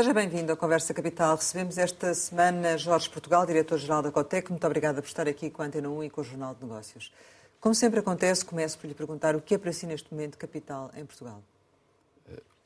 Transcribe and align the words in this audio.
Seja 0.00 0.14
bem-vindo 0.14 0.50
à 0.50 0.56
Conversa 0.56 0.94
Capital. 0.94 1.36
Recebemos 1.36 1.76
esta 1.76 2.14
semana 2.14 2.78
Jorge 2.78 3.10
Portugal, 3.10 3.44
diretor-geral 3.44 4.00
da 4.00 4.10
Cotec. 4.10 4.48
Muito 4.48 4.66
obrigada 4.66 5.02
por 5.02 5.06
estar 5.06 5.28
aqui 5.28 5.50
com 5.50 5.60
a 5.60 5.66
Antena 5.66 5.90
1 5.90 6.04
e 6.04 6.08
com 6.08 6.22
o 6.22 6.24
Jornal 6.24 6.54
de 6.54 6.64
Negócios. 6.64 7.12
Como 7.60 7.74
sempre 7.74 8.00
acontece, 8.00 8.42
começo 8.42 8.78
por 8.78 8.86
lhe 8.86 8.94
perguntar 8.94 9.36
o 9.36 9.42
que 9.42 9.56
é 9.56 9.58
para 9.58 9.70
si 9.74 9.84
neste 9.84 10.10
momento 10.10 10.38
capital 10.38 10.90
em 10.96 11.04
Portugal. 11.04 11.42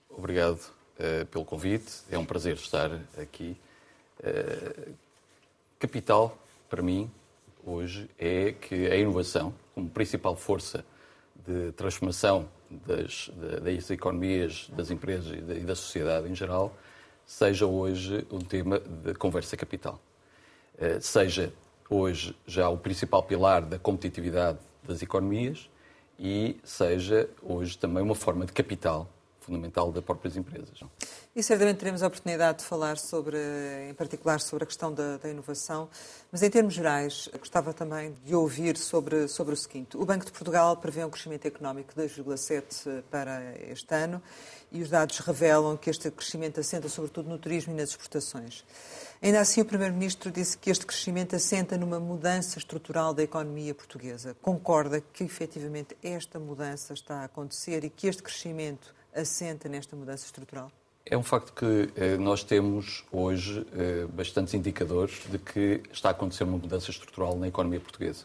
Obrigado 0.08 0.60
uh, 0.60 1.26
pelo 1.26 1.44
convite. 1.44 2.02
É 2.08 2.16
um 2.16 2.24
prazer 2.24 2.54
estar 2.54 2.92
aqui. 3.20 3.56
Uh, 4.20 4.94
capital, 5.80 6.38
para 6.70 6.82
mim, 6.82 7.10
hoje, 7.66 8.08
é 8.16 8.52
que 8.52 8.86
a 8.86 8.94
inovação, 8.94 9.52
como 9.74 9.90
principal 9.90 10.36
força 10.36 10.84
de 11.44 11.72
transformação 11.72 12.48
das, 12.70 13.28
das 13.60 13.90
economias, 13.90 14.68
das 14.68 14.92
empresas 14.92 15.32
e 15.32 15.64
da 15.64 15.74
sociedade 15.74 16.28
em 16.28 16.34
geral, 16.36 16.72
seja 17.26 17.66
hoje 17.66 18.26
um 18.30 18.38
tema 18.38 18.78
de 18.80 19.14
conversa 19.14 19.56
capital. 19.56 20.00
Eh, 20.78 21.00
seja 21.00 21.52
hoje 21.88 22.36
já 22.46 22.68
o 22.68 22.76
principal 22.76 23.22
pilar 23.22 23.62
da 23.62 23.78
competitividade 23.78 24.58
das 24.82 25.02
economias 25.02 25.70
e 26.18 26.56
seja 26.62 27.28
hoje 27.42 27.76
também 27.78 28.02
uma 28.02 28.14
forma 28.14 28.44
de 28.46 28.52
capital 28.52 29.08
fundamental 29.44 29.92
das 29.92 30.02
próprias 30.02 30.36
empresas. 30.36 30.80
E 31.36 31.42
certamente 31.42 31.78
teremos 31.78 32.02
a 32.02 32.06
oportunidade 32.06 32.58
de 32.58 32.64
falar 32.64 32.96
sobre, 32.96 33.36
em 33.88 33.94
particular, 33.94 34.40
sobre 34.40 34.64
a 34.64 34.66
questão 34.66 34.92
da, 34.92 35.18
da, 35.18 35.28
inovação, 35.28 35.88
mas 36.32 36.42
em 36.42 36.50
termos 36.50 36.74
gerais, 36.74 37.28
gostava 37.38 37.72
também 37.72 38.16
de 38.24 38.34
ouvir 38.34 38.76
sobre, 38.76 39.28
sobre 39.28 39.52
o 39.52 39.56
seguinte. 39.56 39.96
O 39.96 40.04
Banco 40.04 40.24
de 40.24 40.32
Portugal 40.32 40.76
prevê 40.76 41.04
um 41.04 41.10
crescimento 41.10 41.46
económico 41.46 41.94
de 41.94 42.02
2,7% 42.02 43.02
para 43.10 43.54
este 43.68 43.94
ano 43.94 44.22
e 44.72 44.82
os 44.82 44.88
dados 44.88 45.18
revelam 45.18 45.76
que 45.76 45.90
este 45.90 46.10
crescimento 46.10 46.60
assenta 46.60 46.88
sobretudo 46.88 47.28
no 47.28 47.38
turismo 47.38 47.72
e 47.72 47.76
nas 47.76 47.90
exportações. 47.90 48.64
Ainda 49.22 49.40
assim, 49.40 49.60
o 49.60 49.64
Primeiro-Ministro 49.64 50.30
disse 50.30 50.58
que 50.58 50.70
este 50.70 50.84
crescimento 50.84 51.36
assenta 51.36 51.78
numa 51.78 52.00
mudança 52.00 52.58
estrutural 52.58 53.14
da 53.14 53.22
economia 53.22 53.74
portuguesa. 53.74 54.36
Concorda 54.42 55.00
que, 55.00 55.24
efetivamente, 55.24 55.96
esta 56.02 56.38
mudança 56.38 56.92
está 56.92 57.20
a 57.20 57.24
acontecer 57.24 57.84
e 57.84 57.90
que 57.90 58.06
este 58.06 58.22
crescimento 58.22 58.94
assenta 59.14 59.68
nesta 59.68 59.94
mudança 59.94 60.24
estrutural? 60.26 60.70
É 61.06 61.16
um 61.16 61.22
facto 61.22 61.52
que 61.52 61.90
eh, 61.96 62.16
nós 62.16 62.42
temos 62.42 63.04
hoje 63.12 63.66
eh, 63.76 64.06
bastantes 64.06 64.54
indicadores 64.54 65.22
de 65.30 65.38
que 65.38 65.82
está 65.92 66.08
a 66.08 66.12
acontecer 66.12 66.44
uma 66.44 66.56
mudança 66.56 66.90
estrutural 66.90 67.36
na 67.36 67.46
economia 67.48 67.78
portuguesa. 67.78 68.24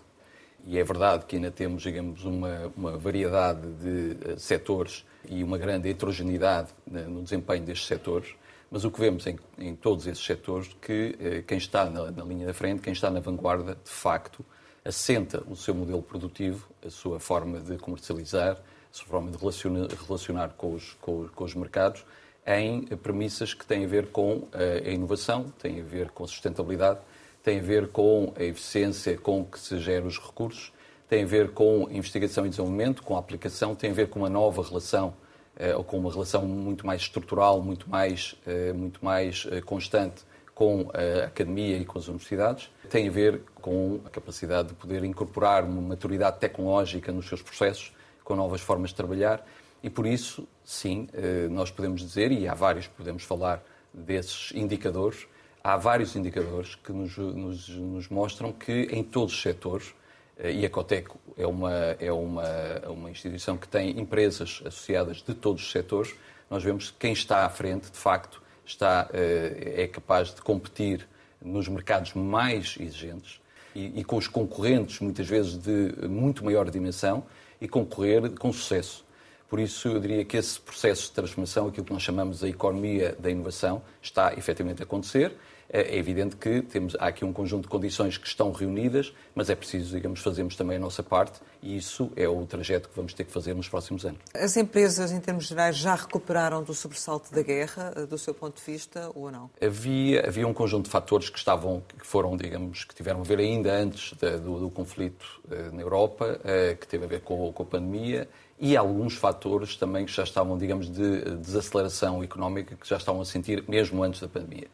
E 0.65 0.77
é 0.77 0.83
verdade 0.83 1.25
que 1.25 1.35
ainda 1.35 1.51
temos, 1.51 1.83
digamos, 1.83 2.23
uma, 2.25 2.71
uma 2.75 2.97
variedade 2.97 3.67
de 3.73 4.33
uh, 4.33 4.39
setores 4.39 5.05
e 5.27 5.43
uma 5.43 5.57
grande 5.57 5.89
heterogeneidade 5.89 6.69
né, 6.85 7.03
no 7.03 7.23
desempenho 7.23 7.63
destes 7.63 7.87
setores, 7.87 8.35
mas 8.69 8.83
o 8.83 8.91
que 8.91 8.99
vemos 8.99 9.25
em, 9.25 9.37
em 9.57 9.75
todos 9.75 10.05
esses 10.05 10.23
setores 10.23 10.75
que 10.81 11.17
uh, 11.19 11.43
quem 11.43 11.57
está 11.57 11.89
na, 11.89 12.11
na, 12.11 12.23
linha 12.23 12.45
da 12.45 12.53
frente, 12.53 12.81
quem 12.81 12.93
está 12.93 13.09
na 13.09 13.19
vanguarda, 13.19 13.75
de 13.83 13.89
facto, 13.89 14.45
assenta 14.83 15.43
o 15.47 15.55
seu 15.55 15.73
modelo 15.73 16.01
produtivo, 16.01 16.69
a 16.85 16.89
sua 16.89 17.19
forma 17.19 17.59
de 17.59 17.77
comercializar, 17.77 18.61
sua 18.91 19.07
forma 19.07 19.31
de 19.31 19.37
relacionar, 19.37 19.87
relacionar 20.07 20.49
com, 20.57 20.73
os, 20.73 20.93
com, 21.01 21.27
com 21.27 21.43
os 21.43 21.53
mercados, 21.55 22.05
em 22.45 22.83
premissas 22.97 23.53
que 23.53 23.65
têm 23.65 23.85
a 23.85 23.87
ver 23.87 24.07
com 24.07 24.37
uh, 24.37 24.49
a 24.85 24.89
inovação, 24.89 25.45
têm 25.59 25.81
a 25.81 25.83
ver 25.83 26.09
com 26.09 26.23
a 26.23 26.27
sustentabilidade, 26.27 26.99
tem 27.43 27.59
a 27.59 27.61
ver 27.61 27.89
com 27.89 28.33
a 28.35 28.43
eficiência 28.43 29.17
com 29.17 29.45
que 29.45 29.59
se 29.59 29.79
geram 29.79 30.07
os 30.07 30.19
recursos, 30.19 30.73
tem 31.07 31.23
a 31.23 31.27
ver 31.27 31.51
com 31.51 31.87
investigação 31.91 32.45
e 32.45 32.49
desenvolvimento, 32.49 33.03
com 33.03 33.15
a 33.15 33.19
aplicação, 33.19 33.75
tem 33.75 33.91
a 33.91 33.93
ver 33.93 34.09
com 34.09 34.19
uma 34.19 34.29
nova 34.29 34.61
relação 34.61 35.13
eh, 35.59 35.75
ou 35.75 35.83
com 35.83 35.97
uma 35.97 36.11
relação 36.11 36.45
muito 36.45 36.87
mais 36.87 37.01
estrutural, 37.01 37.61
muito 37.61 37.89
mais, 37.89 38.35
eh, 38.47 38.71
muito 38.71 39.03
mais 39.03 39.45
eh, 39.51 39.59
constante 39.59 40.23
com 40.55 40.89
a 40.93 41.25
academia 41.25 41.77
e 41.77 41.85
com 41.85 41.97
as 41.97 42.07
universidades, 42.07 42.69
tem 42.89 43.07
a 43.07 43.11
ver 43.11 43.41
com 43.61 43.99
a 44.05 44.09
capacidade 44.09 44.69
de 44.69 44.73
poder 44.73 45.03
incorporar 45.03 45.63
uma 45.63 45.81
maturidade 45.81 46.37
tecnológica 46.39 47.11
nos 47.11 47.27
seus 47.27 47.41
processos, 47.41 47.93
com 48.29 48.35
novas 48.35 48.61
formas 48.61 48.91
de 48.91 48.95
trabalhar 48.95 49.43
e 49.81 49.89
por 49.89 50.05
isso, 50.05 50.47
sim, 50.63 51.07
nós 51.49 51.71
podemos 51.71 52.01
dizer, 52.01 52.31
e 52.31 52.47
há 52.47 52.53
vários 52.53 52.85
podemos 52.85 53.23
falar 53.23 53.63
desses 53.91 54.51
indicadores, 54.53 55.25
há 55.63 55.75
vários 55.77 56.15
indicadores 56.15 56.75
que 56.75 56.91
nos, 56.91 57.17
nos, 57.17 57.69
nos, 57.69 58.07
mostram 58.07 58.51
que 58.51 58.87
em 58.91 59.03
todos 59.03 59.33
os 59.33 59.41
setores, 59.41 59.95
eh, 60.37 60.51
e 60.51 60.65
a 60.65 60.69
Coteco 60.69 61.17
é 61.35 61.47
uma, 61.47 61.73
é 61.99 62.11
uma, 62.11 62.45
uma 62.87 63.09
instituição 63.09 63.57
que 63.57 63.67
tem 63.67 63.99
empresas 63.99 64.61
associadas 64.63 65.23
de 65.23 65.33
todos 65.33 65.63
os 65.63 65.71
setores, 65.71 66.13
nós 66.51 66.63
vemos 66.63 66.91
que 66.91 66.97
quem 66.99 67.13
está 67.13 67.45
à 67.45 67.49
frente, 67.49 67.89
de 67.89 67.97
facto, 67.97 68.43
está, 68.63 69.09
eh, 69.11 69.83
é 69.83 69.87
capaz 69.87 70.35
de 70.35 70.41
competir 70.41 71.07
nos 71.41 71.67
mercados 71.67 72.13
mais 72.13 72.75
exigentes 72.79 73.41
e, 73.75 73.99
e 73.99 74.03
com 74.03 74.17
os 74.17 74.27
concorrentes, 74.27 74.99
muitas 74.99 75.27
vezes 75.27 75.57
de 75.57 76.07
muito 76.07 76.43
maior 76.43 76.69
dimensão, 76.69 77.23
e 77.61 77.67
concorrer 77.67 78.31
com 78.31 78.51
sucesso. 78.53 79.05
Por 79.49 79.59
isso, 79.59 79.87
eu 79.87 79.99
diria 79.99 80.23
que 80.23 80.37
esse 80.37 80.59
processo 80.59 81.07
de 81.07 81.11
transformação, 81.11 81.67
aquilo 81.67 81.85
que 81.85 81.93
nós 81.93 82.03
chamamos 82.03 82.43
a 82.43 82.47
economia 82.47 83.15
da 83.19 83.31
inovação, 83.31 83.81
está 84.01 84.33
efetivamente 84.33 84.81
a 84.81 84.85
acontecer. 84.85 85.35
É 85.71 85.97
evidente 85.97 86.35
que 86.35 86.61
temos, 86.63 86.95
há 86.99 87.07
aqui 87.07 87.23
um 87.23 87.31
conjunto 87.31 87.63
de 87.63 87.69
condições 87.69 88.17
que 88.17 88.27
estão 88.27 88.51
reunidas, 88.51 89.13
mas 89.35 89.49
é 89.49 89.55
preciso, 89.55 89.95
digamos, 89.95 90.19
fazermos 90.19 90.55
também 90.55 90.77
a 90.77 90.79
nossa 90.79 91.03
parte 91.03 91.39
e 91.61 91.77
isso 91.77 92.11
é 92.15 92.27
o 92.27 92.43
trajeto 92.45 92.89
que 92.89 92.95
vamos 92.95 93.13
ter 93.13 93.23
que 93.23 93.31
fazer 93.31 93.53
nos 93.53 93.69
próximos 93.69 94.03
anos. 94.03 94.19
As 94.33 94.57
empresas, 94.57 95.11
em 95.11 95.19
termos 95.19 95.45
gerais, 95.45 95.77
já 95.77 95.93
recuperaram 95.93 96.63
do 96.63 96.73
sobressalto 96.73 97.31
da 97.33 97.43
guerra, 97.43 97.91
do 98.09 98.17
seu 98.17 98.33
ponto 98.33 98.57
de 98.57 98.71
vista, 98.71 99.11
ou 99.13 99.29
não? 99.31 99.49
Havia, 99.61 100.27
havia 100.27 100.47
um 100.47 100.53
conjunto 100.53 100.85
de 100.85 100.91
fatores 100.91 101.29
que 101.29 101.37
estavam, 101.37 101.83
que 101.99 102.05
foram, 102.05 102.35
digamos, 102.35 102.83
que 102.83 102.95
tiveram 102.95 103.21
a 103.21 103.23
ver 103.23 103.39
ainda 103.39 103.71
antes 103.71 104.13
do, 104.13 104.59
do 104.59 104.69
conflito 104.71 105.39
eh, 105.51 105.69
na 105.71 105.81
Europa, 105.81 106.39
eh, 106.43 106.75
que 106.79 106.87
teve 106.87 107.05
a 107.05 107.07
ver 107.07 107.21
com, 107.21 107.51
com 107.53 107.63
a 107.63 107.65
pandemia 107.65 108.27
e 108.59 108.75
alguns 108.75 109.15
fatores 109.15 109.75
também 109.77 110.05
que 110.05 110.11
já 110.11 110.23
estavam, 110.23 110.57
digamos, 110.57 110.89
de 110.89 111.35
desaceleração 111.37 112.21
económica, 112.23 112.75
que 112.75 112.87
já 112.87 112.97
estavam 112.97 113.21
a 113.21 113.25
sentir 113.25 113.63
mesmo 113.67 114.03
antes 114.03 114.19
da 114.19 114.27
pandemia. 114.27 114.67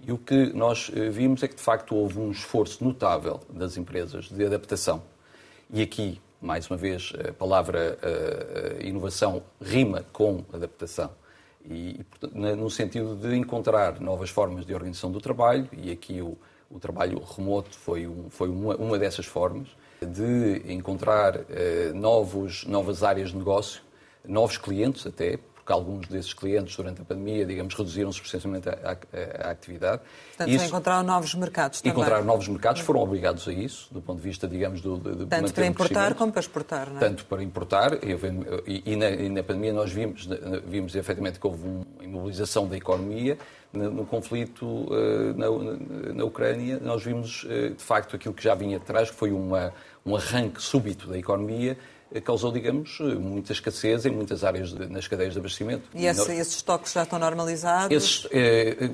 E 0.00 0.12
o 0.12 0.18
que 0.18 0.52
nós 0.52 0.90
eh, 0.94 1.08
vimos 1.10 1.42
é 1.42 1.48
que, 1.48 1.56
de 1.56 1.62
facto, 1.62 1.94
houve 1.94 2.18
um 2.18 2.30
esforço 2.30 2.84
notável 2.84 3.40
das 3.50 3.76
empresas 3.76 4.28
de 4.28 4.44
adaptação. 4.44 5.02
E 5.70 5.82
aqui, 5.82 6.20
mais 6.40 6.70
uma 6.70 6.76
vez, 6.76 7.12
a 7.28 7.32
palavra 7.32 7.98
a, 8.00 8.82
a 8.82 8.86
inovação 8.86 9.42
rima 9.60 10.04
com 10.12 10.44
adaptação. 10.52 11.10
E, 11.68 12.00
no 12.32 12.70
sentido 12.70 13.16
de 13.16 13.34
encontrar 13.36 14.00
novas 14.00 14.30
formas 14.30 14.64
de 14.64 14.72
organização 14.72 15.10
do 15.10 15.20
trabalho, 15.20 15.68
e 15.72 15.90
aqui 15.90 16.22
o, 16.22 16.38
o 16.70 16.78
trabalho 16.78 17.20
remoto 17.20 17.76
foi, 17.76 18.06
um, 18.06 18.30
foi 18.30 18.48
uma, 18.48 18.76
uma 18.76 18.98
dessas 18.98 19.26
formas, 19.26 19.68
de 20.00 20.72
encontrar 20.72 21.40
eh, 21.50 21.90
novos, 21.92 22.64
novas 22.64 23.02
áreas 23.02 23.30
de 23.30 23.36
negócio, 23.36 23.82
novos 24.24 24.56
clientes 24.56 25.06
até, 25.06 25.38
porque 25.68 25.72
alguns 25.72 26.08
desses 26.08 26.32
clientes 26.32 26.74
durante 26.74 27.02
a 27.02 27.04
pandemia, 27.04 27.44
digamos, 27.44 27.74
reduziram 27.74 28.10
substancialmente 28.10 28.68
a, 28.70 28.72
a, 28.72 29.48
a 29.48 29.50
atividade. 29.50 30.00
Portanto, 30.28 30.50
isso, 30.50 30.64
encontraram 30.64 31.06
novos 31.06 31.34
mercados 31.34 31.80
também. 31.82 31.92
Encontraram 31.92 32.24
novos 32.24 32.48
mercados, 32.48 32.80
foram 32.80 33.00
obrigados 33.00 33.46
a 33.46 33.52
isso, 33.52 33.92
do 33.92 34.00
ponto 34.00 34.16
de 34.16 34.26
vista, 34.26 34.48
digamos, 34.48 34.80
do, 34.80 34.96
de, 34.96 35.26
Tanto 35.26 35.52
para 35.52 35.66
importar 35.66 36.14
como 36.14 36.32
para 36.32 36.40
exportar, 36.40 36.88
não 36.88 36.96
é? 36.96 37.00
Tanto 37.00 37.26
para 37.26 37.42
importar, 37.42 37.98
e, 38.02 38.82
e, 38.86 38.96
na, 38.96 39.10
e 39.10 39.28
na, 39.28 39.42
pandemia 39.42 39.72
nós 39.74 39.92
vimos, 39.92 40.26
vimos 40.66 40.94
efetivamente 40.94 41.38
que 41.38 41.46
houve 41.46 41.62
uma 41.66 41.84
imobilização 42.02 42.66
da 42.66 42.76
economia, 42.76 43.36
no, 43.70 43.90
no 43.90 44.06
conflito 44.06 44.64
uh, 44.64 45.34
na, 45.36 46.14
na, 46.14 46.24
Ucrânia, 46.24 46.80
nós 46.80 47.04
vimos, 47.04 47.44
uh, 47.44 47.74
de 47.74 47.82
facto, 47.82 48.16
aquilo 48.16 48.32
que 48.32 48.42
já 48.42 48.54
vinha 48.54 48.78
atrás, 48.78 49.10
que 49.10 49.16
foi 49.16 49.32
uma, 49.32 49.74
um 50.06 50.16
arranque 50.16 50.62
súbito 50.62 51.08
da 51.08 51.18
economia, 51.18 51.76
causou, 52.24 52.50
digamos, 52.50 52.98
muita 53.00 53.52
escassez 53.52 54.06
em 54.06 54.10
muitas 54.10 54.42
áreas 54.42 54.72
de, 54.72 54.86
nas 54.86 55.06
cadeias 55.06 55.34
de 55.34 55.38
abastecimento. 55.38 55.88
E 55.94 56.06
esse, 56.06 56.32
esses 56.32 56.56
estoques 56.56 56.92
já 56.92 57.02
estão 57.02 57.18
normalizados? 57.18 57.94
Esses, 57.94 58.26
eh, 58.30 58.90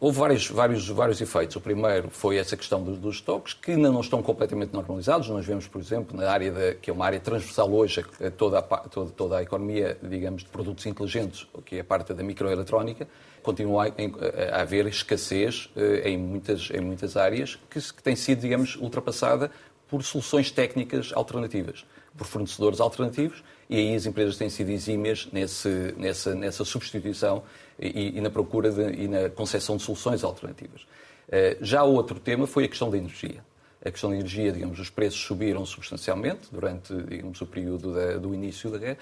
houve 0.00 0.18
vários, 0.18 0.48
vários, 0.48 0.88
vários 0.88 1.20
efeitos. 1.20 1.56
O 1.56 1.60
primeiro 1.60 2.08
foi 2.10 2.38
essa 2.38 2.56
questão 2.56 2.82
dos, 2.82 2.98
dos 2.98 3.16
estoques, 3.16 3.52
que 3.52 3.72
ainda 3.72 3.90
não 3.90 4.00
estão 4.00 4.22
completamente 4.22 4.72
normalizados. 4.72 5.28
Nós 5.28 5.44
vemos, 5.44 5.66
por 5.66 5.80
exemplo, 5.80 6.16
na 6.16 6.30
área 6.30 6.50
de, 6.50 6.74
que 6.76 6.90
é 6.90 6.92
uma 6.92 7.04
área 7.04 7.20
transversal 7.20 7.70
hoje 7.72 8.04
a 8.24 8.30
toda 8.30 8.58
a, 8.58 8.62
toda, 8.62 9.10
toda 9.10 9.38
a 9.38 9.42
economia, 9.42 9.98
digamos, 10.02 10.42
de 10.42 10.48
produtos 10.48 10.86
inteligentes, 10.86 11.46
que 11.66 11.76
é 11.76 11.80
a 11.80 11.84
parte 11.84 12.14
da 12.14 12.22
microeletrónica, 12.22 13.06
continua 13.42 13.86
a, 13.86 14.62
haver 14.62 14.86
escassez 14.86 15.70
eh, 15.76 16.08
em, 16.08 16.18
muitas, 16.18 16.70
em 16.70 16.80
muitas 16.80 17.16
áreas 17.16 17.58
que, 17.68 17.78
que 17.78 18.02
tem 18.02 18.16
sido, 18.16 18.40
digamos, 18.40 18.76
ultrapassada 18.76 19.50
por 19.86 20.02
soluções 20.02 20.50
técnicas 20.50 21.12
alternativas 21.14 21.84
por 22.16 22.26
fornecedores 22.26 22.80
alternativos 22.80 23.42
e 23.68 23.76
aí 23.76 23.94
as 23.94 24.06
empresas 24.06 24.36
têm 24.36 24.48
sido 24.48 24.70
exímias 24.70 25.28
nesse, 25.32 25.94
nessa, 25.96 26.34
nessa 26.34 26.64
substituição 26.64 27.42
e, 27.78 28.18
e, 28.18 28.20
na 28.20 28.30
procura 28.30 28.70
de, 28.70 29.02
e 29.02 29.08
na 29.08 29.28
concepção 29.30 29.76
de 29.76 29.82
soluções 29.82 30.22
alternativas. 30.22 30.82
Uh, 30.82 31.56
já 31.60 31.82
outro 31.82 32.20
tema 32.20 32.46
foi 32.46 32.64
a 32.64 32.68
questão 32.68 32.90
da 32.90 32.98
energia. 32.98 33.42
a 33.84 33.90
questão 33.90 34.10
da 34.10 34.16
energia, 34.16 34.52
digamos, 34.52 34.78
os 34.78 34.90
preços 34.90 35.20
subiram 35.20 35.64
substancialmente 35.64 36.48
durante, 36.52 36.94
digamos, 36.94 37.40
o 37.40 37.46
período 37.46 37.94
da, 37.94 38.18
do 38.18 38.34
início 38.34 38.70
da 38.70 38.78
guerra. 38.78 38.98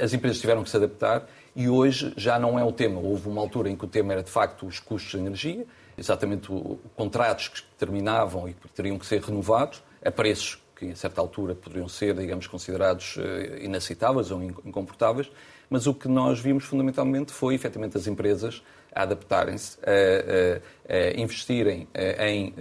As 0.00 0.12
empresas 0.12 0.40
tiveram 0.40 0.62
que 0.62 0.70
se 0.70 0.76
adaptar 0.76 1.26
e 1.56 1.68
hoje 1.68 2.12
já 2.16 2.38
não 2.38 2.58
é 2.58 2.64
o 2.64 2.72
tema. 2.72 3.00
Houve 3.00 3.28
uma 3.28 3.40
altura 3.40 3.68
em 3.68 3.76
que 3.76 3.84
o 3.84 3.88
tema 3.88 4.12
era, 4.12 4.22
de 4.22 4.30
facto, 4.30 4.66
os 4.66 4.78
custos 4.78 5.12
de 5.12 5.18
energia, 5.18 5.66
exatamente 5.96 6.50
o, 6.52 6.78
contratos 6.94 7.48
que 7.48 7.62
terminavam 7.78 8.48
e 8.48 8.54
que 8.54 8.68
teriam 8.68 8.98
que 8.98 9.06
ser 9.06 9.20
renovados 9.20 9.82
a 10.04 10.10
preços 10.10 10.63
que, 10.76 10.90
a 10.90 10.96
certa 10.96 11.20
altura, 11.20 11.54
poderiam 11.54 11.88
ser, 11.88 12.14
digamos, 12.14 12.46
considerados 12.46 13.16
inaceitáveis 13.60 14.30
ou 14.30 14.42
incomportáveis, 14.42 15.30
mas 15.70 15.86
o 15.86 15.94
que 15.94 16.08
nós 16.08 16.40
vimos 16.40 16.64
fundamentalmente 16.64 17.32
foi, 17.32 17.54
efetivamente, 17.54 17.96
as 17.96 18.06
empresas 18.06 18.62
a 18.94 19.02
adaptarem-se, 19.02 19.78
a, 19.82 20.92
a, 20.92 20.96
a, 20.96 21.20
investirem 21.20 21.88
em 22.20 22.54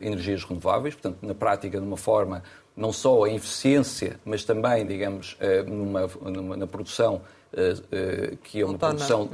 energias 0.00 0.42
renováveis, 0.44 0.94
portanto, 0.94 1.18
na 1.22 1.34
prática, 1.34 1.78
de 1.78 1.86
uma 1.86 1.96
forma 1.96 2.42
não 2.76 2.92
só 2.92 3.26
em 3.26 3.36
eficiência, 3.36 4.18
mas 4.24 4.44
também, 4.44 4.86
digamos, 4.86 5.36
numa, 5.66 6.06
numa 6.30 6.56
na 6.56 6.66
produção 6.66 7.22
que 8.42 8.60
é 8.60 8.64
uma 8.64 8.78
produção 8.78 9.30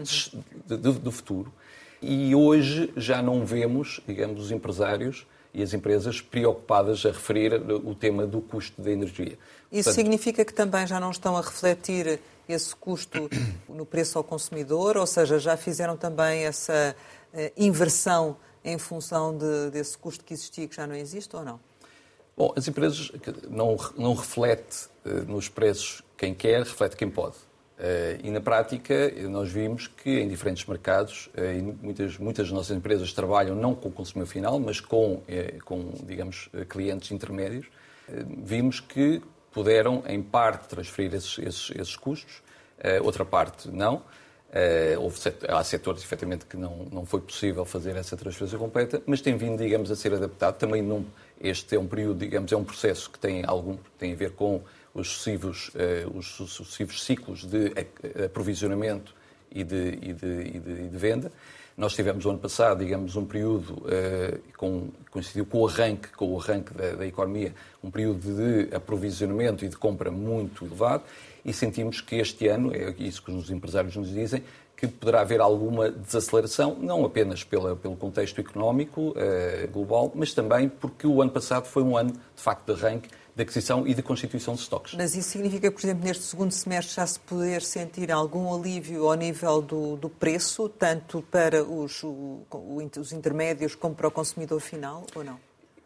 do 0.78 1.10
futuro. 1.10 1.52
E 2.00 2.34
hoje 2.34 2.92
já 2.96 3.22
não 3.22 3.44
vemos, 3.44 4.00
digamos, 4.06 4.40
os 4.40 4.50
empresários 4.50 5.26
e 5.54 5.62
as 5.62 5.74
empresas 5.74 6.20
preocupadas 6.20 7.04
a 7.04 7.10
referir 7.10 7.54
o 7.84 7.94
tema 7.94 8.26
do 8.26 8.40
custo 8.40 8.80
da 8.80 8.90
energia. 8.90 9.38
Isso 9.70 9.84
Portanto, 9.84 9.94
significa 9.94 10.44
que 10.44 10.52
também 10.52 10.86
já 10.86 10.98
não 10.98 11.10
estão 11.10 11.36
a 11.36 11.40
refletir 11.40 12.20
esse 12.48 12.74
custo 12.74 13.28
no 13.68 13.84
preço 13.84 14.18
ao 14.18 14.24
consumidor, 14.24 14.96
ou 14.96 15.06
seja, 15.06 15.38
já 15.38 15.56
fizeram 15.56 15.96
também 15.96 16.44
essa 16.44 16.96
uh, 17.32 17.38
inversão 17.56 18.36
em 18.64 18.78
função 18.78 19.36
de, 19.36 19.70
desse 19.70 19.98
custo 19.98 20.24
que 20.24 20.32
existia 20.32 20.66
que 20.66 20.76
já 20.76 20.86
não 20.86 20.94
existe 20.94 21.34
ou 21.36 21.44
não? 21.44 21.60
Bom, 22.36 22.52
as 22.56 22.66
empresas 22.66 23.12
não, 23.48 23.76
não 23.96 24.14
reflete 24.14 24.86
uh, 25.04 25.30
nos 25.30 25.48
preços 25.48 26.02
quem 26.16 26.34
quer, 26.34 26.60
reflete 26.60 26.96
quem 26.96 27.10
pode. 27.10 27.36
Uh, 27.78 28.20
e 28.22 28.30
na 28.30 28.40
prática, 28.40 29.10
nós 29.28 29.50
vimos 29.50 29.88
que 29.88 30.20
em 30.20 30.28
diferentes 30.28 30.64
mercados, 30.66 31.28
uh, 31.36 31.40
e 31.40 31.62
muitas, 31.62 32.18
muitas 32.18 32.46
das 32.46 32.52
nossas 32.54 32.76
empresas 32.76 33.12
trabalham 33.12 33.56
não 33.56 33.74
com 33.74 33.88
o 33.88 33.92
consumidor 33.92 34.30
final, 34.30 34.60
mas 34.60 34.78
com, 34.78 35.14
uh, 35.14 35.24
com 35.64 35.90
digamos, 36.04 36.48
clientes 36.68 37.10
intermédios, 37.10 37.66
vimos 38.44 38.78
que 38.78 39.22
puderam, 39.52 40.02
em 40.06 40.22
parte, 40.22 40.68
transferir 40.68 41.14
esses, 41.14 41.38
esses, 41.38 41.70
esses 41.70 41.96
custos, 41.96 42.42
outra 43.02 43.24
parte 43.24 43.70
não. 43.70 44.02
houve, 44.98 45.18
há 45.48 45.62
setores, 45.62 46.02
efetivamente, 46.02 46.44
que 46.44 46.56
não, 46.56 46.84
não 46.90 47.06
foi 47.06 47.20
possível 47.20 47.64
fazer 47.64 47.96
essa 47.96 48.16
transferência 48.16 48.58
completa, 48.58 49.00
mas 49.06 49.20
tem 49.20 49.36
vindo, 49.36 49.56
digamos, 49.56 49.90
a 49.90 49.96
ser 49.96 50.12
adaptado. 50.12 50.58
Também 50.58 50.82
não, 50.82 51.06
este 51.40 51.76
é 51.76 51.78
um 51.78 51.86
período, 51.86 52.18
digamos, 52.18 52.52
é 52.52 52.56
um 52.56 52.64
processo 52.64 53.08
que 53.08 53.18
tem, 53.18 53.44
algum, 53.46 53.78
tem 53.98 54.12
a 54.12 54.16
ver 54.16 54.32
com 54.32 54.60
os 54.94 55.08
sucessivos, 55.08 55.70
eh, 55.74 56.06
os 56.14 56.26
sucessivos 56.26 57.02
ciclos 57.02 57.44
de 57.44 57.72
aprovisionamento 58.24 59.14
e 59.50 59.64
de, 59.64 59.98
e 60.02 60.12
de, 60.12 60.26
e 60.26 60.58
de, 60.58 60.70
e 60.84 60.88
de 60.88 60.96
venda. 60.96 61.32
Nós 61.76 61.94
tivemos 61.94 62.26
ano 62.26 62.38
passado, 62.38 62.84
digamos, 62.84 63.16
um 63.16 63.24
período 63.24 63.72
uh, 63.72 64.38
com, 64.58 64.90
coincidiu 65.10 65.46
com 65.46 65.60
o 65.60 65.66
arranque, 65.66 66.08
com 66.10 66.30
o 66.32 66.38
arranque 66.38 66.74
da, 66.74 66.92
da, 66.92 67.06
economia, 67.06 67.54
um 67.82 67.90
período 67.90 68.20
de 68.20 68.74
aprovisionamento 68.74 69.64
e 69.64 69.68
de 69.68 69.76
compra 69.76 70.10
muito 70.10 70.66
elevado 70.66 71.02
e 71.44 71.52
sentimos 71.52 72.00
que 72.00 72.16
este 72.16 72.46
ano, 72.46 72.74
é 72.74 72.94
isso 72.98 73.22
que 73.22 73.30
os 73.30 73.50
empresários 73.50 73.96
nos 73.96 74.10
dizem, 74.10 74.44
que 74.76 74.86
poderá 74.86 75.22
haver 75.22 75.40
alguma 75.40 75.90
desaceleração, 75.90 76.76
não 76.78 77.04
apenas 77.04 77.42
pela, 77.42 77.74
pelo 77.74 77.96
contexto 77.96 78.40
económico 78.40 79.10
uh, 79.10 79.72
global, 79.72 80.12
mas 80.14 80.34
também 80.34 80.68
porque 80.68 81.06
o 81.06 81.22
ano 81.22 81.30
passado 81.30 81.64
foi 81.66 81.82
um 81.82 81.96
ano, 81.96 82.12
de 82.12 82.42
facto, 82.42 82.74
de 82.74 82.84
arranque 82.84 83.08
de 83.34 83.42
aquisição 83.42 83.86
e 83.86 83.94
de 83.94 84.02
constituição 84.02 84.54
de 84.54 84.60
estoques. 84.60 84.94
Mas 84.94 85.14
isso 85.14 85.30
significa, 85.30 85.70
por 85.70 85.80
exemplo, 85.82 86.04
neste 86.04 86.24
segundo 86.24 86.52
semestre 86.52 86.94
já 86.94 87.06
se 87.06 87.18
poder 87.20 87.62
sentir 87.62 88.12
algum 88.12 88.54
alívio 88.54 89.08
ao 89.08 89.14
nível 89.14 89.62
do, 89.62 89.96
do 89.96 90.08
preço, 90.08 90.68
tanto 90.68 91.22
para 91.30 91.64
os, 91.64 92.02
o, 92.02 92.42
os 92.98 93.12
intermédios 93.12 93.74
como 93.74 93.94
para 93.94 94.08
o 94.08 94.10
consumidor 94.10 94.60
final, 94.60 95.06
ou 95.14 95.24
não? 95.24 95.38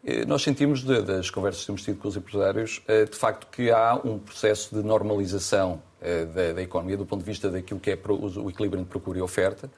Eh, 0.03 0.25
nós 0.25 0.41
sentimos, 0.41 0.83
de, 0.83 1.01
das 1.01 1.29
conversas 1.29 1.61
que 1.61 1.67
temos 1.67 1.83
tido 1.83 1.99
com 1.99 2.07
os 2.07 2.17
empresários, 2.17 2.81
eh, 2.87 3.05
de 3.05 3.15
facto 3.15 3.47
que 3.51 3.71
há 3.71 3.95
um 3.95 4.19
processo 4.19 4.75
de 4.75 4.81
normalização 4.81 5.81
eh, 6.01 6.25
da, 6.25 6.53
da 6.53 6.61
economia 6.61 6.97
do 6.97 7.05
ponto 7.05 7.19
de 7.21 7.25
vista 7.25 7.49
daquilo 7.49 7.79
que 7.79 7.91
é 7.91 7.99
o 8.07 8.49
equilíbrio 8.49 8.79
entre 8.79 8.89
procura 8.89 9.19
e 9.19 9.21
oferta. 9.21 9.69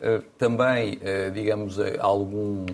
Eh, 0.00 0.22
também, 0.36 0.98
eh, 1.02 1.28
digamos, 1.30 1.76
eh, 1.78 1.96
algum 1.98 2.64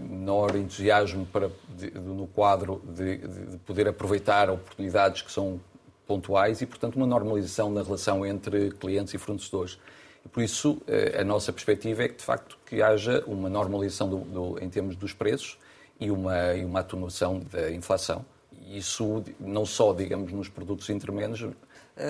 menor 0.00 0.56
entusiasmo 0.56 1.24
para, 1.26 1.48
no 1.94 2.26
quadro 2.26 2.82
de, 2.84 3.18
de, 3.18 3.58
poder 3.58 3.86
aproveitar 3.86 4.50
oportunidades 4.50 5.22
que 5.22 5.30
são 5.30 5.60
pontuais 6.06 6.60
e, 6.60 6.66
portanto, 6.66 6.96
uma 6.96 7.06
normalização 7.06 7.70
na 7.70 7.82
relação 7.82 8.26
entre 8.26 8.72
clientes 8.72 9.14
e 9.14 9.18
fornecedores. 9.18 9.78
E 10.24 10.28
por 10.28 10.42
isso, 10.42 10.80
a 11.18 11.24
nossa 11.24 11.52
perspectiva 11.52 12.04
é 12.04 12.08
que, 12.08 12.16
de 12.16 12.24
facto, 12.24 12.58
que 12.66 12.82
haja 12.82 13.24
uma 13.26 13.48
normalização 13.48 14.08
do, 14.08 14.18
do, 14.18 14.58
em 14.62 14.68
termos 14.68 14.96
dos 14.96 15.12
preços 15.12 15.58
e 15.98 16.10
uma, 16.10 16.54
e 16.54 16.64
uma 16.64 16.80
atenuação 16.80 17.40
da 17.50 17.70
inflação. 17.70 18.24
Isso 18.68 19.24
não 19.40 19.64
só, 19.64 19.92
digamos, 19.92 20.32
nos 20.32 20.48
produtos 20.48 20.88
intermédios, 20.90 21.48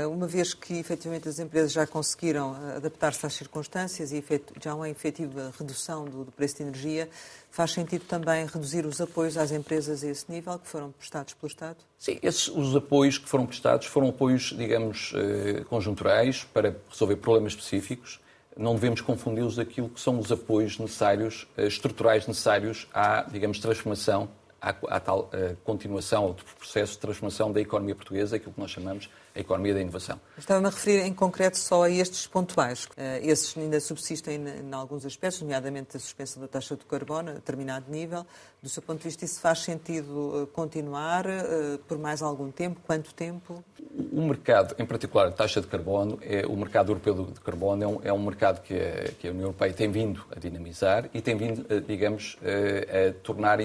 uma 0.06 0.26
vez 0.26 0.54
que 0.54 0.74
efetivamente 0.78 1.28
as 1.28 1.38
empresas 1.38 1.72
já 1.72 1.86
conseguiram 1.86 2.56
eh, 2.56 2.76
adaptar-se 2.76 3.26
às 3.26 3.34
circunstâncias 3.34 4.12
e 4.12 4.24
já 4.62 4.72
há 4.72 4.74
uma 4.74 4.88
efetiva 4.88 5.52
redução 5.58 6.04
do, 6.04 6.30
preço 6.30 6.56
de 6.56 6.62
energia, 6.62 7.08
faz 7.50 7.72
sentido 7.72 8.04
também 8.04 8.46
reduzir 8.46 8.86
os 8.86 9.00
apoios 9.00 9.36
às 9.36 9.50
empresas 9.50 10.04
a 10.04 10.08
esse 10.08 10.30
nível 10.30 10.58
que 10.58 10.68
foram 10.68 10.92
prestados 10.92 11.34
pelo 11.34 11.50
Estado? 11.50 11.76
Sim, 11.98 12.18
esses, 12.22 12.46
os 12.48 12.76
apoios 12.76 13.18
que 13.18 13.28
foram 13.28 13.44
prestados 13.44 13.86
foram 13.88 14.08
apoios, 14.08 14.54
digamos, 14.56 15.12
eh, 15.16 15.64
conjunturais 15.68 16.44
para 16.44 16.76
resolver 16.88 17.16
problemas 17.16 17.54
específicos. 17.54 18.20
Não 18.56 18.74
devemos 18.74 19.00
confundi-los 19.00 19.56
daquilo 19.56 19.88
que 19.88 20.00
são 20.00 20.18
os 20.18 20.30
apoios 20.30 20.78
necessários, 20.78 21.48
estruturais 21.56 22.26
necessários 22.26 22.86
à, 22.92 23.22
digamos, 23.22 23.58
transformação 23.58 24.28
à, 24.62 24.96
à 24.96 25.00
tal 25.00 25.28
continuação 25.64 26.26
ou 26.26 26.36
processo 26.58 26.92
de 26.92 26.98
transformação 27.00 27.52
da 27.52 27.60
economia 27.60 27.94
portuguesa, 27.94 28.36
aquilo 28.36 28.52
que 28.52 28.60
nós 28.60 28.70
chamamos 28.70 29.10
a 29.34 29.40
economia 29.40 29.74
da 29.74 29.80
inovação. 29.80 30.20
Estava-me 30.36 30.66
a 30.66 30.70
referir 30.70 31.00
em 31.00 31.12
concreto 31.12 31.58
só 31.58 31.84
a 31.84 31.90
estes 31.90 32.26
pontuais. 32.26 32.88
Eh, 32.96 33.20
esses 33.24 33.56
ainda 33.56 33.80
subsistem 33.80 34.36
em 34.36 34.74
alguns 34.74 35.06
aspectos, 35.06 35.40
nomeadamente 35.40 35.96
a 35.96 36.00
suspensão 36.00 36.40
da 36.42 36.48
taxa 36.48 36.76
de 36.76 36.84
carbono 36.84 37.30
a 37.30 37.34
determinado 37.34 37.90
nível. 37.90 38.26
Do 38.62 38.68
seu 38.68 38.82
ponto 38.82 38.98
de 38.98 39.04
vista, 39.04 39.24
isso 39.24 39.40
faz 39.40 39.60
sentido 39.60 40.42
eh, 40.42 40.46
continuar 40.52 41.26
eh, 41.26 41.78
por 41.88 41.98
mais 41.98 42.22
algum 42.22 42.50
tempo? 42.50 42.80
Quanto 42.86 43.14
tempo? 43.14 43.64
O 44.12 44.22
mercado, 44.22 44.74
em 44.78 44.86
particular 44.86 45.28
a 45.28 45.32
taxa 45.32 45.60
de 45.60 45.66
carbono, 45.66 46.18
é, 46.22 46.46
o 46.46 46.56
mercado 46.56 46.90
europeu 46.92 47.26
de 47.26 47.40
carbono 47.40 47.82
é 47.82 47.86
um, 47.86 48.00
é 48.04 48.12
um 48.12 48.22
mercado 48.22 48.62
que 48.62 48.74
a, 48.74 49.12
que 49.18 49.28
a 49.28 49.30
União 49.30 49.44
Europeia 49.44 49.72
tem 49.72 49.90
vindo 49.90 50.24
a 50.34 50.38
dinamizar 50.38 51.08
e 51.12 51.20
tem 51.20 51.36
vindo, 51.36 51.66
digamos, 51.82 52.38
a 52.42 53.12
tornar 53.22 53.58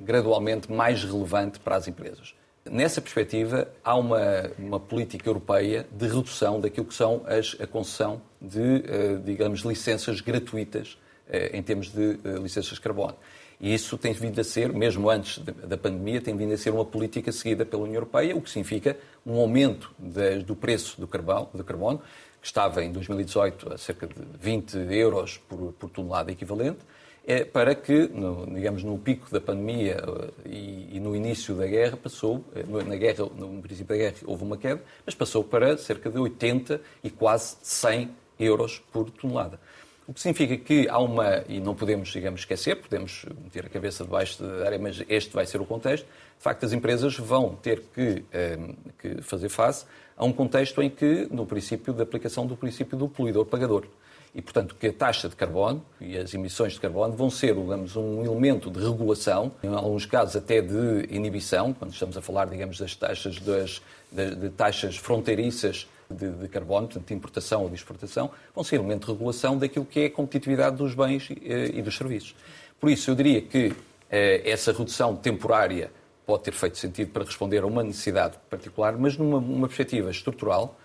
gradualmente 0.00 0.70
mais 0.72 1.04
relevante 1.04 1.58
para 1.60 1.76
as 1.76 1.88
empresas. 1.88 2.34
Nessa 2.70 3.00
perspectiva, 3.00 3.68
há 3.84 3.94
uma, 3.94 4.50
uma 4.58 4.80
política 4.80 5.28
europeia 5.28 5.86
de 5.92 6.08
redução 6.08 6.60
daquilo 6.60 6.86
que 6.86 6.94
são 6.94 7.22
as, 7.26 7.56
a 7.60 7.66
concessão 7.66 8.20
de, 8.40 8.82
eh, 8.86 9.20
digamos, 9.24 9.60
licenças 9.60 10.20
gratuitas 10.20 10.98
eh, 11.28 11.56
em 11.56 11.62
termos 11.62 11.92
de 11.92 12.18
eh, 12.24 12.38
licenças 12.42 12.74
de 12.74 12.80
carbono. 12.80 13.14
E 13.60 13.72
isso 13.72 13.96
tem 13.96 14.12
vindo 14.12 14.40
a 14.40 14.44
ser, 14.44 14.72
mesmo 14.72 15.08
antes 15.08 15.38
da 15.38 15.76
pandemia, 15.78 16.20
tem 16.20 16.36
vindo 16.36 16.52
a 16.52 16.56
ser 16.58 16.70
uma 16.70 16.84
política 16.84 17.30
seguida 17.32 17.64
pela 17.64 17.84
União 17.84 17.94
Europeia, 17.94 18.36
o 18.36 18.40
que 18.40 18.50
significa 18.50 18.98
um 19.24 19.38
aumento 19.38 19.94
de, 19.98 20.40
do 20.40 20.54
preço 20.54 21.00
do 21.00 21.06
carbono, 21.06 21.48
do 21.54 21.64
carbono, 21.64 22.02
que 22.40 22.46
estava 22.46 22.84
em 22.84 22.92
2018 22.92 23.72
a 23.72 23.78
cerca 23.78 24.06
de 24.06 24.14
20 24.40 24.76
euros 24.90 25.38
por, 25.38 25.72
por 25.72 25.88
tonelada 25.88 26.30
equivalente, 26.30 26.78
é 27.26 27.44
para 27.44 27.74
que, 27.74 28.08
no, 28.08 28.46
digamos, 28.46 28.84
no 28.84 28.96
pico 28.96 29.28
da 29.32 29.40
pandemia 29.40 29.96
eh, 29.96 30.48
e, 30.48 30.96
e, 30.96 31.00
no 31.00 31.14
início 31.14 31.56
da 31.56 31.66
guerra, 31.66 31.96
passou, 31.96 32.44
eh, 32.54 32.62
na 32.84 32.94
guerra, 32.94 33.24
no 33.36 33.60
princípio 33.60 33.96
da 33.96 33.96
guerra 33.96 34.16
houve 34.24 34.44
uma 34.44 34.56
queda, 34.56 34.80
mas 35.04 35.14
passou 35.14 35.42
para 35.42 35.76
cerca 35.76 36.08
de 36.08 36.18
80 36.18 36.80
e 37.02 37.10
quase 37.10 37.56
100 37.62 38.10
euros 38.38 38.80
por 38.92 39.10
tonelada. 39.10 39.58
O 40.06 40.14
que 40.14 40.20
significa 40.20 40.56
que 40.56 40.88
há 40.88 40.98
uma, 40.98 41.42
e 41.48 41.58
não 41.58 41.74
podemos, 41.74 42.10
digamos, 42.10 42.42
esquecer, 42.42 42.76
podemos 42.76 43.26
meter 43.42 43.66
a 43.66 43.68
cabeça 43.68 44.04
debaixo 44.04 44.40
da 44.40 44.64
área, 44.64 44.78
mas 44.78 45.02
este 45.08 45.34
vai 45.34 45.44
ser 45.44 45.60
o 45.60 45.64
contexto, 45.64 46.04
de 46.04 46.42
facto 46.44 46.64
as 46.64 46.72
empresas 46.72 47.18
vão 47.18 47.56
ter 47.56 47.82
que, 47.92 48.24
eh, 48.32 48.56
que 49.00 49.20
fazer 49.22 49.48
face 49.48 49.84
a 50.16 50.24
um 50.24 50.32
contexto 50.32 50.80
em 50.80 50.88
que, 50.88 51.26
no 51.28 51.44
princípio 51.44 51.92
da 51.92 52.04
aplicação 52.04 52.46
do 52.46 52.56
princípio 52.56 52.96
do 52.96 53.08
poluidor-pagador 53.08 53.88
e, 54.36 54.42
portanto, 54.42 54.76
que 54.78 54.88
a 54.88 54.92
taxa 54.92 55.30
de 55.30 55.34
carbono 55.34 55.82
e 55.98 56.14
as 56.18 56.34
emissões 56.34 56.74
de 56.74 56.80
carbono 56.80 57.16
vão 57.16 57.30
ser, 57.30 57.54
digamos, 57.54 57.96
um 57.96 58.22
elemento 58.22 58.70
de 58.70 58.78
regulação, 58.78 59.50
em 59.62 59.68
alguns 59.68 60.04
casos 60.04 60.36
até 60.36 60.60
de 60.60 61.06
inibição, 61.08 61.72
quando 61.72 61.94
estamos 61.94 62.18
a 62.18 62.20
falar, 62.20 62.44
digamos, 62.44 62.78
das 62.78 62.94
taxas, 62.94 63.40
das, 63.40 63.80
de, 64.12 64.34
de 64.34 64.50
taxas 64.50 64.98
fronteiriças 64.98 65.88
de, 66.10 66.30
de, 66.32 66.48
carbono, 66.48 66.86
portanto, 66.86 67.08
de 67.08 67.14
importação 67.14 67.62
ou 67.62 67.70
de 67.70 67.76
exportação, 67.76 68.30
vão 68.54 68.62
ser 68.62 68.76
elemento 68.76 69.06
de 69.06 69.12
regulação 69.12 69.56
daquilo 69.56 69.86
que 69.86 70.00
é 70.00 70.04
a 70.04 70.10
competitividade 70.10 70.76
dos 70.76 70.94
bens 70.94 71.30
e, 71.30 71.40
eh, 71.42 71.70
e 71.72 71.80
dos 71.80 71.96
serviços. 71.96 72.34
Por 72.78 72.90
isso, 72.90 73.10
eu 73.10 73.14
diria 73.14 73.40
que 73.40 73.74
essa 74.08 74.70
redução 74.70 75.16
temporária 75.16 75.90
pode 76.26 76.44
ter 76.44 76.52
feito 76.52 76.78
sentido 76.78 77.10
para 77.10 77.24
responder 77.24 77.62
a 77.62 77.66
uma 77.66 77.82
necessidade 77.82 78.36
particular, 78.48 78.96
mas 78.96 79.16
numa 79.16 79.66
perspectiva 79.66 80.10
estrutural 80.10 80.78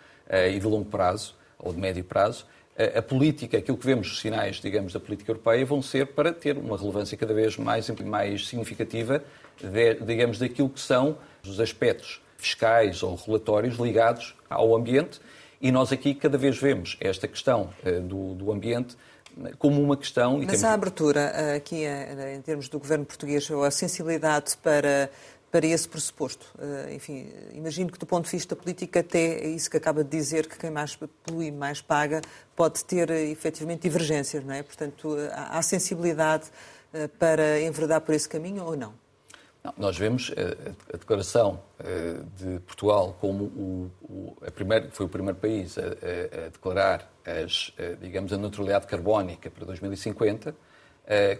e 0.49 0.57
de 0.57 0.65
longo 0.65 0.85
prazo, 0.85 1.35
ou 1.59 1.71
de 1.71 1.79
médio 1.79 2.03
prazo, 2.03 2.47
a 2.95 3.01
política, 3.01 3.57
aquilo 3.57 3.77
que 3.77 3.85
vemos, 3.85 4.11
os 4.11 4.19
sinais, 4.19 4.57
digamos, 4.57 4.93
da 4.93 4.99
política 4.99 5.31
europeia, 5.31 5.65
vão 5.65 5.81
ser 5.81 6.07
para 6.07 6.31
ter 6.31 6.57
uma 6.57 6.77
relevância 6.77 7.17
cada 7.17 7.33
vez 7.33 7.57
mais, 7.57 7.89
mais 7.89 8.47
significativa, 8.47 9.23
de, 9.59 9.95
digamos, 9.95 10.39
daquilo 10.39 10.69
que 10.69 10.79
são 10.79 11.17
os 11.45 11.59
aspectos 11.59 12.21
fiscais 12.37 13.03
ou 13.03 13.15
relatórios 13.15 13.77
ligados 13.77 14.35
ao 14.49 14.75
ambiente. 14.75 15.19
E 15.61 15.71
nós 15.71 15.91
aqui 15.91 16.15
cada 16.15 16.37
vez 16.37 16.57
vemos 16.57 16.97
esta 16.99 17.27
questão 17.27 17.69
do, 18.07 18.33
do 18.33 18.51
ambiente 18.51 18.97
como 19.57 19.81
uma 19.81 19.95
questão. 19.95 20.37
Mas 20.37 20.47
temos... 20.47 20.63
a 20.63 20.73
abertura 20.73 21.55
aqui 21.55 21.83
em 21.85 22.41
termos 22.41 22.67
do 22.67 22.79
governo 22.79 23.05
português, 23.05 23.49
ou 23.49 23.63
a 23.63 23.71
sensibilidade 23.71 24.57
para 24.57 25.09
para 25.51 25.67
esse 25.67 25.87
pressuposto. 25.87 26.45
Uh, 26.55 26.93
enfim, 26.93 27.27
imagino 27.53 27.91
que 27.91 27.99
do 27.99 28.05
ponto 28.05 28.25
de 28.25 28.31
vista 28.31 28.55
político 28.55 28.97
até 28.97 29.45
isso 29.47 29.69
que 29.69 29.75
acaba 29.75 30.03
de 30.03 30.09
dizer 30.09 30.47
que 30.47 30.57
quem 30.57 30.71
mais 30.71 30.97
polui 31.23 31.51
mais 31.51 31.81
paga 31.81 32.21
pode 32.55 32.83
ter 32.85 33.09
uh, 33.09 33.13
efetivamente 33.13 33.81
divergências, 33.81 34.43
não 34.43 34.53
é? 34.53 34.63
Portanto, 34.63 35.09
uh, 35.09 35.29
há 35.33 35.61
sensibilidade 35.61 36.45
para 37.17 37.61
enverdar 37.61 38.01
por 38.01 38.13
esse 38.13 38.27
caminho 38.27 38.65
ou 38.65 38.75
não? 38.75 38.93
não 39.63 39.73
nós 39.77 39.97
vemos 39.97 40.29
a, 40.91 40.97
declaração 40.97 41.61
de 42.35 42.59
Portugal 42.59 43.15
como 43.21 43.45
o, 43.45 43.91
o 44.03 44.37
a 44.45 44.51
primeiro, 44.51 44.89
foi 44.91 45.05
o 45.05 45.09
primeiro 45.09 45.39
país 45.39 45.77
a, 45.77 45.83
a, 45.83 45.85
a 45.85 46.49
declarar 46.49 47.09
as, 47.25 47.73
digamos, 48.01 48.33
a 48.33 48.37
neutralidade 48.37 48.87
carbónica 48.87 49.49
para 49.49 49.65
2050 49.65 50.49
eh, 50.49 50.53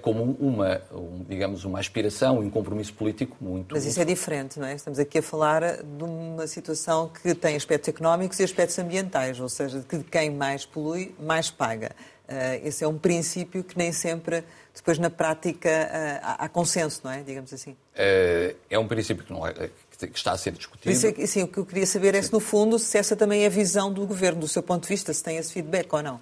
como 0.01 0.35
uma, 0.39 0.81
digamos, 1.29 1.63
uma 1.63 1.79
aspiração 1.79 2.43
e 2.43 2.47
um 2.47 2.49
compromisso 2.49 2.93
político 2.93 3.37
muito... 3.39 3.73
Mas 3.73 3.85
isso 3.85 4.01
é 4.01 4.05
diferente, 4.05 4.59
não 4.59 4.67
é? 4.67 4.75
Estamos 4.75 4.99
aqui 4.99 5.19
a 5.19 5.23
falar 5.23 5.77
de 5.81 6.03
uma 6.03 6.45
situação 6.45 7.09
que 7.09 7.33
tem 7.33 7.55
aspectos 7.55 7.87
económicos 7.87 8.39
e 8.39 8.43
aspectos 8.43 8.77
ambientais, 8.79 9.39
ou 9.39 9.47
seja, 9.47 9.83
que 9.87 10.03
quem 10.03 10.29
mais 10.29 10.65
polui, 10.65 11.15
mais 11.19 11.49
paga. 11.49 11.91
Uh, 12.31 12.65
esse 12.65 12.81
é 12.81 12.87
um 12.87 12.97
princípio 12.97 13.61
que 13.61 13.77
nem 13.77 13.91
sempre, 13.91 14.43
depois 14.73 14.97
na 14.97 15.09
prática, 15.09 15.69
uh, 15.69 16.35
há, 16.39 16.47
consenso, 16.47 17.01
não 17.03 17.11
é? 17.11 17.21
Digamos 17.21 17.53
assim. 17.53 17.71
Uh, 17.71 18.55
é 18.69 18.79
um 18.79 18.87
princípio 18.87 19.25
que, 19.25 19.33
não 19.33 19.45
é, 19.45 19.51
que 19.51 20.17
está 20.17 20.31
a 20.31 20.37
ser 20.37 20.53
discutido. 20.53 20.91
Isso 20.91 21.07
é, 21.07 21.25
sim, 21.25 21.43
o 21.43 21.47
que 21.47 21.57
eu 21.57 21.65
queria 21.65 21.85
saber 21.85 22.15
é 22.15 22.21
se, 22.21 22.31
no 22.31 22.39
fundo, 22.39 22.79
se 22.79 22.97
essa 22.97 23.17
também 23.17 23.43
é 23.43 23.47
a 23.47 23.49
visão 23.49 23.91
do 23.91 24.07
Governo, 24.07 24.39
do 24.39 24.47
seu 24.47 24.63
ponto 24.63 24.83
de 24.83 24.89
vista, 24.89 25.13
se 25.13 25.21
tem 25.21 25.35
esse 25.35 25.51
feedback 25.51 25.91
ou 25.93 26.01
não. 26.01 26.21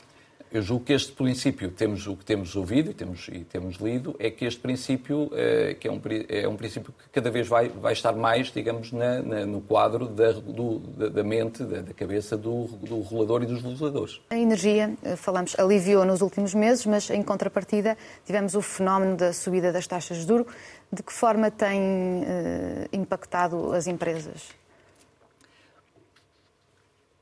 Eu 0.52 0.64
julgo 0.64 0.84
que 0.84 0.94
este 0.94 1.12
princípio, 1.12 1.70
temos, 1.70 2.08
o 2.08 2.16
que 2.16 2.26
temos 2.26 2.56
ouvido 2.56 2.90
e 2.90 2.94
temos, 2.94 3.28
e 3.28 3.44
temos 3.44 3.76
lido, 3.76 4.16
é 4.18 4.32
que 4.32 4.46
este 4.46 4.60
princípio 4.60 5.30
é, 5.32 5.76
que 5.76 5.88
é, 5.88 5.92
um, 5.92 6.02
é 6.28 6.48
um 6.48 6.56
princípio 6.56 6.92
que 6.92 7.08
cada 7.12 7.30
vez 7.30 7.48
vai, 7.48 7.70
vai 7.70 7.94
estar 7.94 8.14
mais, 8.14 8.52
digamos, 8.52 8.92
na, 8.92 9.22
na, 9.22 9.46
no 9.46 9.62
quadro 9.62 10.08
da, 10.08 10.32
do, 10.32 10.80
da, 10.80 11.24
mente, 11.24 11.64
da, 11.64 11.82
da, 11.82 11.94
cabeça 11.94 12.36
do, 12.36 12.66
do 12.66 13.00
regulador 13.02 13.44
e 13.44 13.46
dos 13.46 13.62
legisladores. 13.62 14.20
A 14.32 14.38
energia, 14.38 14.96
eh, 15.04 15.16
falamos, 15.16 15.58
aliviou 15.60 16.04
nos 16.04 16.22
últimos 16.22 16.56
meses, 16.56 16.84
mas 16.88 17.12
em 17.12 17.22
contrapartida 17.22 17.96
tivemos 18.26 18.56
o 18.56 18.62
fenómeno 18.62 19.16
da 19.16 19.32
subida 19.32 19.72
das 19.72 19.86
taxas 19.86 20.18
de 20.18 20.28
juros. 20.28 20.48
De 20.92 21.04
que 21.04 21.14
forma 21.14 21.52
tem 21.52 22.24
eh, 22.26 22.88
impactado 22.92 23.72
as 23.72 23.86
empresas? 23.86 24.50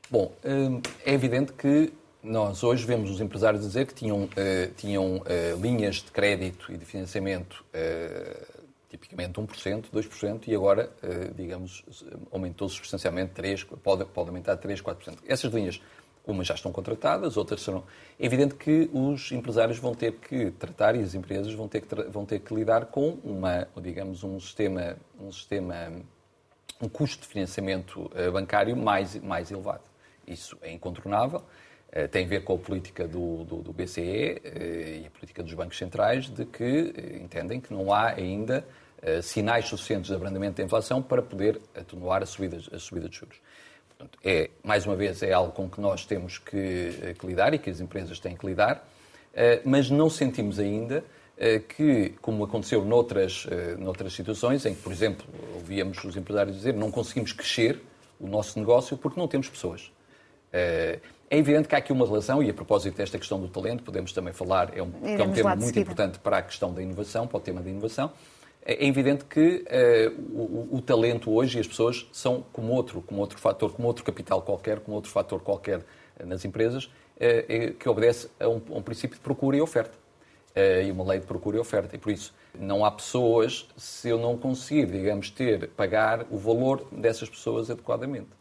Bom, 0.10 0.32
eh, 0.42 0.80
é 1.06 1.14
evidente 1.14 1.52
que 1.52 1.92
nós 2.24 2.64
hoje 2.64 2.86
vemos 2.86 3.10
os 3.10 3.22
empresários 3.22 3.62
dizer 3.62 3.86
que 3.86 3.94
tinham, 3.94 4.24
uh, 4.24 4.30
tinham 4.76 5.18
uh, 5.18 5.62
linhas 5.62 5.98
de 5.98 6.12
crédito 6.12 6.72
e 6.72 6.78
de 6.78 6.86
financiamento 6.86 7.64
uh, 7.74 8.58
tipicamente 8.90 9.34
1%, 9.34 9.86
2%, 9.94 10.48
e 10.48 10.56
agora, 10.56 10.90
digamos, 11.36 11.84
aumentou 12.32 12.70
substancialmente 12.70 13.34
3%, 13.34 13.78
pode, 13.84 14.06
pode 14.06 14.30
aumentar 14.30 14.56
3%, 14.58 14.82
4%. 14.82 15.18
Essas 15.28 15.54
linhas, 15.54 15.82
umas 16.26 16.48
já 16.48 16.56
estão 16.56 16.72
contratadas, 16.72 17.36
outras 17.36 17.62
serão. 17.62 17.84
É 18.18 18.26
evidente 18.26 18.56
que 18.56 18.90
os 18.94 19.30
empresários 19.34 19.78
vão 19.78 19.94
ter 19.94 20.14
que 20.14 20.52
tratar 20.52 20.96
e 20.96 21.02
as 21.02 21.14
empresas 21.14 21.54
vão 21.54 21.68
ter 21.68 21.82
que, 21.82 21.96
vão 22.04 22.26
ter 22.26 22.40
que 22.40 22.56
lidar 22.56 22.86
com 22.86 23.20
uma, 23.26 23.68
digamos, 23.76 24.24
um 24.24 24.40
sistema, 24.40 24.96
um 25.20 25.34
sistema, 25.34 25.92
um 26.82 26.88
custo 26.88 27.24
de 27.24 27.28
financiamento 27.28 28.10
bancário 28.32 28.76
mais, 28.76 29.20
mais 29.20 29.52
elevado. 29.52 29.84
Isso 30.26 30.58
é 30.62 30.72
incontornável. 30.72 31.44
Eh, 31.92 32.08
tem 32.08 32.26
a 32.26 32.28
ver 32.28 32.44
com 32.44 32.54
a 32.54 32.58
política 32.58 33.08
do, 33.08 33.46
do, 33.46 33.58
do 33.58 33.74
BCE 33.74 34.02
eh, 34.44 35.02
e 35.04 35.08
a 35.08 35.10
política 35.10 35.42
dos 35.42 35.54
bancos 35.54 35.78
centrais, 35.78 36.30
de 36.30 36.46
que 36.46 36.64
eh, 36.64 37.18
entendem 37.24 37.62
que 37.62 37.74
não 37.74 37.94
há 37.94 38.10
ainda 38.10 38.66
sinais 39.22 39.68
suficientes 39.68 40.10
de 40.10 40.16
abrandamento 40.16 40.58
da 40.58 40.64
inflação 40.64 41.04
para 41.04 41.22
poder 41.22 41.62
atenuar 41.76 42.24
a 42.24 42.26
subida, 42.26 42.58
a 42.74 42.80
subida 42.80 43.08
de 43.08 43.16
juros. 43.16 43.38
Portanto, 43.90 44.18
é, 44.26 44.50
mais 44.64 44.88
uma 44.88 44.96
vez, 44.96 45.22
é 45.22 45.32
algo 45.32 45.52
com 45.52 45.70
que 45.70 45.80
nós 45.80 46.04
temos 46.04 46.40
que, 46.40 47.14
que 47.20 47.28
lidar 47.28 47.54
e 47.54 47.60
que 47.60 47.70
as 47.70 47.80
empresas 47.80 48.20
têm 48.20 48.36
que 48.36 48.44
lidar, 48.44 48.90
mas 49.64 49.92
não 49.92 50.10
sentimos 50.10 50.58
ainda 50.58 51.04
que, 51.70 52.16
como 52.24 52.44
aconteceu 52.44 52.84
noutras, 52.84 53.46
noutras 53.78 54.14
situações, 54.14 54.66
em 54.66 54.74
que, 54.74 54.82
por 54.82 54.92
exemplo, 54.92 55.28
ouvíamos 55.54 56.04
os 56.04 56.18
empresários 56.18 56.56
dizer 56.56 56.74
não 56.74 56.90
conseguimos 56.90 57.32
crescer 57.32 57.80
o 58.20 58.28
nosso 58.28 58.58
negócio 58.58 58.98
porque 58.98 59.20
não 59.20 59.28
temos 59.28 59.48
pessoas. 59.48 59.92
É 60.52 61.38
evidente 61.38 61.68
que 61.68 61.76
há 61.76 61.78
aqui 61.80 61.92
uma 61.92 62.06
relação, 62.06 62.42
e 62.42 62.50
a 62.50 62.54
propósito 62.54 62.96
desta 62.96 63.18
questão 63.18 63.40
do 63.40 63.50
talento, 63.50 63.84
podemos 63.84 64.14
também 64.14 64.32
falar, 64.32 64.76
é 64.76 64.82
um, 64.82 64.92
é 65.04 65.22
um 65.22 65.34
tema 65.34 65.56
muito 65.56 65.78
importante 65.78 66.20
para 66.20 66.38
a 66.38 66.42
questão 66.42 66.74
da 66.74 66.82
inovação, 66.82 67.28
para 67.28 67.38
o 67.38 67.40
tema 67.42 67.62
da 67.62 67.70
inovação. 67.70 68.12
É, 68.68 68.86
é 68.86 68.88
evidente 68.88 69.24
que 69.24 69.64
uh, 69.66 70.22
o, 70.34 70.78
o, 70.78 70.82
talento 70.82 71.32
hoje 71.32 71.58
e 71.58 71.62
as 71.62 71.68
pessoas 71.68 72.06
são 72.12 72.46
como 72.52 72.74
outro, 72.74 73.02
como 73.02 73.22
outro 73.22 73.40
fator, 73.40 73.72
como 73.72 73.88
outro 73.88 74.04
capital 74.04 74.42
qualquer, 74.42 74.82
como 74.82 74.96
outro 74.96 75.10
fator 75.10 75.42
qualquer 75.42 75.86
nas 76.24 76.44
empresas, 76.44 76.86
uh, 76.86 77.74
que 77.80 77.88
obedece 77.88 78.30
a 78.38 78.50
um, 78.50 78.62
a 78.70 78.78
um, 78.78 78.82
princípio 78.82 79.16
de 79.16 79.22
procura 79.22 79.56
e 79.56 79.62
oferta. 79.62 79.98
Uh, 80.56 80.88
e 80.88 80.92
uma 80.92 81.04
lei 81.04 81.20
de 81.20 81.26
procura 81.26 81.58
e 81.58 81.60
oferta. 81.60 81.96
E 81.96 82.00
por 82.00 82.12
isso, 82.12 82.34
não 82.60 82.84
há 82.84 82.92
pessoas 82.92 83.68
se 83.78 84.10
eu 84.10 84.18
não 84.18 84.38
conseguir, 84.38 84.88
digamos, 84.88 85.30
ter, 85.30 85.70
pagar 85.70 86.26
o 86.32 86.38
valor 86.38 86.88
dessas 86.92 87.30
pessoas 87.30 87.70
adequadamente. 87.70 88.37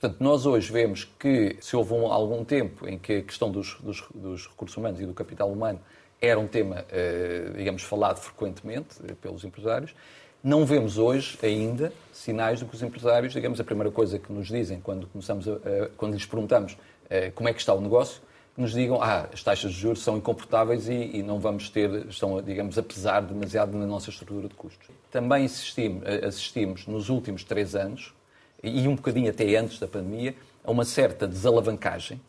Portanto, 0.00 0.24
nós 0.24 0.46
hoje 0.46 0.72
vemos 0.72 1.04
que 1.18 1.58
se 1.60 1.76
houve 1.76 1.92
um, 1.92 2.06
algum 2.06 2.42
tempo 2.42 2.88
em 2.88 2.98
que 2.98 3.16
a 3.18 3.22
questão 3.22 3.50
dos, 3.50 3.76
dos, 3.80 4.02
dos, 4.14 4.46
recursos 4.46 4.74
humanos 4.74 4.98
e 4.98 5.04
do 5.04 5.12
capital 5.12 5.52
humano 5.52 5.78
era 6.18 6.40
um 6.40 6.46
tema, 6.46 6.86
eh, 6.90 7.52
digamos, 7.54 7.82
falado 7.82 8.16
frequentemente 8.16 8.96
eh, 9.06 9.14
pelos 9.20 9.44
empresários, 9.44 9.94
não 10.42 10.64
vemos 10.64 10.96
hoje 10.96 11.38
ainda 11.42 11.92
sinais 12.14 12.60
de 12.60 12.64
que 12.64 12.74
os 12.74 12.82
empresários, 12.82 13.34
digamos, 13.34 13.60
a 13.60 13.64
primeira 13.64 13.90
coisa 13.90 14.18
que 14.18 14.32
nos 14.32 14.48
dizem 14.48 14.80
quando 14.80 15.06
começamos 15.06 15.46
a, 15.46 15.52
a, 15.52 15.88
quando 15.98 16.14
lhes 16.14 16.24
perguntamos 16.24 16.78
eh, 17.10 17.30
como 17.34 17.50
é 17.50 17.52
que 17.52 17.60
está 17.60 17.74
o 17.74 17.80
negócio, 17.82 18.22
nos 18.56 18.72
digam 18.72 19.02
ah, 19.02 19.28
as 19.30 19.42
taxas 19.42 19.70
de 19.70 19.80
juros 19.80 20.02
são 20.02 20.16
incomportáveis 20.16 20.88
e, 20.88 21.10
e, 21.18 21.22
não 21.22 21.38
vamos 21.38 21.68
ter, 21.68 22.06
estão, 22.06 22.40
digamos, 22.40 22.78
a 22.78 22.82
pesar 22.82 23.20
demasiado 23.20 23.76
na 23.76 23.84
nossa 23.86 24.08
estrutura 24.08 24.48
de 24.48 24.54
custos. 24.54 24.88
Também 25.10 25.44
assistimos, 25.44 26.02
assistimos 26.26 26.86
nos 26.86 27.10
últimos 27.10 27.44
três 27.44 27.74
anos 27.74 28.14
e 28.62 28.86
um 28.86 28.94
bocadinho 28.94 29.30
até 29.30 29.56
antes 29.56 29.78
da 29.78 29.88
pandemia, 29.88 30.34
a 30.64 30.70
uma 30.70 30.84
certa 30.84 31.26
desalavancagem 31.26 32.20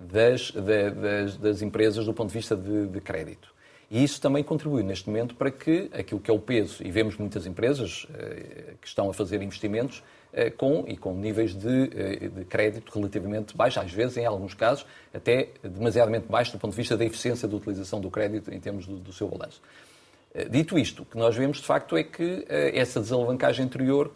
das, 0.00 0.50
das, 0.52 1.36
das 1.36 1.62
empresas 1.62 2.06
do 2.06 2.14
ponto 2.14 2.28
de 2.28 2.34
vista 2.34 2.56
de, 2.56 2.86
de, 2.86 3.00
crédito. 3.00 3.52
E 3.90 4.02
isso 4.02 4.20
também 4.20 4.42
contribui 4.42 4.82
neste 4.82 5.08
momento 5.08 5.34
para 5.34 5.50
que 5.50 5.90
aquilo 5.92 6.20
que 6.20 6.30
é 6.30 6.34
o 6.34 6.38
peso, 6.38 6.82
e 6.82 6.90
vemos 6.90 7.16
muitas 7.16 7.44
empresas 7.44 8.06
eh, 8.14 8.74
que 8.80 8.86
estão 8.86 9.10
a 9.10 9.12
fazer 9.12 9.42
investimentos 9.42 10.02
eh, 10.32 10.48
com, 10.48 10.84
e 10.86 10.96
com 10.96 11.12
níveis 11.12 11.54
de, 11.54 11.90
eh, 11.92 12.28
de, 12.28 12.44
crédito 12.44 12.90
relativamente 12.94 13.56
baixos, 13.56 13.82
às 13.82 13.92
vezes, 13.92 14.16
em 14.16 14.24
alguns 14.24 14.54
casos, 14.54 14.86
até 15.12 15.48
demasiadamente 15.62 16.26
baixos 16.28 16.52
do 16.52 16.58
ponto 16.60 16.70
de 16.70 16.76
vista 16.76 16.96
da 16.96 17.04
eficiência 17.04 17.48
da 17.48 17.56
utilização 17.56 18.00
do 18.00 18.10
crédito 18.10 18.54
em 18.54 18.60
termos 18.60 18.86
do, 18.86 18.96
do 18.96 19.12
seu 19.12 19.28
balanço. 19.28 19.60
Dito 20.48 20.78
isto, 20.78 21.02
o 21.02 21.04
que 21.04 21.18
nós 21.18 21.34
vemos 21.34 21.56
de 21.58 21.66
facto 21.66 21.96
é 21.96 22.04
que 22.04 22.46
essa 22.48 23.00
desalavancagem 23.00 23.64
anterior 23.64 24.12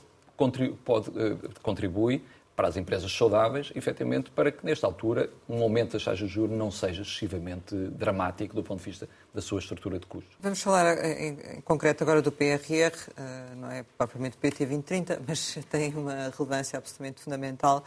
pode, 0.84 1.10
eh, 1.18 1.36
contribui 1.62 2.22
para 2.56 2.68
as 2.68 2.76
empresas 2.76 3.12
saudáveis, 3.12 3.72
efetivamente, 3.74 4.30
para 4.30 4.52
que, 4.52 4.64
nesta 4.64 4.86
altura, 4.86 5.28
um 5.48 5.62
aumento 5.62 5.94
das 5.94 6.04
taxas 6.04 6.28
de 6.28 6.34
juros 6.34 6.56
não 6.56 6.70
seja 6.70 7.02
excessivamente 7.02 7.74
dramático 7.74 8.54
do 8.54 8.62
ponto 8.62 8.78
de 8.78 8.84
vista 8.84 9.08
da 9.34 9.42
sua 9.42 9.58
estrutura 9.58 9.98
de 9.98 10.06
custos. 10.06 10.36
Vamos 10.40 10.62
falar 10.62 10.96
eh, 10.98 11.28
em, 11.28 11.60
concreto 11.62 12.04
agora 12.04 12.22
do 12.22 12.30
PRR, 12.30 12.94
uh, 12.94 13.56
não 13.56 13.70
é 13.70 13.84
propriamente 13.98 14.36
PT 14.36 14.66
2030, 14.66 15.22
mas 15.26 15.58
tem 15.68 15.92
uma 15.94 16.32
relevância 16.36 16.78
absolutamente 16.78 17.20
fundamental. 17.20 17.82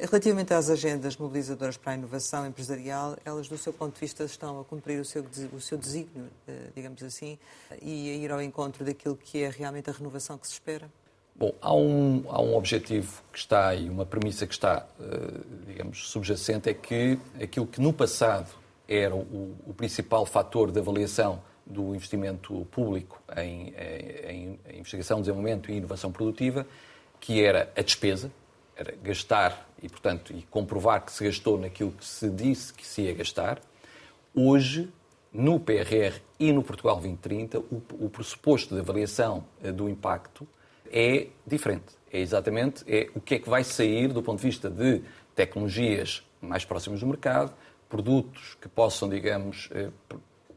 Relativamente 0.00 0.52
às 0.52 0.68
agendas 0.68 1.16
mobilizadoras 1.16 1.76
para 1.76 1.92
a 1.92 1.94
inovação 1.94 2.46
empresarial, 2.46 3.16
elas, 3.24 3.48
do 3.48 3.56
seu 3.56 3.72
ponto 3.72 3.94
de 3.94 4.00
vista, 4.00 4.24
estão 4.24 4.60
a 4.60 4.64
cumprir 4.64 5.00
o 5.00 5.04
seu, 5.04 5.24
o 5.52 5.60
seu 5.60 5.78
desígnio, 5.78 6.28
digamos 6.74 7.02
assim, 7.02 7.38
e 7.82 8.10
a 8.10 8.14
ir 8.14 8.32
ao 8.32 8.42
encontro 8.42 8.84
daquilo 8.84 9.16
que 9.16 9.42
é 9.42 9.48
realmente 9.48 9.90
a 9.90 9.92
renovação 9.92 10.38
que 10.38 10.46
se 10.46 10.54
espera? 10.54 10.88
Bom, 11.38 11.52
há 11.60 11.74
um, 11.74 12.24
há 12.30 12.40
um 12.40 12.56
objetivo 12.56 13.22
que 13.30 13.38
está 13.38 13.68
aí, 13.68 13.90
uma 13.90 14.06
premissa 14.06 14.46
que 14.46 14.54
está, 14.54 14.86
eh, 14.98 15.40
digamos, 15.66 16.08
subjacente, 16.08 16.70
é 16.70 16.72
que 16.72 17.18
aquilo 17.38 17.66
que 17.66 17.78
no 17.78 17.92
passado 17.92 18.48
era 18.88 19.14
o, 19.14 19.54
o 19.66 19.74
principal 19.74 20.24
fator 20.24 20.72
de 20.72 20.78
avaliação 20.78 21.42
do 21.66 21.94
investimento 21.94 22.66
público 22.70 23.20
em, 23.36 23.74
em, 24.26 24.60
em 24.66 24.78
investigação, 24.78 25.20
desenvolvimento 25.20 25.70
e 25.70 25.76
inovação 25.76 26.10
produtiva, 26.10 26.66
que 27.20 27.44
era 27.44 27.70
a 27.76 27.82
despesa, 27.82 28.32
era 28.74 28.94
gastar 29.02 29.68
e, 29.82 29.90
portanto, 29.90 30.32
e 30.32 30.40
comprovar 30.44 31.04
que 31.04 31.12
se 31.12 31.22
gastou 31.22 31.58
naquilo 31.58 31.92
que 31.92 32.06
se 32.06 32.30
disse 32.30 32.72
que 32.72 32.86
se 32.86 33.02
ia 33.02 33.12
gastar. 33.12 33.60
Hoje, 34.34 34.90
no 35.30 35.60
PRR 35.60 36.18
e 36.40 36.50
no 36.50 36.62
Portugal 36.62 36.94
2030, 36.94 37.58
o, 37.58 37.82
o 38.00 38.08
pressuposto 38.08 38.74
de 38.74 38.80
avaliação 38.80 39.44
eh, 39.62 39.70
do 39.70 39.86
impacto 39.86 40.48
é 40.92 41.28
diferente. 41.46 41.96
É 42.12 42.20
exatamente 42.20 42.84
é 42.86 43.08
o 43.14 43.20
que 43.20 43.34
é 43.34 43.38
que 43.38 43.48
vai 43.48 43.64
sair 43.64 44.08
do 44.08 44.22
ponto 44.22 44.38
de 44.40 44.46
vista 44.46 44.70
de 44.70 45.02
tecnologias 45.34 46.22
mais 46.40 46.64
próximas 46.64 47.00
do 47.00 47.06
mercado, 47.06 47.52
produtos 47.88 48.56
que 48.60 48.68
possam, 48.68 49.08
digamos, 49.08 49.68
eh, 49.72 49.90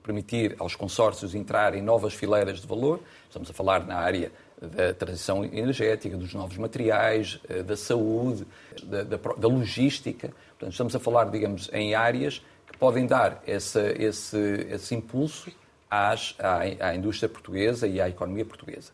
permitir 0.03 0.55
aos 0.57 0.75
consórcios 0.75 1.35
entrar 1.35 1.75
em 1.75 1.81
novas 1.81 2.13
fileiras 2.13 2.61
de 2.61 2.67
valor. 2.67 2.99
Estamos 3.27 3.49
a 3.49 3.53
falar 3.53 3.85
na 3.85 3.95
área 3.95 4.31
da 4.59 4.93
transição 4.93 5.45
energética, 5.45 6.17
dos 6.17 6.33
novos 6.33 6.57
materiais, 6.57 7.39
eh, 7.47 7.63
da 7.63 7.77
saúde, 7.77 8.45
da, 8.83 9.03
da, 9.03 9.17
da 9.17 9.47
logística. 9.47 10.29
Portanto, 10.49 10.71
estamos 10.71 10.95
a 10.95 10.99
falar, 10.99 11.25
digamos, 11.25 11.69
em 11.71 11.93
áreas 11.93 12.41
que 12.71 12.77
podem 12.77 13.05
dar 13.05 13.41
esse, 13.45 13.79
esse, 13.99 14.67
esse 14.69 14.95
impulso 14.95 15.51
às, 15.89 16.35
à, 16.39 16.59
à 16.87 16.95
indústria 16.95 17.29
portuguesa 17.29 17.87
e 17.87 18.01
à 18.01 18.09
economia 18.09 18.45
portuguesa. 18.45 18.91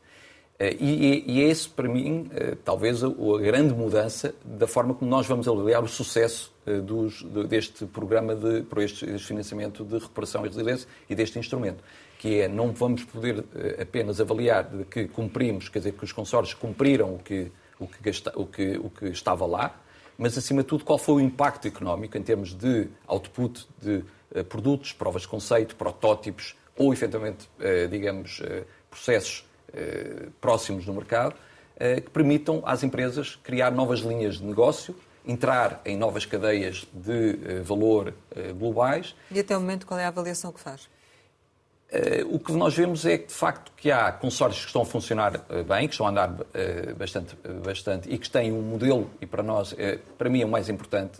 Eh, 0.57 0.77
e, 0.79 1.23
e, 1.27 1.43
é 1.43 1.49
esse, 1.49 1.67
para 1.67 1.87
mim, 1.87 2.29
eh, 2.33 2.55
talvez 2.63 3.03
a, 3.03 3.09
grande 3.41 3.73
mudança 3.73 4.33
da 4.43 4.65
forma 4.65 4.93
como 4.93 5.11
nós 5.11 5.27
vamos 5.27 5.47
avaliar 5.47 5.83
o 5.83 5.87
sucesso 5.87 6.53
dos, 6.83 7.21
deste 7.47 7.85
programa 7.85 8.35
de, 8.35 8.63
por 8.63 8.81
este, 8.81 9.19
financiamento 9.19 9.83
de 9.83 9.95
recuperação 9.95 10.45
e 10.45 10.49
resiliência 10.49 10.87
e 11.07 11.13
deste 11.13 11.37
instrumento 11.37 11.83
que 12.17 12.39
é 12.39 12.47
não 12.47 12.71
vamos 12.71 13.03
poder 13.03 13.43
eh, 13.53 13.83
apenas 13.83 14.21
avaliar 14.21 14.67
que 14.89 15.07
cumprimos, 15.09 15.67
quer 15.67 15.79
dizer, 15.79 15.91
que 15.91 16.05
os 16.05 16.13
consórcios 16.13 16.57
cumpriram 16.57 17.15
o 17.15 17.19
que, 17.19 17.51
o 17.77 17.85
que, 17.85 18.01
gasta, 18.01 18.31
o 18.35 18.45
que, 18.45 18.77
o 18.77 18.89
que 18.89 19.07
estava 19.07 19.45
lá, 19.45 19.79
mas 20.17 20.37
acima 20.37 20.63
de 20.63 20.69
tudo 20.69 20.85
qual 20.85 20.97
foi 20.97 21.15
o 21.15 21.19
impacto 21.19 21.67
económico 21.67 22.17
em 22.17 22.23
termos 22.23 22.53
de 22.53 22.87
output 23.05 23.67
de 23.81 24.03
produtos, 24.47 24.93
provas 24.93 25.23
de 25.23 25.27
conceito, 25.27 25.75
protótipos 25.75 26.55
ou 26.77 26.93
efetivamente, 26.93 27.49
digamos, 27.89 28.41
processos 28.89 29.45
próximos 30.39 30.85
no 30.85 30.93
mercado 30.93 31.35
que 31.77 32.09
permitam 32.09 32.61
às 32.65 32.83
empresas 32.83 33.35
criar 33.35 33.71
novas 33.71 33.99
linhas 33.99 34.37
de 34.37 34.43
negócio, 34.45 34.95
entrar 35.27 35.81
em 35.83 35.97
novas 35.97 36.25
cadeias 36.25 36.87
de 36.93 37.61
valor 37.63 38.13
globais. 38.57 39.15
E 39.31 39.39
até 39.39 39.57
o 39.57 39.59
momento 39.59 39.85
qual 39.85 39.99
é 39.99 40.05
a 40.05 40.07
avaliação 40.07 40.51
que 40.51 40.59
faz? 40.59 40.87
O 42.29 42.39
que 42.39 42.51
nós 42.51 42.75
vemos 42.75 43.05
é 43.05 43.17
que, 43.17 43.27
de 43.27 43.33
facto, 43.33 43.71
que 43.77 43.91
há 43.91 44.11
consórcios 44.11 44.65
que 44.65 44.69
estão 44.69 44.81
a 44.81 44.85
funcionar 44.85 45.45
bem, 45.67 45.87
que 45.87 45.93
estão 45.93 46.05
a 46.07 46.09
andar 46.09 46.35
bastante, 46.97 47.37
bastante 47.63 48.11
e 48.11 48.17
que 48.17 48.29
têm 48.29 48.51
um 48.51 48.61
modelo, 48.61 49.09
e 49.21 49.25
para 49.25 49.43
nós, 49.43 49.73
para 50.17 50.29
mim 50.29 50.41
é 50.41 50.45
o 50.45 50.49
mais 50.49 50.67
importante, 50.67 51.19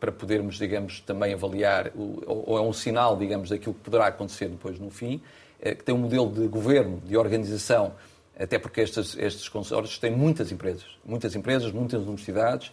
para 0.00 0.10
podermos, 0.10 0.56
digamos, 0.56 1.00
também 1.00 1.34
avaliar, 1.34 1.92
ou, 1.94 2.56
é 2.56 2.60
um 2.60 2.72
sinal, 2.72 3.16
digamos, 3.16 3.50
daquilo 3.50 3.74
que 3.74 3.80
poderá 3.80 4.06
acontecer 4.06 4.48
depois 4.48 4.78
no 4.78 4.90
fim, 4.90 5.20
que 5.62 5.84
tem 5.84 5.94
um 5.94 5.98
modelo 5.98 6.30
de 6.30 6.46
governo, 6.48 7.00
de 7.04 7.16
organização, 7.16 7.94
até 8.38 8.58
porque 8.58 8.80
estes, 8.80 9.16
estes 9.16 9.48
consórcios 9.48 9.98
têm 9.98 10.10
muitas 10.10 10.50
empresas, 10.50 10.86
muitas 11.04 11.34
empresas, 11.36 11.70
muitas 11.70 12.02
universidades, 12.02 12.72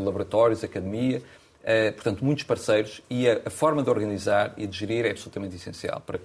laboratórios, 0.00 0.64
academia, 0.64 1.22
Uh, 1.68 1.92
portanto, 1.92 2.24
muitos 2.24 2.44
parceiros 2.44 3.02
e 3.10 3.28
a, 3.28 3.50
forma 3.50 3.82
de 3.82 3.90
organizar 3.90 4.54
e 4.56 4.66
de 4.66 4.74
gerir 4.74 5.04
é 5.04 5.10
absolutamente 5.10 5.56
essencial 5.56 6.00
para, 6.00 6.18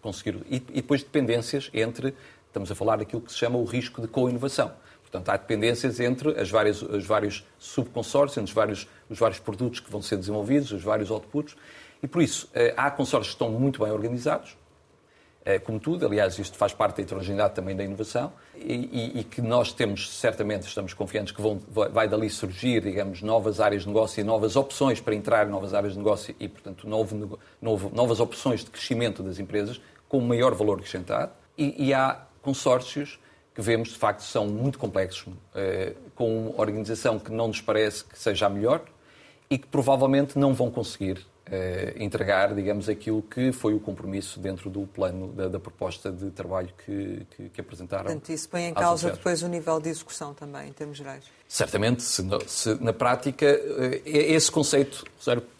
conseguir. 0.00 0.40
E, 0.48 0.56
e, 0.56 0.60
depois 0.80 1.02
dependências 1.02 1.68
entre, 1.74 2.14
estamos 2.46 2.70
a 2.70 2.74
falar 2.74 2.96
daquilo 2.96 3.20
que 3.20 3.30
se 3.30 3.36
chama 3.36 3.58
o 3.58 3.64
risco 3.64 4.00
de 4.00 4.08
co-inovação. 4.08 4.72
Portanto, 5.02 5.28
há 5.28 5.36
dependências 5.36 6.00
entre 6.00 6.40
as 6.40 6.50
várias, 6.50 6.80
os 6.80 7.04
vários 7.04 7.44
subconsórcios, 7.58 8.42
os 8.42 8.52
vários, 8.52 8.88
os 9.10 9.18
vários 9.18 9.38
produtos 9.38 9.80
que 9.80 9.90
vão 9.90 10.00
ser 10.00 10.16
desenvolvidos, 10.16 10.72
os 10.72 10.82
vários 10.82 11.10
outputs. 11.10 11.54
E 12.02 12.08
por 12.08 12.22
isso, 12.22 12.46
uh, 12.46 12.72
há 12.74 12.90
consórcios 12.90 13.34
que 13.34 13.42
estão 13.42 13.50
muito 13.50 13.84
bem 13.84 13.92
organizados, 13.92 14.50
é, 14.52 14.65
como 15.64 15.78
tudo. 15.78 16.04
Aliás, 16.06 16.38
isto 16.38 16.56
faz 16.58 16.72
parte 16.74 16.96
da 16.96 17.02
heterogeneidade 17.02 17.54
também 17.54 17.76
da 17.76 17.84
inovação 17.84 18.32
e, 18.54 18.74
e, 18.74 19.20
e, 19.20 19.24
que 19.24 19.40
nós 19.40 19.72
temos, 19.72 20.10
certamente, 20.10 20.66
estamos 20.66 20.92
confiantes 20.92 21.32
que 21.32 21.40
vão, 21.40 21.60
vai 21.68 22.08
dali 22.08 22.28
surgir, 22.28 22.82
digamos, 22.82 23.22
novas 23.22 23.60
áreas 23.60 23.82
de 23.82 23.88
negócio 23.88 24.20
e 24.20 24.24
novas 24.24 24.56
opções 24.56 25.00
para 25.00 25.14
entrar 25.14 25.46
em 25.46 25.50
novas 25.50 25.72
áreas 25.72 25.92
de 25.92 25.98
negócio 25.98 26.34
e, 26.40 26.48
portanto, 26.48 26.88
novo, 26.88 27.38
novo, 27.62 27.90
novas 27.94 28.18
opções 28.18 28.64
de 28.64 28.70
crescimento 28.70 29.22
das 29.22 29.38
empresas 29.38 29.80
com 30.08 30.20
maior 30.20 30.54
valor 30.54 30.78
acrescentado. 30.78 31.32
E, 31.56 31.86
e 31.86 31.94
há 31.94 32.26
consórcios 32.42 33.18
que 33.54 33.62
vemos, 33.62 33.88
de 33.88 33.96
facto, 33.96 34.20
são 34.20 34.46
muito 34.46 34.78
complexos, 34.78 35.32
eh, 35.54 35.94
com 36.14 36.50
uma 36.50 36.60
organização 36.60 37.18
que 37.18 37.32
não 37.32 37.48
nos 37.48 37.60
parece 37.60 38.04
que 38.04 38.18
seja 38.18 38.46
a 38.46 38.50
melhor 38.50 38.82
e 39.48 39.56
que 39.56 39.66
provavelmente 39.66 40.38
não 40.38 40.52
vão 40.52 40.70
conseguir 40.70 41.18
eh, 41.18 41.35
entregar, 41.96 42.54
digamos, 42.54 42.88
aquilo 42.88 43.22
que 43.22 43.52
foi 43.52 43.72
o 43.72 43.80
compromisso 43.80 44.40
dentro 44.40 44.68
do 44.68 44.86
plano 44.86 45.32
da, 45.32 45.48
da 45.48 45.60
proposta 45.60 46.10
de 46.10 46.30
trabalho 46.30 46.70
que, 46.84 47.26
que, 47.30 47.48
que 47.50 47.60
apresentaram. 47.60 48.04
Portanto, 48.04 48.28
isso 48.30 48.48
põe 48.48 48.64
em 48.64 48.74
causa 48.74 49.10
depois 49.12 49.42
o 49.42 49.48
nível 49.48 49.80
de 49.80 49.88
execução 49.88 50.34
também, 50.34 50.68
em 50.68 50.72
termos 50.72 50.98
gerais. 50.98 51.24
Certamente, 51.46 52.02
se, 52.02 52.22
se 52.46 52.74
na 52.82 52.92
prática, 52.92 53.46
eh, 53.46 54.02
esse 54.04 54.50
conceito, 54.50 55.04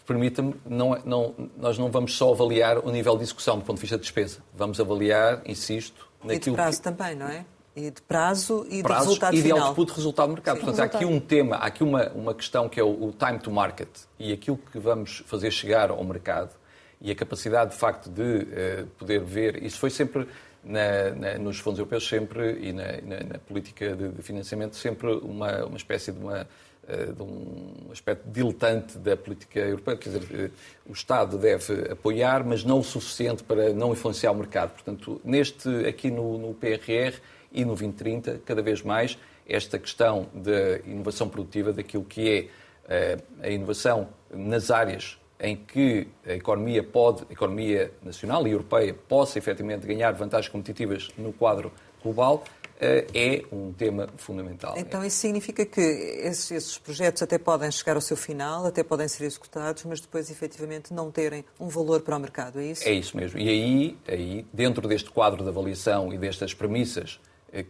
permita-me, 0.04 0.54
não, 0.64 0.98
não, 1.04 1.34
nós 1.56 1.78
não 1.78 1.90
vamos 1.90 2.16
só 2.16 2.32
avaliar 2.32 2.78
o 2.78 2.90
nível 2.90 3.16
de 3.16 3.22
execução 3.22 3.58
do 3.58 3.64
ponto 3.64 3.76
de 3.76 3.82
vista 3.82 3.96
de 3.96 4.02
despesa, 4.02 4.38
vamos 4.54 4.80
avaliar, 4.80 5.42
insisto, 5.46 6.08
naquilo 6.22 6.36
e 6.36 6.38
de 6.38 6.50
prazo 6.52 6.78
que... 6.78 6.84
também, 6.84 7.14
não 7.14 7.28
é? 7.28 7.44
E 7.76 7.90
de 7.90 8.00
prazo 8.00 8.66
e 8.70 8.82
Prazos 8.82 9.02
de 9.02 9.08
resultado 9.08 9.34
e 9.34 9.36
de 9.36 9.42
final. 9.42 9.66
output 9.66 9.92
resultado 9.92 10.28
do 10.28 10.32
mercado. 10.32 10.56
Sim, 10.56 10.64
Portanto, 10.64 10.80
há 10.80 10.96
aqui 10.96 11.04
um 11.04 11.20
tema, 11.20 11.56
há 11.56 11.66
aqui 11.66 11.84
uma, 11.84 12.08
uma 12.12 12.34
questão 12.34 12.70
que 12.70 12.80
é 12.80 12.82
o, 12.82 12.88
o, 12.88 13.12
time 13.12 13.38
to 13.38 13.50
market 13.50 13.88
e 14.18 14.32
aquilo 14.32 14.56
que 14.56 14.78
vamos 14.78 15.22
fazer 15.26 15.50
chegar 15.50 15.90
ao 15.90 16.02
mercado 16.02 16.54
e 17.02 17.10
a 17.10 17.14
capacidade, 17.14 17.72
de 17.72 17.76
facto, 17.76 18.08
de 18.08 18.22
uh, 18.22 18.86
poder 18.98 19.20
ver. 19.20 19.62
Isso 19.62 19.78
foi 19.78 19.90
sempre, 19.90 20.26
na, 20.64 21.10
na, 21.10 21.38
nos 21.38 21.58
fundos 21.58 21.78
europeus, 21.78 22.08
sempre, 22.08 22.58
e 22.60 22.72
na, 22.72 22.84
na 23.28 23.38
política 23.40 23.94
de, 23.94 24.08
de, 24.08 24.22
financiamento, 24.22 24.74
sempre 24.76 25.12
uma, 25.12 25.66
uma 25.66 25.76
espécie 25.76 26.10
de 26.10 26.18
uma 26.18 26.46
eh, 26.88 27.06
de 27.06 27.20
um 27.20 27.88
aspecto 27.90 28.30
diletante 28.30 28.96
da 28.98 29.16
política 29.16 29.58
europeia, 29.58 29.96
quer 29.96 30.10
dizer, 30.10 30.28
eh, 30.32 30.50
o 30.88 30.92
Estado 30.92 31.36
deve 31.36 31.90
apoiar, 31.90 32.44
mas 32.44 32.62
não 32.62 32.78
o 32.78 32.84
suficiente 32.84 33.42
para 33.42 33.72
não 33.72 33.90
influenciar 33.90 34.30
o 34.30 34.36
mercado. 34.36 34.70
Portanto, 34.70 35.20
neste, 35.24 35.68
aqui 35.84 36.12
no, 36.12 36.38
no 36.38 36.54
PRR, 36.54 37.20
e 37.56 37.64
no 37.64 37.74
2030, 37.74 38.42
cada 38.44 38.60
vez 38.60 38.82
mais, 38.82 39.18
esta 39.48 39.78
questão 39.78 40.28
da 40.34 40.78
inovação 40.84 41.28
produtiva, 41.28 41.72
daquilo 41.72 42.04
que 42.04 42.28
é 42.28 42.48
eh, 42.88 43.18
a 43.42 43.48
inovação 43.48 44.10
nas 44.30 44.70
áreas 44.70 45.18
em 45.40 45.56
que 45.56 46.08
a 46.26 46.34
economia 46.34 46.82
pode, 46.82 47.24
a 47.28 47.32
economia 47.32 47.92
nacional 48.02 48.46
e 48.46 48.50
europeia 48.50 48.94
possa 48.94 49.38
efetivamente 49.38 49.86
ganhar 49.86 50.12
vantagens 50.12 50.50
competitivas 50.50 51.10
no 51.16 51.32
quadro 51.32 51.72
global, 52.02 52.44
eh, 52.78 53.06
é 53.14 53.44
um 53.54 53.72
tema 53.72 54.06
fundamental. 54.18 54.74
Então 54.76 55.04
isso 55.04 55.16
significa 55.16 55.64
que 55.64 55.80
esses, 55.80 56.50
esses, 56.50 56.78
projetos 56.78 57.22
até 57.22 57.38
podem 57.38 57.70
chegar 57.70 57.94
ao 57.94 58.02
seu 58.02 58.16
final, 58.16 58.66
até 58.66 58.82
podem 58.82 59.08
ser 59.08 59.24
executados, 59.24 59.84
mas 59.84 60.00
depois 60.00 60.30
efetivamente 60.30 60.92
não 60.92 61.10
terem 61.10 61.44
um 61.58 61.68
valor 61.68 62.02
para 62.02 62.16
o 62.16 62.20
mercado, 62.20 62.60
é 62.60 62.66
isso? 62.66 62.86
É 62.86 62.92
isso 62.92 63.16
mesmo. 63.16 63.38
E 63.38 63.48
aí, 63.48 63.98
aí 64.06 64.46
dentro 64.52 64.86
deste 64.86 65.10
quadro 65.10 65.42
de 65.42 65.48
avaliação 65.48 66.12
e 66.12 66.18
destas 66.18 66.52
premissas 66.52 67.18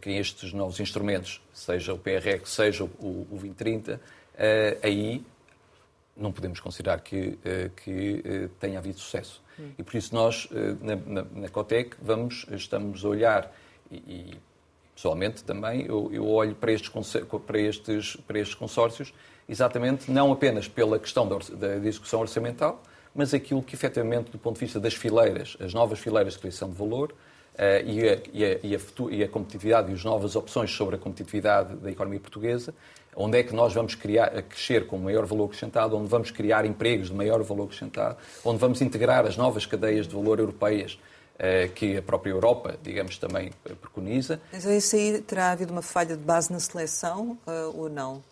que 0.01 0.11
estes 0.11 0.53
novos 0.53 0.81
instrumentos, 0.81 1.41
seja 1.53 1.93
o 1.93 1.99
PRR, 1.99 2.45
seja 2.45 2.85
o, 2.85 2.87
o 2.87 3.27
2030, 3.31 4.01
eh, 4.37 4.79
aí 4.83 5.25
não 6.17 6.33
podemos 6.33 6.61
considerar 6.61 7.01
que, 7.01 7.39
eh, 7.45 7.71
que 7.77 8.23
eh, 8.25 8.49
tenha 8.59 8.79
havido 8.79 8.99
sucesso. 8.99 9.43
Hum. 9.59 9.71
E 9.79 9.83
por 9.83 9.97
isso 9.97 10.15
nós, 10.15 10.49
na, 10.81 10.97
na, 10.97 11.27
na 11.35 11.49
Cotec, 11.49 11.97
vamos, 12.01 12.47
estamos 12.51 13.05
a 13.05 13.09
olhar, 13.09 13.57
e, 13.91 13.97
e 13.97 14.39
pessoalmente 14.95 15.45
também, 15.45 15.87
eu, 15.87 16.11
eu 16.13 16.27
olho 16.27 16.55
para 16.55 16.73
estes, 16.73 16.91
para, 17.47 17.61
estes, 17.61 18.17
para 18.27 18.39
estes 18.39 18.55
consórcios 18.55 19.13
exatamente 19.49 20.11
não 20.11 20.33
apenas 20.33 20.67
pela 20.67 20.99
questão 20.99 21.29
da, 21.29 21.37
da 21.37 21.79
discussão 21.79 22.21
orçamental, 22.21 22.83
mas 23.15 23.33
aquilo 23.33 23.63
que 23.63 23.75
efetivamente, 23.75 24.31
do 24.31 24.39
ponto 24.39 24.55
de 24.59 24.65
vista 24.65 24.81
das 24.81 24.95
fileiras, 24.95 25.57
as 25.61 25.73
novas 25.73 25.99
fileiras 25.99 26.35
de 26.35 26.41
criação 26.41 26.69
de 26.69 26.77
valor, 26.77 27.13
eh, 27.13 27.17
e, 27.85 28.09
a, 28.09 28.19
e, 28.33 28.45
a, 28.45 28.59
e, 28.63 28.77
a 28.77 28.79
e, 29.11 29.25
a, 29.25 29.29
competitividade 29.29 29.91
e 29.91 29.95
as 29.95 30.05
novas 30.05 30.37
opções 30.37 30.71
sobre 30.71 30.97
a 30.97 30.99
competitividade 30.99 31.75
da 31.77 31.91
economia 31.91 32.21
portuguesa, 32.21 32.75
onde 33.15 33.39
é 33.39 33.43
que 33.43 33.55
nós 33.55 33.73
vamos 33.73 33.95
criar, 33.95 34.31
crescer 34.43 34.87
com 34.87 34.99
maior 34.99 35.25
valor 35.25 35.47
acrescentado, 35.47 35.97
onde 35.97 36.09
vamos 36.09 36.31
criar 36.31 36.67
empregos 36.67 37.09
de 37.09 37.15
maior 37.15 37.43
valor 37.43 37.65
acrescentado, 37.65 38.17
onde 38.45 38.59
vamos 38.59 38.83
integrar 38.83 39.25
as 39.25 39.37
novas 39.37 39.65
cadeias 39.65 40.07
de 40.07 40.15
valor 40.15 40.39
europeias 40.39 40.99
eh, 41.39 41.69
que 41.69 41.97
a 41.97 42.03
própria 42.03 42.31
Europa, 42.31 42.79
digamos, 42.83 43.17
também 43.17 43.51
preconiza. 43.81 44.39
Mas 44.53 44.67
isso 44.67 44.97
aí 44.97 45.21
terá 45.23 45.53
havido 45.53 45.73
uma 45.73 45.83
falha 45.83 46.15
de 46.15 46.23
base 46.23 46.53
na 46.53 46.61
seleção 46.61 47.39
ou 47.75 47.89
não? 47.89 48.23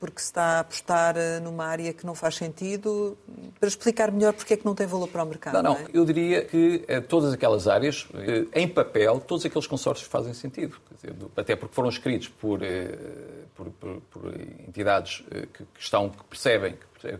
porque 0.00 0.20
se 0.20 0.26
está 0.26 0.42
a 0.42 0.60
apostar 0.60 1.14
numa 1.42 1.64
área 1.64 1.92
que 1.92 2.04
não 2.04 2.14
faz 2.14 2.34
sentido, 2.34 3.16
para 3.62 3.68
explicar 3.68 4.10
melhor 4.10 4.32
porque 4.32 4.54
é 4.54 4.56
que 4.56 4.64
não 4.64 4.74
tem 4.74 4.88
valor 4.88 5.06
para 5.06 5.22
o 5.22 5.26
mercado. 5.26 5.54
Não, 5.54 5.62
não, 5.62 5.74
não 5.74 5.80
é? 5.80 5.86
eu 5.94 6.04
diria 6.04 6.44
que 6.44 6.84
todas 7.08 7.32
aquelas 7.32 7.68
áreas, 7.68 8.08
em 8.52 8.66
papel, 8.66 9.20
todos 9.20 9.46
aqueles 9.46 9.68
consórcios 9.68 10.08
fazem 10.08 10.34
sentido, 10.34 10.78
dizer, 10.96 11.14
até 11.36 11.54
porque 11.54 11.72
foram 11.72 11.88
escritos 11.88 12.26
por, 12.26 12.58
por, 13.54 13.70
por, 13.70 14.00
por 14.10 14.34
entidades 14.66 15.22
que, 15.30 15.62
que, 15.62 15.80
estão, 15.80 16.08
que 16.10 16.24
percebem, 16.24 16.74
que 16.98 17.16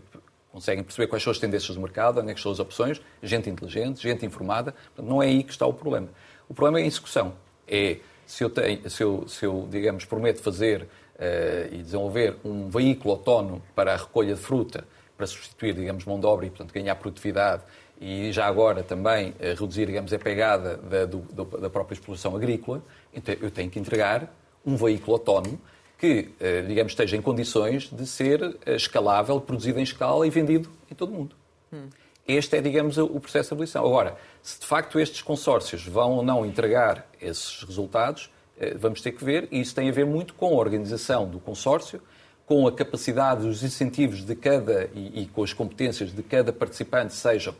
conseguem 0.51 0.83
perceber 0.83 1.07
quais 1.07 1.23
são 1.23 1.31
as 1.31 1.39
tendências 1.39 1.77
do 1.77 1.81
mercado, 1.81 2.19
onde 2.19 2.31
é 2.31 2.33
que 2.33 2.41
são 2.41 2.51
as 2.51 2.59
opções, 2.59 3.01
gente 3.21 3.49
inteligente, 3.49 4.03
gente 4.03 4.25
informada. 4.25 4.75
Não 4.97 5.23
é 5.23 5.27
aí 5.27 5.43
que 5.45 5.51
está 5.51 5.65
o 5.65 5.73
problema. 5.73 6.09
O 6.49 6.53
problema 6.53 6.81
é 6.81 6.83
a 6.83 6.85
execução. 6.85 7.35
É 7.65 7.99
se 8.25 8.43
eu, 8.43 8.49
tenho, 8.49 8.89
se 8.89 9.01
eu, 9.01 9.25
se 9.29 9.45
eu 9.45 9.65
digamos, 9.71 10.03
prometo 10.03 10.41
fazer 10.41 10.81
uh, 10.81 11.73
e 11.73 11.77
desenvolver 11.77 12.35
um 12.43 12.69
veículo 12.69 13.13
autónomo 13.13 13.61
para 13.73 13.93
a 13.93 13.95
recolha 13.95 14.35
de 14.35 14.41
fruta, 14.41 14.83
para 15.15 15.27
substituir, 15.27 15.73
digamos, 15.73 16.05
mão 16.05 16.19
de 16.19 16.25
obra 16.25 16.45
e, 16.45 16.49
portanto, 16.49 16.73
ganhar 16.73 16.95
produtividade 16.95 17.63
e 17.99 18.31
já 18.31 18.45
agora 18.45 18.83
também 18.83 19.29
uh, 19.31 19.35
reduzir, 19.59 19.85
digamos, 19.85 20.11
a 20.11 20.19
pegada 20.19 20.77
da, 20.77 21.05
do, 21.05 21.19
da 21.59 21.69
própria 21.69 21.93
exploração 21.93 22.35
agrícola, 22.35 22.83
então 23.13 23.35
eu 23.39 23.49
tenho 23.51 23.69
que 23.69 23.79
entregar 23.79 24.33
um 24.65 24.75
veículo 24.75 25.13
autónomo 25.13 25.59
que, 26.03 26.31
eh, 26.41 26.61
digamos, 26.63 26.91
esteja 26.91 27.15
em 27.15 27.21
condições 27.21 27.89
de 27.89 28.05
ser 28.05 28.57
eh, 28.65 28.75
escalável, 28.75 29.39
produzido 29.39 29.79
em 29.79 29.83
escala 29.83 30.27
e 30.27 30.29
vendido 30.29 30.69
em 30.91 30.93
todo 30.93 31.13
o 31.13 31.15
mundo. 31.15 31.35
Hum. 31.71 31.87
Este 32.27 32.57
é, 32.57 32.61
digamos, 32.61 32.97
o 32.97 33.19
processo 33.21 33.49
de 33.49 33.53
abolição. 33.53 33.85
Agora, 33.85 34.17
se 34.41 34.59
de 34.59 34.65
facto 34.65 34.99
estes 34.99 35.21
consórcios 35.21 35.85
vão 35.85 36.11
ou 36.11 36.23
não 36.23 36.45
entregar 36.45 37.07
esses 37.21 37.63
resultados, 37.63 38.29
eh, 38.59 38.75
vamos 38.77 38.99
ter 38.99 39.13
que 39.13 39.23
ver, 39.23 39.47
e 39.49 39.61
isso 39.61 39.73
tem 39.73 39.87
a 39.87 39.93
ver 39.93 40.05
muito 40.05 40.33
com 40.33 40.47
a 40.47 40.57
organização 40.57 41.25
do 41.25 41.39
consórcio, 41.39 42.01
com 42.45 42.67
a 42.67 42.71
capacidade, 42.71 43.47
os 43.47 43.63
incentivos 43.63 44.25
de 44.25 44.35
cada 44.35 44.89
e, 44.93 45.21
e 45.21 45.25
com 45.27 45.43
as 45.43 45.53
competências 45.53 46.13
de 46.13 46.21
cada 46.21 46.51
participante, 46.51 47.13
sejam, 47.13 47.55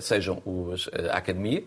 sejam 0.00 0.42
os, 0.44 0.90
a 1.10 1.16
academia, 1.16 1.64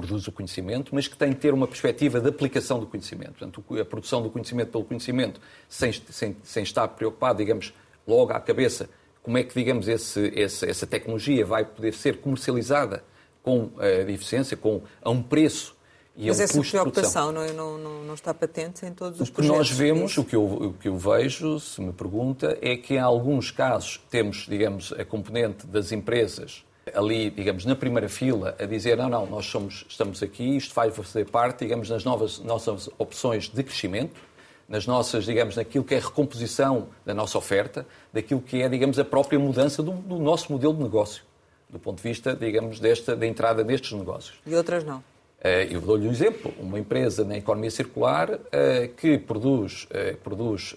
produz 0.00 0.28
o 0.28 0.32
conhecimento, 0.32 0.94
mas 0.94 1.08
que 1.08 1.16
tem 1.16 1.32
que 1.32 1.40
ter 1.40 1.52
uma 1.52 1.66
perspectiva 1.66 2.20
de 2.20 2.28
aplicação 2.28 2.78
do 2.78 2.86
conhecimento. 2.86 3.32
Portanto, 3.32 3.64
a 3.80 3.84
produção 3.84 4.22
do 4.22 4.30
conhecimento 4.30 4.70
pelo 4.70 4.84
conhecimento, 4.84 5.40
sem, 5.68 5.92
sem, 5.92 6.36
sem 6.44 6.62
estar 6.62 6.86
preocupado, 6.88 7.38
digamos, 7.38 7.74
logo 8.06 8.32
à 8.32 8.40
cabeça, 8.40 8.88
como 9.22 9.36
é 9.36 9.42
que, 9.42 9.52
digamos, 9.54 9.88
esse, 9.88 10.32
esse, 10.34 10.68
essa 10.68 10.86
tecnologia 10.86 11.44
vai 11.44 11.64
poder 11.64 11.92
ser 11.92 12.18
comercializada 12.18 13.02
com 13.42 13.70
eh, 13.80 14.06
eficiência, 14.08 14.56
com, 14.56 14.82
a 15.02 15.10
um 15.10 15.22
preço 15.22 15.76
e 16.18 16.26
Mas 16.26 16.40
a 16.40 16.42
um 16.42 16.44
essa 16.44 16.60
preocupação 16.62 17.30
não, 17.30 17.42
é, 17.42 17.52
não, 17.52 17.78
não, 17.78 18.02
não, 18.02 18.14
está 18.14 18.34
patente 18.34 18.84
em 18.84 18.92
todos 18.92 19.20
os 19.20 19.28
o 19.28 19.32
que 19.32 19.42
Nós 19.42 19.70
vemos, 19.70 20.18
o 20.18 20.24
que, 20.24 20.34
eu, 20.34 20.44
o 20.44 20.72
que 20.72 20.88
eu 20.88 20.98
vejo, 20.98 21.60
se 21.60 21.80
me 21.80 21.92
pergunta, 21.92 22.58
é 22.60 22.76
que 22.76 22.94
em 22.94 22.98
alguns 22.98 23.52
casos 23.52 24.00
temos, 24.10 24.44
digamos, 24.48 24.92
a 24.92 25.04
componente 25.04 25.64
das 25.64 25.92
empresas 25.92 26.64
ali, 26.92 27.30
digamos, 27.30 27.64
na 27.64 27.76
primeira 27.76 28.08
fila, 28.08 28.56
a 28.58 28.64
dizer 28.64 28.96
não, 28.96 29.08
não, 29.08 29.26
nós 29.26 29.46
somos, 29.46 29.86
estamos 29.88 30.20
aqui, 30.20 30.56
isto 30.56 30.74
vai 30.74 30.90
fazer 30.90 31.24
parte, 31.26 31.60
digamos, 31.60 31.88
nas 31.88 32.02
novas 32.02 32.40
nossas 32.40 32.90
opções 32.98 33.48
de 33.48 33.62
crescimento, 33.62 34.20
nas 34.68 34.88
nossas, 34.88 35.24
digamos, 35.24 35.54
naquilo 35.54 35.84
que 35.84 35.94
é 35.94 35.98
a 35.98 36.00
recomposição 36.00 36.88
da 37.06 37.14
nossa 37.14 37.38
oferta, 37.38 37.86
daquilo 38.12 38.40
que 38.40 38.60
é, 38.60 38.68
digamos, 38.68 38.98
a 38.98 39.04
própria 39.04 39.38
mudança 39.38 39.84
do, 39.84 39.92
do 39.92 40.18
nosso 40.18 40.50
modelo 40.50 40.74
de 40.74 40.82
negócio, 40.82 41.22
do 41.70 41.78
ponto 41.78 41.98
de 41.98 42.02
vista, 42.02 42.34
digamos, 42.34 42.80
desta, 42.80 43.14
da 43.14 43.26
entrada 43.26 43.62
nestes 43.62 43.92
negócios. 43.92 44.36
E 44.44 44.54
outras 44.56 44.82
não? 44.82 45.00
Eh, 45.40 45.68
eu 45.70 45.80
dou-lhe 45.80 46.08
um 46.08 46.10
exemplo. 46.10 46.52
Uma 46.58 46.78
empresa 46.78 47.24
na 47.24 47.36
economia 47.36 47.70
circular 47.70 48.40
eh, 48.50 48.90
que 48.96 49.18
produz, 49.18 49.86
eh, 49.90 50.16
produz 50.22 50.74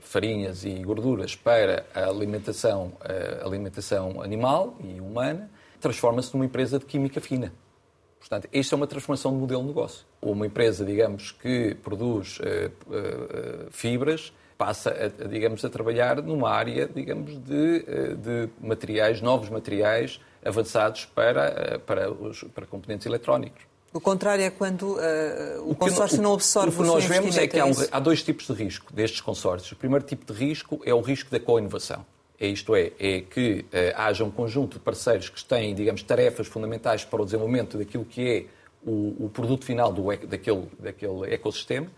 farinhas 0.00 0.64
e 0.64 0.74
gorduras 0.82 1.34
para 1.36 1.86
a 1.94 2.06
alimentação, 2.06 2.92
alimentação 3.42 4.22
animal 4.22 4.76
e 4.82 5.00
humana 5.00 5.50
transforma-se 5.80 6.34
numa 6.34 6.44
empresa 6.44 6.78
de 6.78 6.84
química 6.84 7.20
fina. 7.20 7.52
Portanto, 8.18 8.48
esta 8.52 8.74
é 8.74 8.76
uma 8.76 8.86
transformação 8.86 9.32
de 9.32 9.38
modelo 9.38 9.62
de 9.62 9.68
negócio. 9.68 10.04
Uma 10.20 10.46
empresa, 10.46 10.84
digamos, 10.84 11.32
que 11.32 11.74
produz 11.76 12.38
fibras 13.70 14.30
passa, 14.58 14.90
a, 14.90 15.26
digamos, 15.26 15.64
a 15.64 15.70
trabalhar 15.70 16.20
numa 16.20 16.50
área, 16.50 16.86
digamos, 16.86 17.38
de, 17.38 17.80
de 18.16 18.50
materiais, 18.60 19.22
novos 19.22 19.48
materiais 19.48 20.20
avançados 20.44 21.04
para, 21.06 21.46
eh, 21.46 21.78
para, 21.78 22.10
os, 22.10 22.42
para 22.54 22.66
componentes 22.66 23.06
eletrónicos. 23.06 23.62
O 23.92 24.00
contrário 24.00 24.44
é 24.44 24.50
quando 24.50 24.82
uh, 24.82 25.62
o, 25.64 25.72
o 25.72 25.74
consórcio 25.74 26.18
não, 26.18 26.30
não 26.30 26.34
absorve 26.34 26.76
o 26.76 26.80
O 26.80 26.84
que 26.84 26.88
nós 26.88 27.04
vemos 27.04 27.36
é 27.36 27.48
que 27.48 27.58
há, 27.58 27.66
um, 27.66 27.72
há, 27.90 27.98
dois 27.98 28.22
tipos 28.22 28.46
de 28.46 28.52
risco 28.52 28.92
destes 28.92 29.20
consórcios. 29.20 29.72
O 29.72 29.76
primeiro 29.76 30.04
tipo 30.04 30.32
de 30.32 30.38
risco 30.38 30.80
é 30.84 30.94
o 30.94 31.00
risco 31.00 31.30
da 31.30 31.40
co-inovação. 31.40 32.06
É 32.38 32.46
isto 32.46 32.74
é, 32.74 32.92
é 32.98 33.20
que 33.20 33.64
uh, 33.64 33.96
haja 33.96 34.24
um 34.24 34.30
conjunto 34.30 34.74
de 34.74 34.78
parceiros 34.78 35.28
que 35.28 35.44
têm, 35.44 35.74
digamos, 35.74 36.02
tarefas 36.04 36.46
fundamentais 36.46 37.04
para 37.04 37.20
o 37.20 37.24
desenvolvimento 37.24 37.76
daquilo 37.76 38.04
que 38.04 38.28
é 38.28 38.46
o, 38.88 39.26
o 39.26 39.30
produto 39.30 39.64
final 39.64 39.92
do, 39.92 40.04
daquele, 40.26 40.68
daquele 40.78 41.34
ecossistema 41.34 41.88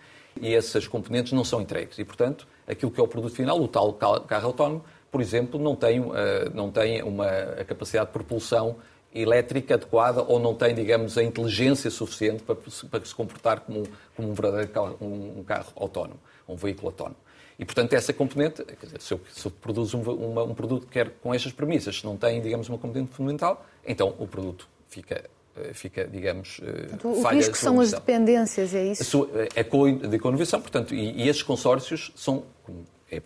e 0.40 0.54
essas 0.54 0.88
componentes 0.88 1.32
não 1.32 1.44
são 1.44 1.60
entregues. 1.60 1.98
E, 1.98 2.04
portanto, 2.04 2.46
aquilo 2.66 2.90
que 2.90 3.00
é 3.00 3.02
o 3.02 3.08
produto 3.08 3.34
final, 3.34 3.60
o 3.60 3.68
tal 3.68 3.92
carro 3.92 4.46
autónomo, 4.46 4.84
por 5.12 5.20
exemplo, 5.20 5.60
não 5.60 5.76
tem, 5.76 6.00
uh, 6.00 6.12
não 6.54 6.70
tem 6.70 7.02
uma 7.02 7.28
a 7.28 7.64
capacidade 7.64 8.06
de 8.06 8.12
propulsão 8.14 8.76
elétrica 9.14 9.74
adequada 9.74 10.22
ou 10.22 10.40
não 10.40 10.54
tem, 10.54 10.74
digamos, 10.74 11.18
a 11.18 11.22
inteligência 11.22 11.90
suficiente 11.90 12.42
para, 12.42 12.54
para 12.54 13.04
se 13.04 13.14
comportar 13.14 13.60
como, 13.60 13.86
como 14.16 14.30
um 14.30 14.32
verdadeiro 14.32 14.72
carro, 14.72 14.96
um, 15.02 15.40
um 15.40 15.44
carro 15.44 15.70
autónomo, 15.76 16.18
um 16.48 16.56
veículo 16.56 16.88
autónomo. 16.88 17.16
E, 17.58 17.64
portanto, 17.66 17.92
essa 17.92 18.12
componente, 18.14 18.64
quer 18.64 18.86
dizer, 18.86 19.02
se 19.02 19.12
eu, 19.12 19.20
se 19.30 19.46
eu 19.46 19.52
produzo 19.52 19.98
um, 19.98 20.30
uma, 20.30 20.42
um 20.44 20.54
produto 20.54 20.86
que 20.86 20.92
quer 20.94 21.10
com 21.22 21.34
estas 21.34 21.52
premissas, 21.52 21.98
se 21.98 22.04
não 22.06 22.16
tem, 22.16 22.40
digamos, 22.40 22.70
uma 22.70 22.78
componente 22.78 23.12
fundamental, 23.12 23.66
então 23.86 24.14
o 24.18 24.26
produto 24.26 24.66
fica 24.88 25.22
eh, 25.54 25.74
fica, 25.74 26.08
digamos, 26.08 26.60
portanto, 26.60 27.08
o 27.08 27.28
risco 27.28 27.56
são 27.56 27.78
as 27.78 27.92
dependências, 27.92 28.74
é 28.74 28.86
isso? 28.86 29.28
A, 29.34 29.60
a, 29.60 29.60
a 29.60 30.18
co-inovação, 30.18 30.62
portanto, 30.62 30.94
e, 30.94 31.22
e 31.22 31.28
esses 31.28 31.42
consórcios 31.42 32.10
são, 32.16 32.44
é, 32.68 32.72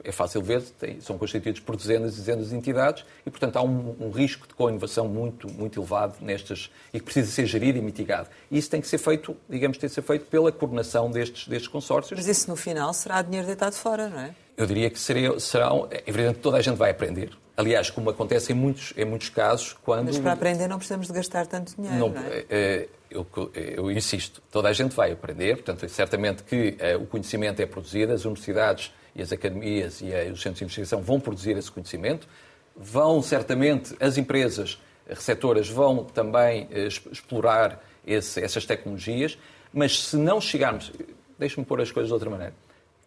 é 0.02 0.12
fácil 0.12 0.42
ver, 0.42 0.62
tem, 0.62 1.00
são 1.00 1.16
constituídos 1.16 1.60
por 1.60 1.76
dezenas 1.76 2.14
e 2.14 2.18
dezenas 2.18 2.48
de 2.48 2.56
entidades 2.56 3.04
e, 3.24 3.30
portanto, 3.30 3.56
há 3.56 3.62
um, 3.62 3.94
um 4.00 4.10
risco 4.10 4.48
de 4.48 4.54
co-inovação 4.54 5.06
muito, 5.06 5.52
muito 5.52 5.78
elevado 5.78 6.16
nestas 6.20 6.70
e 6.92 6.98
que 6.98 7.04
precisa 7.04 7.30
ser 7.30 7.46
gerido 7.46 7.78
e 7.78 7.82
mitigado. 7.82 8.28
E 8.50 8.58
isso 8.58 8.68
tem 8.68 8.80
que 8.80 8.88
ser 8.88 8.98
feito, 8.98 9.36
digamos, 9.48 9.78
tem 9.78 9.88
que 9.88 9.94
ser 9.94 10.02
feito 10.02 10.26
pela 10.26 10.50
coordenação 10.50 11.10
destes, 11.10 11.46
destes 11.46 11.68
consórcios. 11.68 12.18
Mas 12.18 12.26
isso, 12.26 12.50
no 12.50 12.56
final, 12.56 12.92
será 12.92 13.22
dinheiro 13.22 13.46
deitado 13.46 13.76
fora, 13.76 14.08
não 14.08 14.18
é? 14.18 14.34
Eu 14.56 14.66
diria 14.66 14.90
que 14.90 14.98
seria, 14.98 15.38
será, 15.38 15.70
é 15.90 16.02
evidente 16.06 16.36
que 16.36 16.40
toda 16.40 16.56
a 16.56 16.62
gente 16.62 16.76
vai 16.76 16.90
aprender. 16.90 17.30
Aliás, 17.56 17.88
como 17.88 18.10
acontece 18.10 18.52
em 18.52 18.54
muitos, 18.56 18.92
em 18.96 19.04
muitos 19.04 19.28
casos, 19.28 19.76
quando... 19.84 20.06
Mas 20.06 20.18
para 20.18 20.32
aprender 20.32 20.66
não 20.66 20.78
precisamos 20.78 21.06
de 21.06 21.12
gastar 21.12 21.46
tanto 21.46 21.74
dinheiro, 21.76 21.98
não, 21.98 22.08
não 22.08 22.20
é? 22.20 22.44
é 22.48 22.88
eu, 23.10 23.26
eu, 23.54 23.90
insisto, 23.90 24.42
toda 24.50 24.68
a 24.68 24.72
gente 24.72 24.94
vai 24.94 25.12
aprender, 25.12 25.56
portanto, 25.56 25.88
certamente 25.88 26.42
que 26.42 26.76
o 27.00 27.06
conhecimento 27.06 27.60
é 27.62 27.66
produzido, 27.66 28.12
as 28.12 28.24
universidades 28.24 28.92
e 29.16 29.22
as 29.22 29.32
academias 29.32 30.02
e 30.02 30.06
os 30.30 30.42
centros 30.42 30.58
de 30.58 30.64
investigação 30.64 31.00
vão 31.00 31.18
produzir 31.18 31.56
esse 31.56 31.70
conhecimento, 31.70 32.28
vão 32.76 33.22
certamente, 33.22 33.96
as 33.98 34.18
empresas 34.18 34.80
receptoras 35.08 35.68
vão 35.68 36.04
também 36.04 36.68
eh, 36.70 36.86
explorar 36.86 37.82
esse, 38.06 38.40
essas 38.40 38.66
tecnologias, 38.66 39.38
mas 39.72 40.04
se 40.04 40.16
não 40.16 40.40
chegarmos, 40.40 40.92
deixe-me 41.38 41.64
pôr 41.64 41.80
as 41.80 41.90
coisas 41.90 42.08
de 42.08 42.12
outra 42.12 42.28
maneira, 42.28 42.54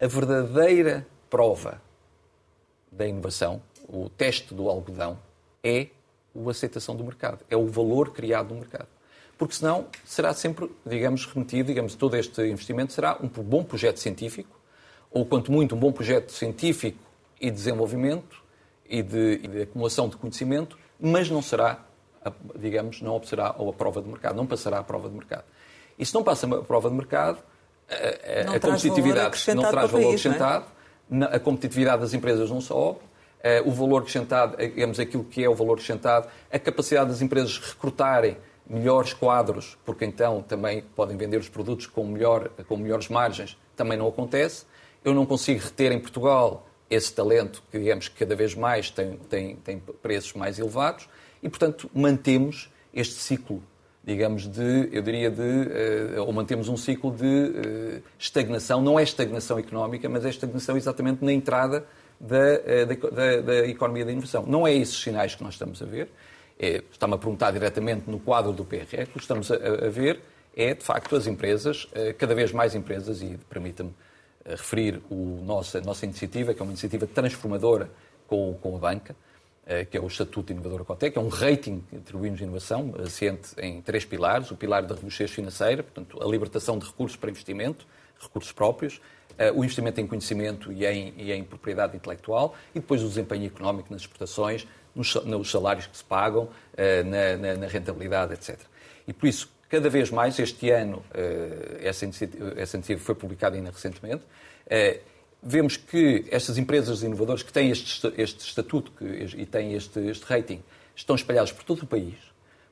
a 0.02 0.08
verdadeira 0.08 1.06
prova 1.30 1.80
da 2.92 3.06
inovação, 3.06 3.62
o 3.88 4.10
teste 4.10 4.54
do 4.54 4.68
algodão, 4.68 5.20
é 5.64 5.88
a 6.36 6.50
aceitação 6.50 6.96
do 6.96 7.04
mercado, 7.04 7.46
é 7.50 7.56
o 7.56 7.68
valor 7.68 8.12
criado 8.12 8.54
no 8.54 8.62
mercado. 8.62 8.88
Porque 9.38 9.56
senão 9.56 9.88
será 10.04 10.34
sempre, 10.34 10.70
digamos, 10.86 11.26
remetido, 11.26 11.68
digamos, 11.68 11.96
todo 11.96 12.16
este 12.16 12.42
investimento 12.48 12.94
será 12.94 13.18
um 13.22 13.28
bom 13.28 13.64
projeto 13.64 13.98
científico, 13.98 14.59
ou 15.12 15.26
quanto 15.26 15.52
muito 15.52 15.76
um 15.76 15.80
bom 15.80 15.92
projeto 15.92 16.32
científico 16.32 17.00
e 17.40 17.50
de 17.50 17.56
desenvolvimento 17.56 18.44
e 18.88 19.02
de, 19.02 19.40
e 19.44 19.48
de 19.48 19.62
acumulação 19.64 20.10
de 20.10 20.18
conhecimento, 20.18 20.78
mas 21.00 21.30
não 21.30 21.42
será, 21.42 21.80
digamos, 22.56 23.02
não 23.02 23.16
obserá 23.16 23.48
a 23.48 23.74
prova 23.74 24.02
de 24.02 24.08
mercado, 24.08 24.36
não 24.36 24.46
passará 24.46 24.80
a 24.80 24.84
prova 24.84 25.10
de 25.10 25.16
mercado. 25.16 25.44
E 25.98 26.06
se 26.06 26.14
não 26.14 26.24
passa 26.24 26.48
a 26.48 26.64
prova 26.64 26.90
de 26.90 26.96
mercado, 26.96 27.40
a, 27.90 28.52
a, 28.52 28.56
a 28.56 28.60
competitividade 28.60 29.56
não 29.56 29.64
traz 29.64 29.92
valor 29.92 30.06
país, 30.06 30.26
acrescentado, 30.26 30.66
é? 31.12 31.36
a 31.36 31.40
competitividade 31.40 32.02
das 32.02 32.14
empresas 32.14 32.50
não 32.50 32.62
sobe, 32.62 33.00
o 33.66 33.72
valor 33.72 34.00
acrescentado, 34.00 34.58
digamos, 34.58 35.00
aquilo 35.00 35.24
que 35.24 35.44
é 35.44 35.50
o 35.50 35.56
valor 35.56 35.74
acrescentado, 35.74 36.28
a 36.52 36.60
capacidade 36.60 37.10
das 37.10 37.22
empresas 37.22 37.58
recrutarem 37.58 38.38
melhores 38.70 39.14
quadros, 39.14 39.78
porque 39.86 40.06
então 40.06 40.44
também 40.44 40.84
podem 40.96 41.18
vender 41.18 41.38
os 41.38 41.50
produtos 41.50 41.88
com, 41.88 42.06
melhor, 42.06 42.50
com 42.68 42.78
melhores 42.78 43.08
margens, 43.08 43.58
também 43.76 43.98
não 43.98 44.08
acontece 44.08 44.66
eu 45.04 45.14
não 45.14 45.26
consigo 45.26 45.62
reter 45.62 45.92
em 45.92 46.00
Portugal 46.00 46.68
esse 46.90 47.14
talento 47.14 47.64
que, 47.72 47.78
digamos, 47.78 48.08
cada 48.10 48.36
vez 48.36 48.56
mais 48.56 48.90
tem, 48.90 49.18
tem, 49.30 49.56
tem 49.58 49.80
preços 50.02 50.34
mais 50.34 50.58
elevados 50.58 51.08
e, 51.42 51.48
portanto, 51.48 51.90
mantemos 51.94 52.70
este 52.94 53.16
ciclo, 53.16 53.64
digamos, 54.04 54.48
de, 54.48 54.90
eu 54.92 55.02
diria, 55.02 55.30
de, 55.30 56.18
ou 56.20 56.34
mantemos 56.34 56.68
um 56.68 56.76
ciclo 56.76 57.12
de 57.12 58.02
estagnação, 58.18 58.82
não 58.82 59.00
é 59.00 59.04
estagnação 59.04 59.60
económica, 59.60 60.10
mas 60.10 60.26
é 60.26 60.30
estagnação 60.30 60.76
exatamente 60.76 61.24
na 61.24 61.32
entrada 61.32 61.86
da, 62.20 62.58
da, 63.12 63.42
da 63.42 63.68
economia 63.68 64.04
da 64.04 64.12
inovação. 64.12 64.46
Não 64.48 64.68
é 64.68 64.74
esses 64.74 65.00
sinais 65.00 65.36
que 65.36 65.44
nós 65.44 65.54
estamos 65.54 65.82
a 65.82 65.86
ver, 65.86 66.10
é, 66.58 66.84
está-me 66.92 67.14
a 67.14 67.18
perguntar 67.18 67.52
diretamente 67.52 68.10
no 68.10 68.20
quadro 68.20 68.52
do 68.52 68.66
PRR, 68.66 69.04
o 69.04 69.14
que 69.14 69.20
estamos 69.20 69.52
a, 69.52 69.56
a 69.56 69.90
ver 69.90 70.20
é, 70.56 70.74
de 70.74 70.84
facto, 70.84 71.16
as 71.16 71.26
empresas, 71.28 71.88
cada 72.18 72.36
vez 72.36 72.52
mais 72.52 72.76
empresas, 72.76 73.22
e 73.22 73.38
permita-me 73.50 73.94
referir 74.46 75.02
o 75.10 75.42
nossa, 75.44 75.80
a 75.80 75.82
nossa 75.82 76.06
iniciativa, 76.06 76.54
que 76.54 76.62
é 76.62 76.64
uma 76.64 76.72
iniciativa 76.72 77.06
transformadora 77.08 77.90
com, 78.28 78.54
com 78.62 78.76
a 78.76 78.80
banca, 78.80 79.16
eh, 79.66 79.86
que 79.86 79.98
é 79.98 80.02
o 80.02 80.08
Estatuto 80.08 80.52
Inovador 80.52 80.84
Cotec, 80.86 81.18
é 81.18 81.22
um 81.22 81.28
rating 81.28 81.84
que 81.90 81.98
atribuímos 81.98 82.42
inovação, 82.42 82.94
assente 83.04 83.50
em 83.60 83.82
três 83.82 84.06
pilares. 84.06 84.50
O 84.52 84.56
pilar 84.56 84.84
da 84.84 84.96
robustez 84.96 85.30
financeira, 85.32 85.84
portanto, 85.84 86.22
a 86.22 86.28
libertação 86.28 86.78
de 86.78 86.88
recursos 86.88 87.16
para 87.16 87.30
investimento, 87.30 87.86
recursos 88.20 88.52
próprios, 88.52 89.00
eh, 89.38 89.52
o 89.52 89.64
investimento 89.64 90.02
em 90.02 90.08
conhecimento 90.08 90.72
e 90.72 90.86
em, 90.86 91.14
e 91.18 91.32
em 91.32 91.44
propriedade 91.44 91.96
intelectual, 91.96 92.56
e 92.74 92.80
depois 92.80 93.04
o 93.04 93.08
desempenho 93.08 93.46
económico 93.46 93.92
nas 93.92 94.02
exportações, 94.02 94.68
nos, 94.96 95.14
nos 95.26 95.52
salários 95.52 95.86
que 95.88 95.96
se 95.96 96.04
pagam, 96.04 96.50
eh, 96.76 97.04
na, 97.04 97.38
na, 97.38 97.56
na 97.56 97.68
rentabilidade, 97.68 98.34
etc. 98.34 98.60
E 99.08 99.14
por 99.14 99.28
isso, 99.28 99.52
cada 99.70 99.90
vez 99.90 100.10
mais, 100.10 100.40
este 100.40 100.72
ano, 100.72 101.04
essa 101.82 102.04
iniciativa, 102.04 102.54
essa 102.58 102.76
iniciativa 102.76 103.06
foi 103.06 103.16
publicada 103.16 103.56
ainda 103.56 103.70
recentemente, 103.70 104.24
vemos 105.42 105.78
que 105.78 106.26
estas 106.30 106.58
empresas 106.58 107.02
inovadoras 107.02 107.44
que 107.44 107.52
têm 107.52 107.72
este, 107.72 108.14
este 108.18 108.46
estatuto 108.46 108.92
que, 108.92 109.06
e 109.06 109.46
têm 109.46 109.74
este, 109.74 110.00
este, 110.10 110.26
rating 110.26 110.62
estão 110.96 111.16
espalhadas 111.16 111.52
por 111.52 111.64
todo 111.64 111.84
o 111.84 111.88
país, 111.88 112.16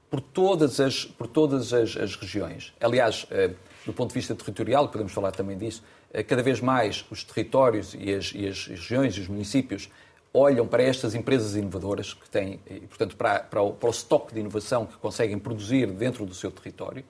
por 0.09 0.19
todas 0.19 0.79
as, 0.79 1.05
por 1.05 1.27
todas 1.27 1.73
as, 1.73 1.95
as 1.95 2.15
regiões. 2.15 2.73
Aliás, 2.79 3.25
eh, 3.31 3.51
do 3.85 3.93
ponto 3.93 4.09
de 4.09 4.15
vista 4.15 4.35
territorial, 4.35 4.89
podemos 4.89 5.13
falar 5.13 5.31
também 5.31 5.57
disso, 5.57 5.81
eh, 6.13 6.23
cada 6.23 6.43
vez 6.43 6.59
mais 6.59 7.05
os 7.09 7.23
territórios 7.23 7.95
e 7.97 8.13
as, 8.13 8.33
e 8.35 8.47
as 8.47 8.67
regiões 8.67 9.15
e 9.15 9.21
os 9.21 9.27
municípios 9.27 9.89
olham 10.33 10.67
para 10.67 10.83
estas 10.83 11.15
empresas 11.15 11.55
inovadoras 11.55 12.13
que 12.13 12.29
têm, 12.29 12.59
e, 12.69 12.81
portanto, 12.81 13.15
para, 13.15 13.39
para, 13.39 13.61
o, 13.61 13.73
para 13.73 13.87
o 13.87 13.91
estoque 13.91 14.33
de 14.33 14.39
inovação 14.39 14.85
que 14.85 14.97
conseguem 14.97 15.39
produzir 15.39 15.87
dentro 15.87 16.25
do 16.25 16.33
seu 16.33 16.51
território 16.51 17.03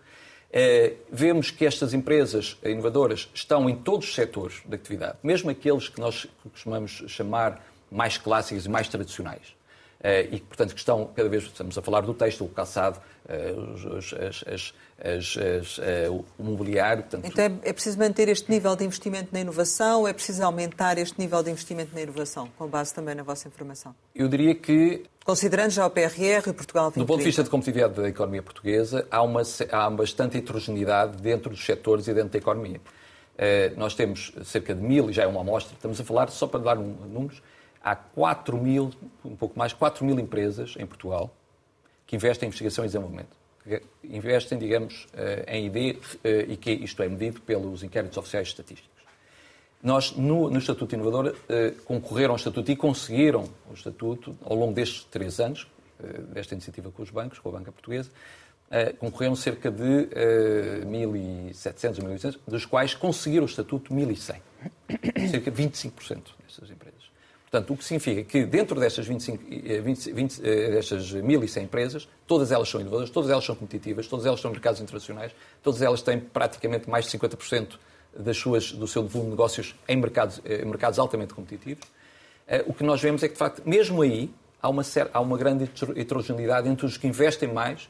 eh, 0.51 0.93
vemos 1.11 1.51
que 1.51 1.65
estas 1.65 1.93
empresas 1.93 2.57
inovadoras 2.63 3.29
estão 3.33 3.69
em 3.69 3.75
todos 3.75 4.07
os 4.07 4.15
setores 4.15 4.61
de 4.65 4.75
atividade, 4.75 5.17
mesmo 5.21 5.49
aqueles 5.49 5.89
que 5.89 5.99
nós 5.99 6.25
costumamos 6.51 7.03
chamar 7.07 7.65
mais 7.91 8.17
clássicos 8.17 8.65
e 8.65 8.69
mais 8.69 8.87
tradicionais. 8.87 9.56
Eh, 10.03 10.27
e, 10.31 10.39
portanto, 10.39 10.73
que 10.73 10.79
estão 10.79 11.09
cada 11.15 11.27
vez, 11.27 11.43
estamos 11.43 11.77
a 11.77 11.81
falar 11.81 12.01
do 12.01 12.13
texto, 12.13 12.43
o 12.43 12.49
calçado, 12.49 12.99
eh, 13.27 13.53
os, 13.53 14.13
as, 14.13 14.43
as, 14.47 14.73
as, 14.99 15.79
o 16.37 16.43
mobiliário. 16.43 17.03
Portanto... 17.03 17.25
Então 17.25 17.43
é, 17.43 17.69
é 17.69 17.73
preciso 17.73 17.97
manter 17.97 18.29
este 18.29 18.49
nível 18.49 18.75
de 18.75 18.83
investimento 18.85 19.29
na 19.31 19.39
inovação, 19.39 20.07
é 20.07 20.13
preciso 20.13 20.43
aumentar 20.43 20.97
este 20.97 21.19
nível 21.19 21.41
de 21.41 21.51
investimento 21.51 21.93
na 21.93 22.01
inovação, 22.01 22.49
com 22.57 22.67
base 22.67 22.93
também 22.93 23.15
na 23.15 23.23
vossa 23.23 23.47
informação? 23.47 23.95
Eu 24.13 24.27
diria 24.27 24.53
que 24.55 25.03
Considerando 25.27 25.71
já 25.71 25.85
o 25.85 25.89
PRR 25.89 26.47
e 26.47 26.53
Portugal 26.53 26.85
2030. 26.85 26.99
Do 26.99 27.05
ponto 27.05 27.19
de 27.19 27.25
vista 27.25 27.43
de 27.43 27.49
competitividade 27.49 28.01
da 28.01 28.07
economia 28.07 28.41
portuguesa, 28.41 29.05
há, 29.11 29.21
uma, 29.21 29.41
há 29.73 29.89
bastante 29.89 30.37
heterogeneidade 30.37 31.21
dentro 31.21 31.49
dos 31.49 31.65
setores 31.65 32.07
e 32.07 32.13
dentro 32.13 32.29
da 32.29 32.37
economia. 32.37 32.79
Uh, 32.79 33.77
nós 33.77 33.93
temos 33.93 34.31
cerca 34.45 34.73
de 34.73 34.81
mil, 34.81 35.09
e 35.09 35.13
já 35.13 35.23
é 35.23 35.27
uma 35.27 35.41
amostra, 35.41 35.75
estamos 35.75 35.99
a 35.99 36.03
falar, 36.05 36.29
só 36.29 36.47
para 36.47 36.61
dar 36.61 36.77
um, 36.77 36.95
números, 37.11 37.41
há 37.87 37.95
4 37.95 38.57
mil, 38.57 38.91
um 39.23 39.35
pouco 39.35 39.57
mais, 39.57 39.71
4 39.71 40.03
mil 40.05 40.19
empresas 40.19 40.75
em 40.77 40.85
Portugal 40.85 41.33
que 42.05 42.15
investem 42.15 42.47
em 42.47 42.49
investigação 42.49 42.83
e 42.83 42.87
desenvolvimento. 42.87 43.35
Que 43.63 43.81
investem, 44.03 44.57
digamos, 44.57 45.05
uh, 45.13 45.43
em 45.47 45.65
ID, 45.67 45.97
uh, 45.97 46.51
e 46.51 46.57
que 46.57 46.71
isto 46.71 47.01
é 47.03 47.09
medido 47.09 47.41
pelos 47.41 47.83
inquéritos 47.83 48.17
oficiais 48.17 48.47
estatísticos. 48.47 48.97
Nós, 49.83 50.13
no, 50.15 50.49
no 50.49 50.57
Estatuto 50.57 50.95
Inovador, 50.95 51.35
eh, 51.47 51.71
concorreram 51.85 52.31
ao 52.31 52.37
Estatuto 52.37 52.71
e 52.71 52.75
conseguiram 52.75 53.47
o 53.69 53.73
Estatuto 53.75 54.35
ao 54.43 54.55
longo 54.55 54.73
destes 54.73 55.03
três 55.03 55.39
anos, 55.39 55.67
eh, 56.03 56.21
desta 56.33 56.55
iniciativa 56.55 56.89
com 56.89 57.03
os 57.03 57.11
bancos, 57.11 57.37
com 57.37 57.49
a 57.49 57.51
banca 57.51 57.71
portuguesa, 57.71 58.09
eh, 58.69 58.93
concorreram 58.93 59.35
cerca 59.35 59.71
de 59.71 60.09
eh, 60.11 60.81
1.700 60.83 61.99
ou 61.99 62.09
1.800, 62.09 62.39
dos 62.45 62.65
quais 62.65 62.93
conseguiram 62.93 63.45
o 63.45 63.47
Estatuto 63.47 63.93
1.100. 63.93 64.41
Cerca 65.29 65.51
de 65.51 65.63
25% 65.63 66.35
destas 66.45 66.69
empresas. 66.69 66.76
Portanto, 67.49 67.73
o 67.73 67.77
que 67.77 67.83
significa 67.83 68.23
que 68.23 68.45
dentro 68.45 68.77
destas, 68.77 69.07
25, 69.07 69.43
20, 69.83 70.11
20, 70.11 70.41
destas 70.41 71.13
1.100 71.13 71.63
empresas, 71.63 72.07
todas 72.27 72.51
elas 72.51 72.67
são 72.67 72.81
inovadoras, 72.81 73.09
todas 73.09 73.29
elas 73.29 73.45
são 73.45 73.55
competitivas, 73.55 74.05
todas 74.05 74.25
elas 74.25 74.41
são 74.41 74.51
mercados 74.51 74.81
internacionais, 74.81 75.31
todas 75.63 75.81
elas 75.81 76.01
têm 76.01 76.19
praticamente 76.19 76.89
mais 76.89 77.05
de 77.05 77.17
50% 77.17 77.79
das 78.17 78.35
suas, 78.35 78.73
do 78.73 78.85
seu 78.85 79.07
volume 79.07 79.29
de 79.29 79.35
negócios 79.37 79.75
em 79.87 79.95
mercados, 79.95 80.41
em 80.45 80.65
mercados 80.65 80.99
altamente 80.99 81.33
competitivos, 81.33 81.87
eh, 82.47 82.63
o 82.65 82.73
que 82.73 82.83
nós 82.83 83.01
vemos 83.01 83.21
é 83.23 83.27
que, 83.27 83.33
de 83.33 83.39
facto, 83.39 83.61
mesmo 83.65 84.01
aí, 84.01 84.31
há 84.61 84.69
uma, 84.69 84.81
há 85.13 85.19
uma 85.19 85.37
grande 85.37 85.69
heterogeneidade 85.95 86.67
entre 86.69 86.85
os 86.85 86.97
que 86.97 87.07
investem 87.07 87.51
mais 87.51 87.89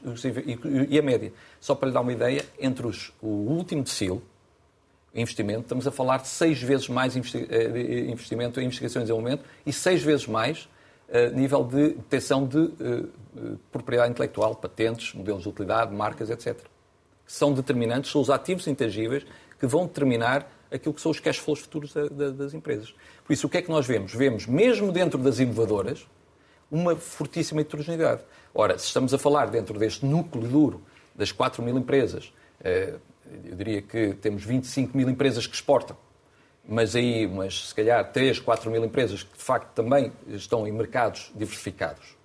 e 0.90 0.98
a 0.98 1.02
média. 1.02 1.32
Só 1.62 1.76
para 1.76 1.88
lhe 1.88 1.94
dar 1.94 2.02
uma 2.02 2.12
ideia, 2.12 2.44
entre 2.60 2.88
os, 2.88 3.14
o 3.22 3.28
último 3.28 3.84
decil, 3.84 4.22
investimento, 5.22 5.62
estamos 5.62 5.88
a 5.88 5.92
falar 5.92 6.18
de 6.18 6.28
seis 6.28 6.62
vezes 6.62 6.88
mais 6.88 7.16
eh, 7.16 8.06
investimento 8.08 8.62
em 8.62 8.66
investigação 8.66 9.02
e 9.02 9.06
desenvolvimento 9.06 9.44
e 9.66 9.74
seis 9.74 10.04
vezes 10.04 10.28
mais 10.28 10.70
uh, 11.10 11.36
nível 11.36 11.64
de 11.64 11.90
detecção 11.90 12.46
de 12.46 12.58
uh, 12.58 13.10
propriedade 13.72 14.12
intelectual, 14.12 14.56
patentes, 14.56 15.14
modelos 15.14 15.44
de 15.44 15.50
utilidade, 15.50 15.94
marcas, 15.94 16.30
etc. 16.30 16.58
São 17.26 17.52
determinantes, 17.54 18.12
são 18.12 18.22
os 18.22 18.30
ativos 18.30 18.68
intangíveis 18.68 19.26
que 19.60 19.66
vão 19.66 19.86
determinar 19.86 20.48
aquilo 20.72 20.94
que 20.94 21.02
são 21.02 21.12
os 21.12 21.20
cash 21.20 21.38
flows 21.38 21.62
futuros 21.62 21.94
da, 21.94 22.08
da, 22.08 22.30
das 22.30 22.54
empresas. 22.54 22.94
Por 23.26 23.34
isso, 23.34 23.48
o 23.48 23.50
que 23.50 23.58
é 23.58 23.62
que 23.62 23.70
nós 23.70 23.86
vemos? 23.86 24.14
Vemos, 24.14 24.46
mesmo 24.46 24.92
dentro 24.92 25.18
das 25.18 25.40
inovadoras, 25.40 26.08
uma 26.70 26.96
fortíssima 26.96 27.62
heterogeneidade. 27.62 28.22
Ora, 28.54 28.78
se 28.78 28.86
estamos 28.86 29.14
a 29.14 29.18
falar 29.18 29.48
dentro 29.48 29.80
deste 29.80 30.06
núcleo 30.06 30.48
duro 30.48 30.82
das 31.16 31.32
4 31.32 31.64
mil 31.64 31.78
empresas, 31.78 32.34
eh, 32.64 32.96
eu 33.46 33.56
diria 33.56 33.82
que 33.82 34.14
temos 34.16 34.44
25 34.44 34.96
mil 34.98 35.10
empresas 35.10 35.48
que 35.48 35.56
exportam, 35.56 35.98
mas 36.68 36.96
aí, 36.96 37.28
mas 37.28 37.70
se 37.70 37.76
calhar 37.76 38.12
3, 38.12 38.40
4 38.40 38.70
mil 38.70 38.84
empresas 38.84 39.24
que 39.24 39.38
de 39.38 39.44
facto 39.44 39.74
também 39.74 40.12
estão 40.28 40.68
em 40.68 40.72
mercados 40.72 41.32
diversificados. 41.36 42.18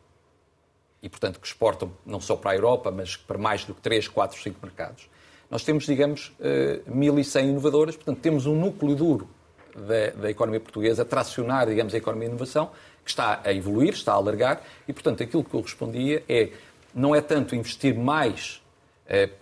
E, 1.02 1.08
portanto, 1.08 1.40
que 1.40 1.46
exportam 1.46 1.92
não 2.06 2.20
só 2.20 2.36
para 2.36 2.52
a 2.52 2.54
Europa, 2.54 2.90
mas 2.90 3.16
para 3.16 3.38
mais 3.38 3.64
do 3.64 3.74
que 3.74 3.80
3, 3.80 4.08
4, 4.08 4.40
5 4.40 4.58
mercados. 4.62 5.08
Nós 5.50 5.64
temos, 5.64 5.84
digamos, 5.84 6.32
1.100 6.40 7.36
eh, 7.36 7.44
inovadoras, 7.44 7.96
portanto, 7.96 8.20
temos 8.20 8.46
um 8.46 8.54
núcleo 8.54 8.94
duro 8.94 9.28
da, 9.76 10.22
da, 10.22 10.30
economia 10.30 10.60
portuguesa 10.60 11.02
a 11.02 11.04
tracionar, 11.04 11.66
digamos, 11.66 11.92
a 11.92 11.98
economia 11.98 12.28
de 12.28 12.34
inovação, 12.34 12.70
que 13.04 13.10
está 13.10 13.40
a 13.44 13.52
evoluir, 13.52 13.92
está 13.92 14.12
a 14.12 14.14
alargar, 14.14 14.62
e, 14.86 14.92
portanto, 14.92 15.22
aquilo 15.22 15.42
que 15.42 15.54
eu 15.54 15.60
respondia 15.60 16.22
é, 16.28 16.50
não 16.94 17.14
é 17.14 17.20
tanto 17.20 17.54
investir 17.54 17.94
mais 17.94 18.61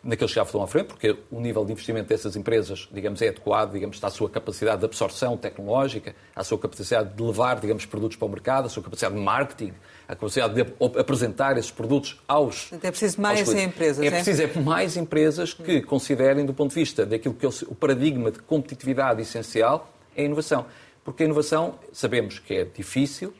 naqueles 0.03 0.33
que 0.33 0.37
já 0.37 0.43
estão 0.43 0.63
à 0.63 0.67
frente, 0.67 0.87
porque 0.87 1.17
o 1.31 1.41
nível 1.41 1.65
de 1.65 1.73
investimento 1.73 2.09
dessas 2.09 2.35
empresas, 2.35 2.89
digamos, 2.91 3.21
é 3.23 3.29
adequado, 3.29 3.73
digamos, 3.73 3.97
está 3.97 4.09
à 4.09 4.11
sua 4.11 4.29
capacidade 4.29 4.81
de 4.81 4.87
absorção 4.87 5.37
tecnológica, 5.37 6.15
à 6.35 6.43
sua 6.43 6.59
capacidade 6.59 7.15
de 7.15 7.23
levar, 7.23 7.61
digamos, 7.61 7.87
produtos 7.87 8.17
para 8.17 8.27
o 8.27 8.29
mercado, 8.31 8.67
à 8.67 8.69
sua 8.69 8.83
capacidade 8.83 9.15
de 9.15 9.21
marketing, 9.21 9.73
a 10.09 10.17
capacidade 10.17 10.55
de 10.55 10.75
apresentar 10.99 11.57
esses 11.57 11.71
produtos 11.71 12.21
aos. 12.27 12.73
É 12.83 12.91
preciso 12.91 13.21
mais 13.21 13.49
empresas. 13.53 14.05
É, 14.05 14.09
é 14.09 14.11
preciso 14.11 14.43
é 14.43 14.61
mais 14.61 14.97
empresas 14.97 15.55
que 15.55 15.83
considerem, 15.83 16.45
do 16.45 16.55
ponto 16.55 16.71
de 16.71 16.81
vista 16.81 17.07
daquilo 17.07 17.35
que 17.35 17.47
é 17.47 17.49
o 17.49 17.75
paradigma 17.75 18.31
de 18.31 18.41
competitividade 18.41 19.23
essencial, 19.23 19.93
é 20.17 20.23
a 20.23 20.25
inovação. 20.25 20.67
Porque 21.05 21.23
a 21.23 21.27
inovação, 21.27 21.79
sabemos 21.93 22.39
que 22.39 22.55
é 22.55 22.65
difícil, 22.65 23.33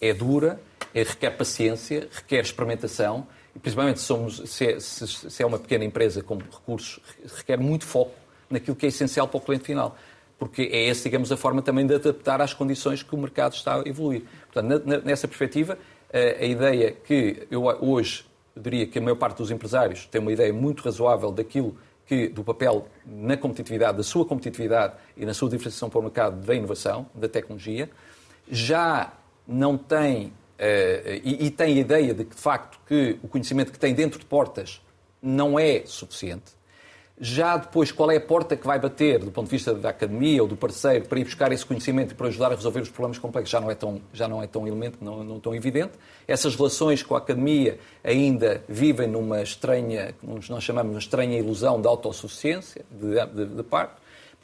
é 0.00 0.14
dura, 0.14 0.60
é, 0.94 1.02
requer 1.02 1.30
paciência, 1.30 2.08
requer 2.10 2.40
experimentação, 2.40 3.26
principalmente 3.62 4.00
somos, 4.00 4.42
se, 4.46 4.66
é, 4.66 4.80
se, 4.80 5.42
é 5.42 5.46
uma 5.46 5.58
pequena 5.58 5.84
empresa 5.84 6.22
com 6.22 6.36
recursos, 6.36 7.00
requer 7.36 7.58
muito 7.58 7.84
foco 7.84 8.14
naquilo 8.50 8.76
que 8.76 8.86
é 8.86 8.88
essencial 8.88 9.26
para 9.28 9.38
o 9.38 9.40
cliente 9.40 9.64
final 9.64 9.96
porque 10.38 10.68
é 10.70 10.88
essa, 10.88 11.04
digamos, 11.04 11.32
a 11.32 11.36
forma 11.36 11.62
também 11.62 11.86
de 11.86 11.94
adaptar 11.94 12.42
às 12.42 12.52
condições 12.52 13.02
que 13.02 13.14
o 13.14 13.18
mercado 13.18 13.54
está 13.54 13.80
a 13.80 13.88
evoluir. 13.88 14.22
Portanto, 14.52 14.84
nessa 15.02 15.26
perspectiva, 15.26 15.78
a 16.12 16.44
ideia 16.44 16.92
que 16.92 17.46
eu 17.50 17.64
hoje 17.64 18.26
diria 18.56 18.86
que 18.86 18.98
a 18.98 19.02
maior 19.02 19.16
parte 19.16 19.38
dos 19.38 19.50
empresários 19.50 20.06
tem 20.06 20.20
uma 20.20 20.32
ideia 20.32 20.52
muito 20.52 20.82
razoável 20.82 21.30
daquilo 21.30 21.76
que, 22.06 22.28
do 22.28 22.44
papel 22.44 22.86
na 23.04 23.36
competitividade, 23.36 23.98
da 23.98 24.02
sua 24.02 24.24
competitividade 24.24 24.94
e 25.16 25.26
na 25.26 25.34
sua 25.34 25.50
diferenciação 25.50 25.90
para 25.90 25.98
o 25.98 26.02
mercado 26.02 26.44
da 26.44 26.54
inovação, 26.54 27.06
da 27.14 27.28
tecnologia, 27.28 27.90
já 28.48 29.12
não 29.46 29.76
tem, 29.76 30.32
e, 31.24 31.46
e, 31.46 31.50
tem 31.50 31.76
a 31.76 31.80
ideia 31.80 32.14
de 32.14 32.24
que, 32.24 32.34
de 32.34 32.40
facto, 32.40 32.78
que 32.86 33.18
o 33.22 33.28
conhecimento 33.28 33.72
que 33.72 33.78
tem 33.78 33.94
dentro 33.94 34.18
de 34.18 34.24
portas 34.24 34.80
não 35.22 35.58
é 35.58 35.82
suficiente. 35.84 36.56
Já 37.18 37.56
depois, 37.56 37.90
qual 37.90 38.10
é 38.10 38.16
a 38.16 38.20
porta 38.20 38.56
que 38.56 38.66
vai 38.66 38.78
bater 38.78 39.20
do 39.20 39.30
ponto 39.30 39.46
de 39.46 39.50
vista 39.52 39.72
da 39.72 39.88
academia 39.88 40.42
ou 40.42 40.48
do 40.48 40.54
parceiro 40.54 41.06
para 41.06 41.18
ir 41.18 41.24
buscar 41.24 41.50
esse 41.50 41.64
conhecimento 41.64 42.12
e 42.12 42.14
para 42.14 42.26
ajudar 42.28 42.52
a 42.52 42.54
resolver 42.54 42.80
os 42.80 42.90
problemas 42.90 43.18
complexos 43.18 43.50
já 43.50 43.58
não 43.58 43.70
é 43.70 43.74
tão, 43.74 44.02
já 44.12 44.28
não 44.28 44.42
é 44.42 44.46
tão 44.46 44.66
elemento, 44.66 44.98
não, 45.00 45.24
não 45.24 45.40
tão 45.40 45.54
evidente. 45.54 45.92
Essas 46.28 46.54
relações 46.54 47.02
com 47.02 47.14
a 47.14 47.18
academia 47.18 47.78
ainda 48.04 48.62
vivem 48.68 49.08
numa 49.08 49.42
estranha, 49.42 50.14
nós 50.22 50.62
chamamos 50.62 50.92
de 50.92 50.98
estranha 50.98 51.38
ilusão 51.38 51.80
de 51.80 51.88
autossuficiência, 51.88 52.84
de, 52.90 53.26
de, 53.34 53.56
de 53.56 53.62
parte. 53.62 53.94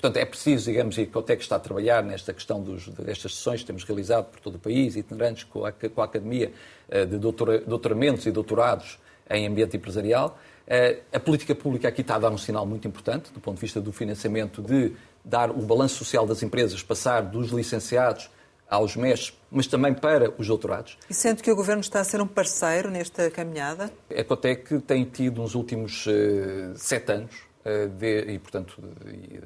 Portanto, 0.03 0.17
é 0.21 0.25
preciso, 0.25 0.65
digamos, 0.65 0.99
e 0.99 1.03
a 1.03 1.05
Ecotec 1.05 1.41
está 1.41 1.55
a 1.55 1.61
trabalhar 1.61 2.03
nesta 2.03 2.35
questão 2.35 2.61
dos, 2.61 2.89
destas 2.89 3.37
sessões 3.37 3.61
que 3.61 3.67
temos 3.69 3.85
realizado 3.85 4.25
por 4.33 4.41
todo 4.41 4.57
o 4.57 4.59
país, 4.59 4.97
itinerantes 4.97 5.45
com 5.45 5.65
a, 5.65 5.71
com 5.71 6.01
a 6.01 6.05
Academia 6.05 6.53
eh, 6.91 7.07
de 7.07 7.19
doutora, 7.19 7.61
doutoramentos 7.61 8.27
e 8.27 8.33
doutorados 8.33 8.99
em 9.31 9.47
ambiente 9.47 9.77
empresarial. 9.77 10.37
Eh, 10.67 10.99
a 11.13 11.21
política 11.21 11.55
pública 11.55 11.87
aqui 11.87 12.01
está 12.01 12.17
a 12.17 12.19
dar 12.19 12.31
um 12.31 12.37
sinal 12.37 12.67
muito 12.67 12.89
importante, 12.89 13.33
do 13.33 13.39
ponto 13.39 13.55
de 13.55 13.61
vista 13.61 13.81
do 13.81 13.93
financiamento, 13.93 14.61
de 14.61 14.93
dar 15.25 15.51
o 15.51 15.63
balanço 15.63 15.95
social 15.95 16.27
das 16.27 16.43
empresas, 16.43 16.83
passar 16.83 17.21
dos 17.23 17.51
licenciados 17.51 18.29
aos 18.69 18.97
mestres, 18.97 19.39
mas 19.53 19.69
também 19.69 19.95
para 19.95 20.35
os 20.37 20.49
doutorados. 20.49 20.99
E 21.09 21.15
sente 21.15 21.45
que 21.45 21.53
o 21.53 21.55
Governo 21.55 21.83
está 21.83 22.01
a 22.01 22.05
ser 22.05 22.21
um 22.21 22.27
parceiro 22.27 22.91
nesta 22.91 23.31
caminhada? 23.31 23.93
A 24.11 24.21
Ecotec 24.21 24.81
tem 24.81 25.05
tido 25.05 25.43
nos 25.43 25.55
últimos 25.55 26.07
uh, 26.07 26.73
sete 26.75 27.13
anos 27.13 27.31
eh, 27.35 27.52
de, 27.99 28.33
e, 28.33 28.39
portanto, 28.39 28.83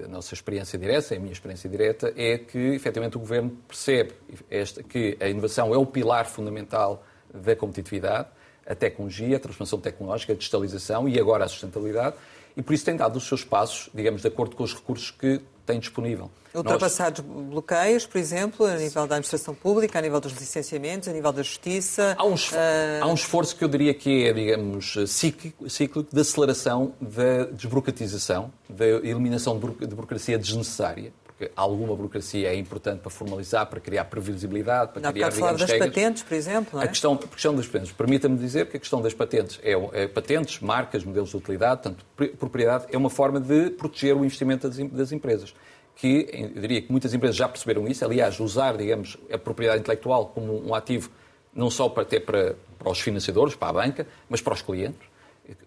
a 0.05 0.09
nossa 0.09 0.35
experiência 0.35 0.79
direta, 0.79 1.15
a 1.15 1.19
minha 1.19 1.33
experiência 1.33 1.69
direta, 1.69 2.13
é 2.17 2.39
que, 2.39 2.59
efetivamente, 2.75 3.17
o 3.17 3.21
Governo 3.21 3.51
percebe 3.69 4.13
esta, 4.51 4.83
que 4.83 5.17
a 5.21 5.29
inovação 5.29 5.75
é 5.75 5.77
o 5.77 5.85
pilar 5.85 6.27
fundamental 6.27 7.05
da 7.33 7.55
competitividade, 7.55 8.29
a 8.67 8.75
tecnologia, 8.75 9.37
a 9.37 9.41
transformação 9.41 9.79
tecnológica, 9.79 10.33
a 10.33 10.37
digitalização 10.37 11.09
e 11.09 11.21
agora 11.21 11.45
a 11.45 11.49
sustentabilidade, 11.49 12.17
e 12.57 12.63
por 12.63 12.73
isso 12.73 12.85
tem 12.85 12.97
dado 12.97 13.17
os 13.17 13.29
seus 13.29 13.45
passos, 13.45 13.91
digamos, 13.95 14.23
de 14.23 14.29
acordo 14.29 14.57
com 14.57 14.65
os 14.65 14.75
recursos 14.75 15.11
que 15.11 15.41
tem 15.67 15.81
disponível. 15.81 16.31
Ultrapassados 16.55 17.23
Nós... 17.23 17.47
bloqueios, 17.49 18.07
por 18.07 18.19
exemplo, 18.19 18.65
a 18.65 18.77
nível 18.77 19.07
da 19.07 19.17
administração 19.17 19.55
pública, 19.55 19.99
a 19.99 20.03
nível 20.03 20.21
dos 20.21 20.33
licenciamentos, 20.33 21.09
a 21.09 21.13
nível 21.13 21.33
da 21.33 21.43
justiça. 21.43 22.15
Há 22.17 22.25
um, 22.25 22.35
esforço, 22.35 22.57
uh... 22.57 23.03
há 23.03 23.07
um 23.07 23.15
esforço 23.15 23.57
que 23.57 23.65
eu 23.65 23.69
diria 23.69 23.93
que 23.93 24.27
é, 24.27 24.33
digamos, 24.33 24.97
cíclico, 25.07 25.69
cíclico 25.69 26.09
de 26.11 26.21
aceleração 26.21 26.95
da 27.01 27.45
desburocratização, 27.53 28.51
da 28.69 28.87
eliminação 28.87 29.59
de 29.59 29.87
burocracia 29.87 30.39
desnecessária 30.39 31.13
porque 31.37 31.53
alguma 31.55 31.95
burocracia 31.95 32.49
é 32.49 32.57
importante 32.57 33.01
para 33.01 33.11
formalizar, 33.11 33.67
para 33.67 33.79
criar 33.79 34.07
previsibilidade, 34.07 34.93
para 34.93 35.03
não, 35.03 35.13
criar, 35.13 35.29
digamos, 35.29 35.61
das 35.61 35.71
regras. 35.71 35.89
patentes, 35.91 36.23
por 36.23 36.35
exemplo, 36.35 36.81
é? 36.81 36.85
A 36.85 36.89
questão, 36.89 37.13
a 37.13 37.29
questão 37.29 37.55
das 37.55 37.67
patentes. 37.67 37.93
Permita-me 37.93 38.39
dizer 38.39 38.67
que 38.67 38.79
a 38.79 38.81
questão 38.81 39.03
das 39.03 39.13
patentes 39.13 39.61
é, 39.63 39.73
é, 39.93 40.09
patentes, 40.09 40.61
marcas, 40.61 41.05
modelos 41.05 41.29
de 41.29 41.37
utilidade, 41.37 41.83
portanto, 41.83 42.07
propriedade, 42.39 42.87
é 42.91 42.97
uma 42.97 43.11
forma 43.11 43.39
de 43.39 43.71
proteger 43.71 44.17
o 44.17 44.25
investimento 44.25 44.67
das, 44.67 44.79
das 44.91 45.13
empresas 45.13 45.55
que 45.95 46.29
eu 46.31 46.61
diria 46.61 46.83
que 46.83 46.93
muitas 46.93 47.15
empresas 47.15 47.37
já 47.37 47.49
perceberam 47.49 47.89
isso, 47.89 48.05
aliás, 48.05 48.39
usar, 48.39 48.77
digamos, 48.77 49.17
a 49.33 49.39
propriedade 49.39 49.81
intelectual 49.81 50.27
como 50.27 50.67
um 50.67 50.75
ativo 50.75 51.11
não 51.55 51.71
só 51.71 51.89
para 51.89 52.05
ter 52.05 52.21
para, 52.21 52.55
para 52.79 52.91
os 52.91 53.01
financiadores, 53.01 53.55
para 53.55 53.69
a 53.69 53.73
banca, 53.73 54.07
mas 54.29 54.43
para 54.43 54.53
os 54.53 54.61
clientes. 54.61 55.01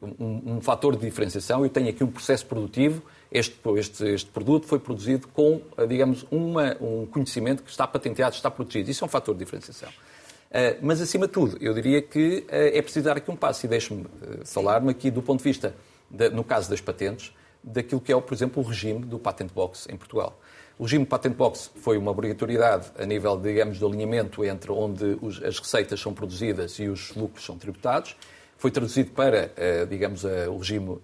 Um, 0.02 0.56
um 0.56 0.62
fator 0.62 0.96
de 0.96 1.06
diferenciação. 1.06 1.64
Eu 1.64 1.70
tenho 1.70 1.90
aqui 1.90 2.04
um 2.04 2.12
processo 2.12 2.46
produtivo 2.46 3.02
este, 3.32 3.60
este, 3.78 4.06
este 4.08 4.32
produto 4.32 4.66
foi 4.66 4.80
produzido 4.80 5.28
com, 5.28 5.62
digamos, 5.88 6.26
uma, 6.32 6.76
um 6.82 7.06
conhecimento 7.06 7.62
que 7.62 7.70
está 7.70 7.86
patenteado, 7.86 8.36
está 8.36 8.50
protegido. 8.50 8.90
Isso 8.90 9.04
é 9.04 9.06
um 9.06 9.10
fator 9.10 9.36
de 9.36 9.40
diferenciação. 9.40 9.90
Uh, 9.90 10.82
mas, 10.82 11.00
acima 11.00 11.28
de 11.28 11.34
tudo, 11.34 11.58
eu 11.62 11.74
diria 11.76 12.02
que 12.02 12.40
uh, 12.40 12.46
é 12.50 12.82
preciso 12.82 13.06
dar 13.06 13.18
aqui 13.18 13.30
um 13.30 13.36
passo 13.36 13.68
e 13.68 13.70
deixe-me 13.70 14.02
uh, 14.02 14.46
falar-me 14.46 14.90
aqui 14.90 15.12
do 15.12 15.22
ponto 15.22 15.40
de 15.40 15.44
vista, 15.44 15.76
de, 16.10 16.32
no 16.32 16.44
caso 16.44 16.68
das 16.72 16.82
patentes, 16.82 17.32
daquilo 17.64 18.02
que 18.02 18.12
é, 18.12 18.20
por 18.20 18.34
exemplo, 18.34 18.64
o 18.64 18.66
regime 18.66 19.06
do 19.06 19.20
Patent 19.20 19.54
Box 19.54 19.88
em 19.92 19.96
Portugal. 19.96 20.40
O 20.80 20.84
regime 20.84 21.06
do 21.06 21.08
Patent 21.08 21.36
Box 21.36 21.70
foi 21.76 22.00
uma 22.00 22.10
obrigatoriedade 22.10 22.88
a 22.98 23.06
nível, 23.06 23.40
digamos, 23.40 23.78
do 23.78 23.86
alinhamento 23.86 24.44
entre 24.44 24.72
onde 24.72 25.20
os, 25.22 25.44
as 25.44 25.60
receitas 25.60 26.00
são 26.00 26.16
produzidas 26.16 26.80
e 26.80 26.88
os 26.88 27.14
lucros 27.14 27.46
são 27.46 27.56
tributados. 27.56 28.16
Foi 28.60 28.70
traduzido 28.70 29.10
para, 29.12 29.52
digamos, 29.90 30.24
o 30.24 30.58
regime 30.58 31.00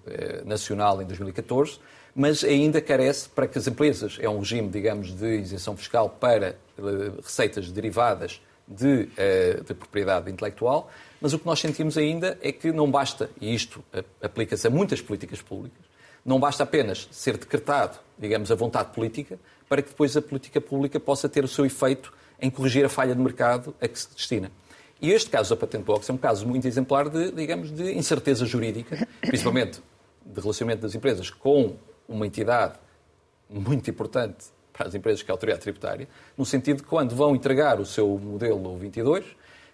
nacional 0.46 1.02
em 1.02 1.06
2014 1.06 1.80
mas 2.16 2.46
ainda 2.46 2.80
carece 2.80 3.28
para 3.28 3.46
que 3.46 3.58
as 3.58 3.68
empresas, 3.68 4.18
é 4.22 4.30
um 4.30 4.40
regime, 4.40 4.70
digamos, 4.70 5.12
de 5.12 5.36
isenção 5.36 5.76
fiscal 5.76 6.10
para 6.10 6.48
eh, 6.48 6.56
receitas 7.22 7.70
derivadas 7.70 8.42
de, 8.66 9.10
eh, 9.18 9.60
de, 9.68 9.74
propriedade 9.74 10.32
intelectual, 10.32 10.90
mas 11.20 11.34
o 11.34 11.40
que 11.40 11.46
nós 11.46 11.60
sentimos 11.60 11.98
ainda 11.98 12.38
é 12.42 12.54
que 12.54 12.72
não 12.72 12.90
basta, 12.90 13.30
e 13.42 13.54
isto 13.54 13.84
aplica-se 14.22 14.66
a 14.66 14.70
muitas 14.70 15.02
políticas 15.02 15.42
públicas, 15.42 15.84
não 16.26 16.40
basta 16.40 16.64
apenas 16.64 17.10
ser 17.12 17.38
decretado, 17.38 18.00
digamos, 18.18 18.50
a 18.50 18.56
vontade 18.56 18.94
política, 18.94 19.38
para 19.68 19.82
que 19.82 19.90
depois 19.90 20.16
a 20.16 20.22
política 20.22 20.62
pública 20.62 21.00
possa 21.00 21.28
ter 21.28 21.44
o 21.44 21.48
seu 21.50 21.66
efeito 21.66 22.14
em 22.42 22.50
corrigir 22.50 22.86
a 22.86 22.90
falha 22.90 23.14
de 23.14 23.22
mercado 23.22 23.76
a 23.82 23.88
que 23.88 24.00
se 24.00 24.10
destina. 24.16 24.50
E 25.06 25.12
este 25.12 25.30
caso 25.30 25.52
da 25.52 25.56
Patent 25.56 25.84
Box 25.84 26.10
é 26.10 26.14
um 26.14 26.18
caso 26.18 26.48
muito 26.48 26.68
exemplar 26.68 27.08
de, 27.10 27.32
digamos, 27.32 27.70
de 27.70 27.94
incerteza 27.94 28.44
jurídica, 28.44 29.08
principalmente 29.22 29.80
de 30.26 30.42
relacionamento 30.42 30.82
das 30.82 30.96
empresas 30.96 31.30
com 31.30 31.76
uma 32.10 32.26
entidade 32.26 32.74
muito 33.48 33.88
importante 33.88 34.46
para 34.74 34.88
as 34.88 34.96
empresas 34.96 35.22
que 35.22 35.30
é 35.30 35.32
a 35.32 35.36
autoridade 35.36 35.62
tributária, 35.62 36.10
no 36.36 36.44
sentido 36.44 36.78
de 36.78 36.84
quando 36.84 37.16
vão 37.16 37.36
entregar 37.36 37.80
o 37.80 37.86
seu 37.86 38.18
modelo 38.18 38.76
22, 38.80 39.24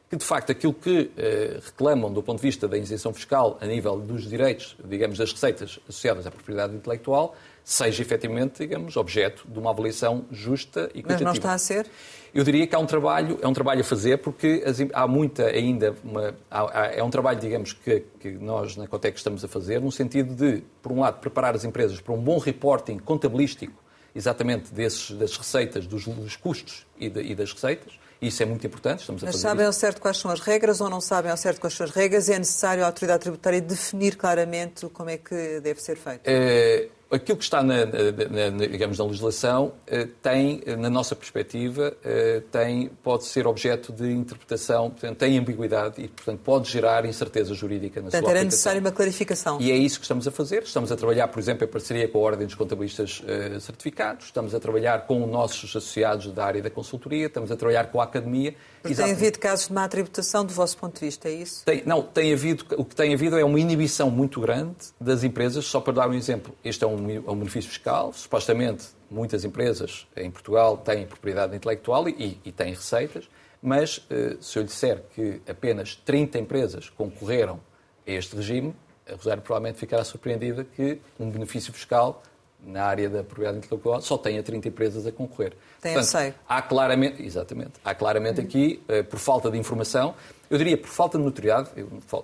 que 0.09 0.17
de 0.17 0.25
facto 0.25 0.51
aquilo 0.51 0.73
que 0.73 1.09
eh, 1.17 1.61
reclamam 1.63 2.11
do 2.11 2.21
ponto 2.21 2.39
de 2.39 2.43
vista 2.43 2.67
da 2.67 2.77
isenção 2.77 3.13
fiscal 3.13 3.57
a 3.61 3.65
nível 3.65 3.97
dos 4.01 4.29
direitos, 4.29 4.75
digamos, 4.83 5.17
das 5.17 5.31
receitas 5.31 5.79
associadas 5.87 6.27
à 6.27 6.31
propriedade 6.31 6.75
intelectual, 6.75 7.37
seja 7.63 8.01
efetivamente, 8.01 8.57
digamos, 8.57 8.97
objeto 8.97 9.47
de 9.47 9.57
uma 9.57 9.69
avaliação 9.69 10.25
justa 10.29 10.91
e 10.93 11.01
qualitativa. 11.01 11.13
Mas 11.13 11.21
não 11.21 11.31
está 11.31 11.53
a 11.53 11.57
ser? 11.57 11.87
Eu 12.33 12.43
diria 12.43 12.65
que 12.65 12.73
há 12.73 12.79
um 12.79 12.85
trabalho, 12.85 13.37
é 13.41 13.47
um 13.47 13.53
trabalho 13.53 13.81
a 13.81 13.83
fazer, 13.83 14.17
porque 14.17 14.63
há 14.93 15.07
muita 15.07 15.47
ainda, 15.47 15.93
uma, 16.03 16.33
há, 16.49 16.91
é 16.93 17.03
um 17.03 17.09
trabalho, 17.09 17.39
digamos, 17.39 17.73
que, 17.73 18.05
que 18.19 18.31
nós 18.31 18.77
na 18.77 18.87
Cotec 18.87 19.17
estamos 19.17 19.43
a 19.43 19.47
fazer, 19.47 19.81
no 19.81 19.91
sentido 19.91 20.33
de, 20.33 20.63
por 20.81 20.91
um 20.93 21.01
lado, 21.01 21.19
preparar 21.19 21.55
as 21.55 21.65
empresas 21.65 21.99
para 21.99 22.13
um 22.13 22.21
bom 22.21 22.37
reporting 22.37 22.97
contabilístico, 22.99 23.73
exatamente 24.15 24.73
desses, 24.73 25.11
das 25.11 25.35
receitas, 25.35 25.85
dos, 25.85 26.05
dos 26.05 26.35
custos 26.37 26.85
e, 26.97 27.09
de, 27.09 27.21
e 27.21 27.35
das 27.35 27.51
receitas, 27.51 27.99
isso 28.21 28.43
é 28.43 28.45
muito 28.45 28.65
importante, 28.65 28.99
estamos 28.99 29.23
a 29.23 29.25
Mas 29.25 29.35
fazer 29.35 29.47
sabem 29.47 29.65
ao 29.65 29.73
certo 29.73 29.99
quais 29.99 30.17
são 30.17 30.29
as 30.29 30.39
regras 30.39 30.79
ou 30.79 30.89
não 30.89 31.01
sabem 31.01 31.31
ao 31.31 31.37
certo 31.37 31.59
quais 31.59 31.73
são 31.73 31.85
as 31.85 31.91
regras 31.91 32.29
e 32.29 32.33
é 32.33 32.37
necessário 32.37 32.83
a 32.83 32.85
autoridade 32.85 33.21
tributária 33.23 33.59
definir 33.59 34.15
claramente 34.15 34.87
como 34.89 35.09
é 35.09 35.17
que 35.17 35.59
deve 35.59 35.81
ser 35.81 35.97
feito? 35.97 36.21
É, 36.25 36.87
aquilo 37.11 37.37
que 37.37 37.43
está 37.43 37.61
na, 37.61 37.85
na, 37.85 38.51
na, 38.51 38.65
digamos, 38.65 38.97
na 38.97 39.05
legislação 39.05 39.73
eh, 39.85 40.07
tem, 40.21 40.63
na 40.77 40.89
nossa 40.89 41.15
perspectiva, 41.15 41.95
eh, 42.03 42.41
tem, 42.51 42.89
pode 43.03 43.25
ser 43.25 43.45
objeto 43.45 43.91
de 43.91 44.09
interpretação, 44.11 44.89
portanto, 44.89 45.17
tem 45.17 45.37
ambiguidade 45.37 46.01
e, 46.01 46.07
portanto, 46.07 46.39
pode 46.43 46.69
gerar 46.69 47.05
incerteza 47.05 47.53
jurídica 47.53 47.99
na 47.99 48.05
portanto, 48.05 48.23
sua 48.23 48.31
era 48.31 48.43
necessária 48.43 48.79
uma 48.79 48.91
clarificação. 48.91 49.59
E 49.59 49.71
é 49.71 49.75
isso 49.75 49.99
que 49.99 50.05
estamos 50.05 50.27
a 50.27 50.31
fazer. 50.31 50.63
Estamos 50.63 50.91
a 50.91 50.95
trabalhar, 50.95 51.27
por 51.27 51.39
exemplo, 51.39 51.65
em 51.65 51.67
parceria 51.67 52.07
com 52.07 52.17
a 52.19 52.21
Ordem 52.21 52.47
dos 52.47 52.55
Contabilistas 52.55 53.21
uh, 53.21 53.59
Certificados, 53.59 54.25
estamos 54.25 54.55
a 54.55 54.59
trabalhar 54.59 55.05
com 55.05 55.23
os 55.23 55.29
nossos 55.29 55.69
associados 55.75 56.31
da 56.31 56.45
área 56.45 56.61
da 56.61 56.69
consultoria, 56.69 57.27
estamos 57.27 57.51
a 57.51 57.57
trabalhar 57.57 57.91
com 57.91 57.99
a 57.99 58.05
Academia. 58.05 58.55
Porque 58.81 58.95
tem 58.95 59.11
havido 59.11 59.37
casos 59.39 59.67
de 59.67 59.73
má 59.73 59.87
tributação 59.87 60.43
do 60.43 60.53
vosso 60.53 60.77
ponto 60.77 60.99
de 60.99 61.05
vista, 61.05 61.29
é 61.29 61.33
isso? 61.33 61.63
Tem, 61.63 61.83
não, 61.85 62.01
tem 62.01 62.33
havido, 62.33 62.65
o 62.77 62.83
que 62.83 62.95
tem 62.95 63.13
havido 63.13 63.37
é 63.37 63.43
uma 63.43 63.59
inibição 63.59 64.09
muito 64.09 64.41
grande 64.41 64.75
das 64.99 65.23
empresas, 65.23 65.65
só 65.65 65.79
para 65.79 65.93
dar 65.93 66.09
um 66.09 66.13
exemplo. 66.13 66.55
Este 66.63 66.83
é 66.83 66.87
um, 66.87 67.09
é 67.09 67.19
um 67.19 67.35
benefício 67.35 67.69
fiscal. 67.69 68.11
Supostamente, 68.13 68.87
muitas 69.09 69.45
empresas 69.45 70.07
em 70.15 70.31
Portugal 70.31 70.77
têm 70.77 71.05
propriedade 71.05 71.55
intelectual 71.55 72.09
e, 72.09 72.39
e 72.43 72.51
têm 72.51 72.73
receitas, 72.73 73.29
mas 73.61 74.05
eh, 74.09 74.37
se 74.41 74.57
eu 74.57 74.63
lhe 74.63 74.67
disser 74.67 75.03
que 75.13 75.41
apenas 75.47 75.95
30 75.95 76.39
empresas 76.39 76.89
concorreram 76.89 77.59
a 78.07 78.11
este 78.11 78.35
regime, 78.35 78.73
a 79.07 79.15
Rosário 79.15 79.43
provavelmente 79.43 79.77
ficará 79.77 80.03
surpreendida 80.03 80.63
que 80.63 80.99
um 81.19 81.29
benefício 81.29 81.71
fiscal 81.71 82.23
na 82.65 82.83
área 82.83 83.09
da 83.09 83.23
propriedade 83.23 83.57
intelectual 83.57 84.01
só 84.01 84.17
tenha 84.17 84.43
30 84.43 84.67
empresas 84.67 85.07
a 85.07 85.11
concorrer. 85.11 85.53
Tem 85.81 85.93
Portanto, 85.93 86.35
há 86.47 86.61
claramente, 86.61 87.23
exatamente, 87.23 87.73
há 87.83 87.95
claramente 87.95 88.39
uhum. 88.39 88.45
aqui, 88.45 88.83
eh, 88.87 89.03
por 89.03 89.19
falta 89.19 89.49
de 89.49 89.57
informação, 89.57 90.13
eu 90.49 90.57
diria 90.57 90.77
por 90.77 90.89
falta 90.89 91.17
de 91.17 91.23
notoriedade, 91.23 91.69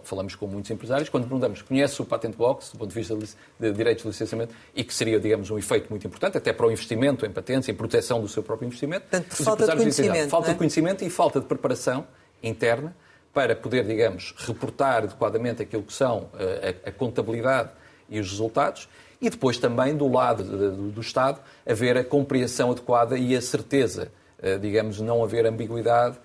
falamos 0.03 0.35
com 0.35 0.47
muitos 0.47 0.69
empresários, 0.69 1.07
quando 1.07 1.23
perguntamos, 1.23 1.61
conhece 1.61 2.01
o 2.01 2.05
Patent 2.05 2.35
Box, 2.35 2.73
do 2.73 2.79
ponto 2.79 2.89
de 2.89 2.95
vista 2.95 3.17
de 3.57 3.71
direitos 3.71 4.03
de 4.03 4.09
licenciamento, 4.09 4.53
e 4.75 4.83
que 4.83 4.93
seria, 4.93 5.17
digamos, 5.17 5.49
um 5.49 5.57
efeito 5.57 5.89
muito 5.89 6.05
importante, 6.05 6.37
até 6.37 6.51
para 6.51 6.67
o 6.67 6.71
investimento 6.71 7.25
em 7.25 7.31
patentes, 7.31 7.69
em 7.69 7.73
proteção 7.73 8.19
do 8.19 8.27
seu 8.27 8.43
próprio 8.43 8.67
investimento. 8.67 9.03
Portanto, 9.03 9.29
por 9.29 9.43
falta 9.43 9.65
de 9.65 9.75
conhecimento. 9.77 10.29
Falta 10.29 10.49
é? 10.49 10.51
de 10.51 10.57
conhecimento 10.57 11.05
e 11.05 11.09
falta 11.09 11.39
de 11.39 11.45
preparação 11.45 12.05
interna 12.43 12.93
para 13.33 13.55
poder, 13.55 13.85
digamos, 13.85 14.35
reportar 14.37 15.03
adequadamente 15.03 15.61
aquilo 15.61 15.83
que 15.83 15.93
são 15.93 16.29
eh, 16.37 16.75
a, 16.85 16.89
a 16.89 16.91
contabilidade 16.91 17.69
e 18.09 18.19
os 18.19 18.29
resultados, 18.29 18.89
e 19.21 19.29
depois 19.29 19.57
também 19.57 19.95
do 19.95 20.07
lado 20.07 20.43
do 20.91 21.01
Estado 21.01 21.39
haver 21.65 21.97
a 21.97 22.03
compreensão 22.03 22.71
adequada 22.71 23.17
e 23.17 23.35
a 23.35 23.41
certeza, 23.41 24.11
eh, 24.41 24.57
digamos, 24.57 24.99
não 24.99 25.23
haver 25.23 25.45
ambiguidade 25.45 26.17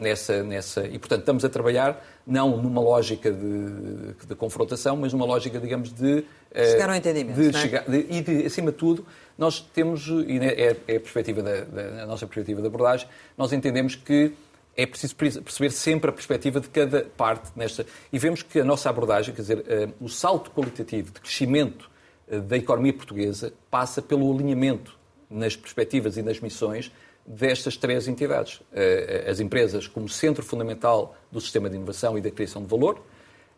nessa, 0.00 0.42
nessa. 0.42 0.86
E, 0.86 0.98
portanto, 0.98 1.20
estamos 1.20 1.44
a 1.44 1.48
trabalhar 1.48 2.04
não 2.26 2.56
numa 2.56 2.80
lógica 2.80 3.30
de, 3.30 4.26
de 4.26 4.34
confrontação, 4.34 4.96
mas 4.96 5.12
numa 5.12 5.24
lógica, 5.24 5.58
digamos, 5.58 5.92
de. 5.92 6.24
Chegar 6.54 6.90
ao 6.90 6.96
entendimento. 6.96 7.40
De 7.40 7.48
é? 7.48 7.52
chegar, 7.52 7.84
de, 7.84 8.06
e, 8.08 8.22
de, 8.22 8.46
acima 8.46 8.70
de 8.70 8.76
tudo, 8.76 9.04
nós 9.36 9.60
temos, 9.60 10.06
e 10.06 10.38
é, 10.38 10.76
é 10.86 10.96
a, 10.96 11.00
perspectiva 11.00 11.42
da, 11.42 11.60
da, 11.64 12.02
a 12.02 12.06
nossa 12.06 12.26
perspectiva 12.26 12.60
de 12.60 12.66
abordagem, 12.66 13.08
nós 13.36 13.52
entendemos 13.52 13.96
que 13.96 14.32
é 14.76 14.86
preciso 14.86 15.14
perceber 15.14 15.70
sempre 15.70 16.10
a 16.10 16.12
perspectiva 16.12 16.60
de 16.60 16.68
cada 16.68 17.02
parte 17.16 17.50
nesta. 17.56 17.86
E 18.12 18.18
vemos 18.18 18.42
que 18.42 18.60
a 18.60 18.64
nossa 18.64 18.90
abordagem, 18.90 19.34
quer 19.34 19.42
dizer, 19.42 19.64
eh, 19.68 19.88
o 20.00 20.08
salto 20.08 20.50
qualitativo 20.50 21.12
de 21.12 21.20
crescimento 21.20 21.88
eh, 21.88 21.93
da 22.28 22.56
economia 22.56 22.92
portuguesa 22.92 23.52
passa 23.70 24.00
pelo 24.00 24.32
alinhamento 24.32 24.98
nas 25.30 25.56
perspectivas 25.56 26.16
e 26.16 26.22
nas 26.22 26.40
missões 26.40 26.92
destas 27.26 27.76
três 27.76 28.06
entidades. 28.06 28.60
Eh, 28.72 29.26
as 29.28 29.40
empresas 29.40 29.86
como 29.86 30.08
centro 30.08 30.44
fundamental 30.44 31.16
do 31.32 31.40
sistema 31.40 31.70
de 31.70 31.76
inovação 31.76 32.18
e 32.18 32.20
da 32.20 32.30
criação 32.30 32.62
de 32.62 32.68
valor, 32.68 33.02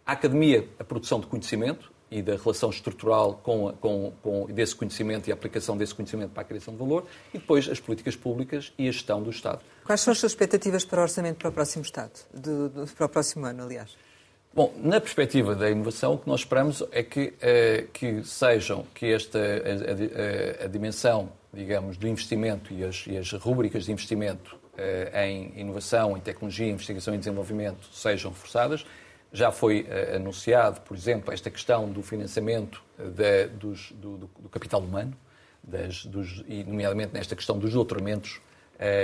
a 0.05 0.13
academia, 0.13 0.69
a 0.79 0.85
produção 0.85 1.19
de 1.19 1.27
conhecimento 1.27 1.93
e 2.09 2.23
da 2.23 2.37
relação 2.37 2.71
estrutural 2.71 3.41
com, 3.43 3.73
com, 3.81 4.13
com 4.23 4.47
desse 4.47 4.77
conhecimento 4.77 5.29
e 5.29 5.33
a 5.33 5.35
aplicação 5.35 5.77
desse 5.77 5.95
conhecimento 5.95 6.31
para 6.31 6.43
a 6.43 6.45
criação 6.45 6.73
de 6.73 6.79
valor, 6.79 7.05
e 7.35 7.39
depois 7.39 7.69
as 7.69 7.81
políticas 7.81 8.15
públicas 8.15 8.73
e 8.79 8.89
a 8.89 8.93
gestão 8.93 9.21
do 9.21 9.31
Estado. 9.31 9.61
Quais 9.85 10.01
são 10.01 10.13
as 10.13 10.19
suas 10.19 10.33
expectativas 10.33 10.85
para 10.85 11.01
o 11.01 11.03
orçamento 11.03 11.39
para 11.39 11.49
o 11.49 11.53
próximo 11.53 11.83
Estado, 11.83 12.13
de, 12.33 12.69
de, 12.69 12.93
para 12.93 13.07
o 13.07 13.09
próximo 13.09 13.45
ano, 13.45 13.65
aliás? 13.65 13.97
Bom, 14.57 14.73
na 14.79 14.99
perspectiva 14.99 15.55
da 15.55 15.69
inovação, 15.69 16.15
o 16.15 16.19
que 16.19 16.27
nós 16.27 16.41
esperamos 16.41 16.83
é 16.91 17.03
que, 17.03 17.35
eh, 17.43 17.89
que 17.93 18.25
sejam, 18.25 18.87
que 18.95 19.13
esta, 19.13 19.39
a, 19.39 20.63
a, 20.63 20.65
a, 20.65 20.67
dimensão, 20.67 21.31
digamos, 21.53 21.99
do 21.99 22.09
investimento 22.09 22.73
e 22.73 22.83
as, 22.83 23.05
e 23.07 23.19
as 23.19 23.31
rubricas 23.33 23.85
de 23.85 23.93
investimento 23.93 24.57
eh, 24.79 25.27
em 25.27 25.61
inovação, 25.61 26.17
em 26.17 26.21
tecnologia, 26.21 26.69
investigação 26.69 27.15
e 27.15 27.19
desenvolvimento 27.19 27.87
sejam 27.93 28.31
reforçadas. 28.31 28.87
Já 29.31 29.53
foi 29.53 29.87
eh, 29.91 30.17
anunciado, 30.17 30.81
por 30.81 30.97
exemplo, 30.97 31.35
esta 31.35 31.51
questão 31.51 31.93
do 31.93 32.01
financiamento 32.03 32.83
da, 32.97 33.49
dos, 33.53 33.93
do, 33.93 34.17
do, 34.17 34.31
do, 34.39 34.49
capital 34.49 34.81
humano, 34.81 35.15
das, 35.63 36.07
dos, 36.07 36.43
e 36.49 36.65
nomeadamente 36.65 37.13
nesta 37.13 37.37
questão 37.37 37.59
dos 37.59 37.75
doutoramentos 37.75 38.41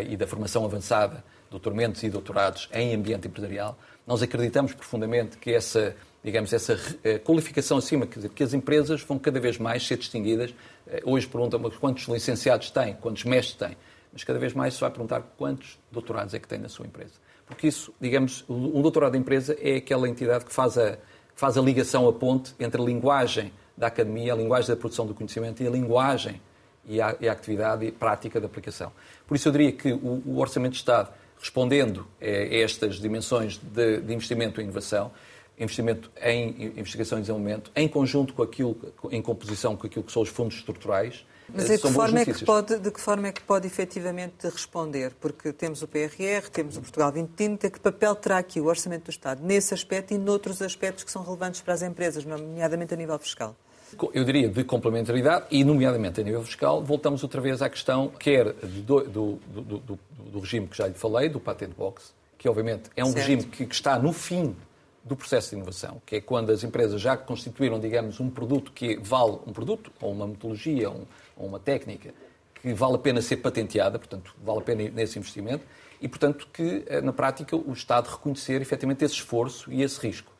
e 0.08 0.16
da 0.16 0.26
formação 0.26 0.64
avançada, 0.64 1.22
doutoramentos 1.52 2.02
e 2.02 2.08
doutorados 2.08 2.68
em 2.72 2.94
ambiente 2.94 3.28
empresarial. 3.28 3.78
Nós 4.06 4.22
acreditamos 4.22 4.72
profundamente 4.72 5.36
que 5.36 5.52
essa, 5.52 5.94
digamos, 6.24 6.52
essa 6.52 6.78
eh, 7.04 7.18
qualificação 7.18 7.76
acima, 7.78 8.06
quer 8.06 8.16
dizer, 8.16 8.30
que 8.30 8.42
as 8.42 8.54
empresas 8.54 9.02
vão 9.02 9.18
cada 9.18 9.38
vez 9.38 9.58
mais 9.58 9.86
ser 9.86 9.98
distinguidas. 9.98 10.52
Eh, 10.88 11.02
hoje 11.04 11.28
perguntam 11.28 11.60
quantos 11.78 12.08
licenciados 12.08 12.70
têm, 12.70 12.94
quantos 12.94 13.24
mestres 13.24 13.54
têm, 13.54 13.76
mas 14.12 14.24
cada 14.24 14.38
vez 14.38 14.54
mais 14.54 14.74
se 14.74 14.80
vai 14.80 14.90
perguntar 14.90 15.20
quantos 15.36 15.78
doutorados 15.92 16.34
é 16.34 16.38
que 16.38 16.48
tem 16.48 16.58
na 16.58 16.68
sua 16.68 16.86
empresa. 16.86 17.12
Porque 17.46 17.68
isso, 17.68 17.92
digamos, 18.00 18.44
o 18.48 18.80
doutorado 18.80 19.12
da 19.12 19.18
empresa 19.18 19.56
é 19.60 19.76
aquela 19.76 20.08
entidade 20.08 20.44
que 20.44 20.52
faz 20.52 20.78
a, 20.78 20.96
faz 21.34 21.58
a 21.58 21.60
ligação, 21.60 22.08
a 22.08 22.12
ponte 22.12 22.54
entre 22.58 22.80
a 22.80 22.84
linguagem 22.84 23.52
da 23.76 23.88
academia, 23.88 24.32
a 24.32 24.36
linguagem 24.36 24.68
da 24.68 24.76
produção 24.76 25.06
do 25.06 25.14
conhecimento 25.14 25.62
e 25.62 25.66
a 25.66 25.70
linguagem 25.70 26.40
e 26.86 27.00
a, 27.00 27.14
e 27.20 27.28
a 27.28 27.32
atividade 27.32 27.90
prática 27.92 28.40
da 28.40 28.46
aplicação. 28.46 28.92
Por 29.26 29.34
isso 29.34 29.48
eu 29.48 29.52
diria 29.52 29.72
que 29.72 29.92
o, 29.92 30.22
o 30.26 30.38
Orçamento 30.38 30.72
de 30.72 30.78
Estado 30.78 31.10
respondendo 31.42 32.06
a 32.20 32.54
estas 32.54 33.00
dimensões 33.00 33.58
de, 33.58 34.00
de 34.00 34.14
investimento 34.14 34.60
em 34.60 34.64
inovação, 34.64 35.10
investimento 35.58 36.08
em 36.22 36.78
investigação 36.78 37.18
e 37.18 37.22
desenvolvimento, 37.22 37.72
em 37.74 37.88
conjunto 37.88 38.32
com 38.32 38.44
aquilo, 38.44 38.76
em 39.10 39.20
composição 39.20 39.76
com 39.76 39.84
aquilo 39.84 40.04
que 40.04 40.12
são 40.12 40.22
os 40.22 40.28
fundos 40.28 40.56
estruturais. 40.58 41.26
Mas 41.52 41.66
de 41.66 41.78
que, 41.78 41.90
forma 41.90 42.20
é 42.20 42.24
que 42.24 42.44
pode, 42.44 42.78
de 42.78 42.90
que 42.92 43.00
forma 43.00 43.26
é 43.26 43.32
que 43.32 43.42
pode 43.42 43.66
efetivamente 43.66 44.44
responder? 44.44 45.12
Porque 45.20 45.52
temos 45.52 45.82
o 45.82 45.88
PRR, 45.88 46.48
temos 46.50 46.76
o 46.76 46.80
Portugal 46.80 47.10
2030, 47.10 47.70
que 47.70 47.80
papel 47.80 48.14
terá 48.14 48.38
aqui 48.38 48.60
o 48.60 48.66
Orçamento 48.66 49.06
do 49.06 49.10
Estado 49.10 49.44
nesse 49.44 49.74
aspecto 49.74 50.14
e 50.14 50.18
noutros 50.18 50.62
aspectos 50.62 51.02
que 51.02 51.10
são 51.10 51.24
relevantes 51.24 51.60
para 51.60 51.74
as 51.74 51.82
empresas, 51.82 52.24
nomeadamente 52.24 52.94
a 52.94 52.96
nível 52.96 53.18
fiscal? 53.18 53.56
Eu 54.12 54.24
diria, 54.24 54.48
de 54.48 54.64
complementaridade 54.64 55.46
e, 55.50 55.64
nomeadamente, 55.64 56.20
a 56.20 56.24
nível 56.24 56.42
fiscal, 56.42 56.82
voltamos 56.82 57.22
outra 57.22 57.40
vez 57.40 57.62
à 57.62 57.68
questão, 57.68 58.08
quer 58.08 58.52
do, 58.52 59.00
do, 59.00 59.40
do, 59.48 59.98
do 60.32 60.40
regime 60.40 60.66
que 60.66 60.76
já 60.76 60.86
lhe 60.86 60.94
falei, 60.94 61.28
do 61.28 61.38
Patent 61.40 61.74
Box, 61.76 62.14
que 62.38 62.48
obviamente 62.48 62.90
é 62.96 63.04
um 63.04 63.12
certo. 63.12 63.18
regime 63.18 63.42
que, 63.44 63.66
que 63.66 63.74
está 63.74 63.98
no 63.98 64.12
fim 64.12 64.56
do 65.04 65.16
processo 65.16 65.50
de 65.50 65.56
inovação, 65.56 66.00
que 66.06 66.16
é 66.16 66.20
quando 66.20 66.50
as 66.50 66.62
empresas 66.62 67.00
já 67.00 67.16
constituíram, 67.16 67.78
digamos, 67.80 68.20
um 68.20 68.30
produto 68.30 68.72
que 68.72 68.96
vale, 68.96 69.38
um 69.46 69.52
produto, 69.52 69.92
ou 70.00 70.12
uma 70.12 70.26
metodologia, 70.26 70.88
ou, 70.88 71.06
ou 71.36 71.46
uma 71.46 71.58
técnica, 71.58 72.14
que 72.54 72.72
vale 72.72 72.94
a 72.94 72.98
pena 72.98 73.20
ser 73.20 73.38
patenteada, 73.38 73.98
portanto, 73.98 74.34
vale 74.42 74.60
a 74.60 74.62
pena 74.62 74.88
nesse 74.90 75.18
investimento, 75.18 75.64
e, 76.00 76.08
portanto, 76.08 76.48
que, 76.52 76.84
eh, 76.86 77.00
na 77.00 77.12
prática, 77.12 77.56
o 77.56 77.72
Estado 77.72 78.08
reconhecer 78.08 78.60
efetivamente 78.60 79.04
esse 79.04 79.14
esforço 79.14 79.72
e 79.72 79.82
esse 79.82 80.00
risco. 80.00 80.31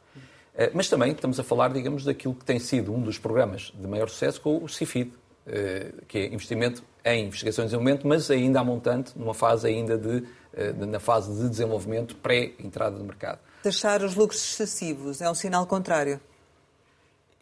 Eh, 0.55 0.71
mas 0.75 0.89
também 0.89 1.13
estamos 1.13 1.41
a 1.41 1.43
falar, 1.43 1.73
digamos, 1.73 2.05
daquilo 2.05 2.35
que 2.35 2.45
tem 2.45 2.59
sido 2.59 2.93
um 2.95 3.01
dos 3.01 3.19
programas 3.19 3.73
de 3.75 3.87
maior 3.87 4.09
sucesso 4.09 4.41
com 4.41 4.63
o 4.63 4.69
CIFID, 4.69 5.13
eh, 5.47 5.93
que 6.07 6.19
é 6.19 6.27
investimento 6.27 6.85
em 7.05 7.27
investigação 7.27 7.65
e 7.65 7.67
desenvolvimento, 7.67 8.07
mas 8.07 8.31
ainda 8.31 8.61
a 8.61 8.65
montante, 8.65 9.13
numa 9.19 9.35
fase 9.35 9.67
ainda 9.67 9.97
de, 9.97 10.25
eh, 10.55 10.73
na 10.73 11.01
fase 11.01 11.35
de 11.35 11.49
desenvolvimento 11.49 12.15
pré-entrada 12.17 12.99
no 12.99 13.05
mercado. 13.05 13.41
Deixar 13.63 14.03
os 14.03 14.15
lucros 14.15 14.43
excessivos 14.43 15.21
é 15.21 15.31
um 15.31 15.35
sinal 15.35 15.67
contrário? 15.67 16.21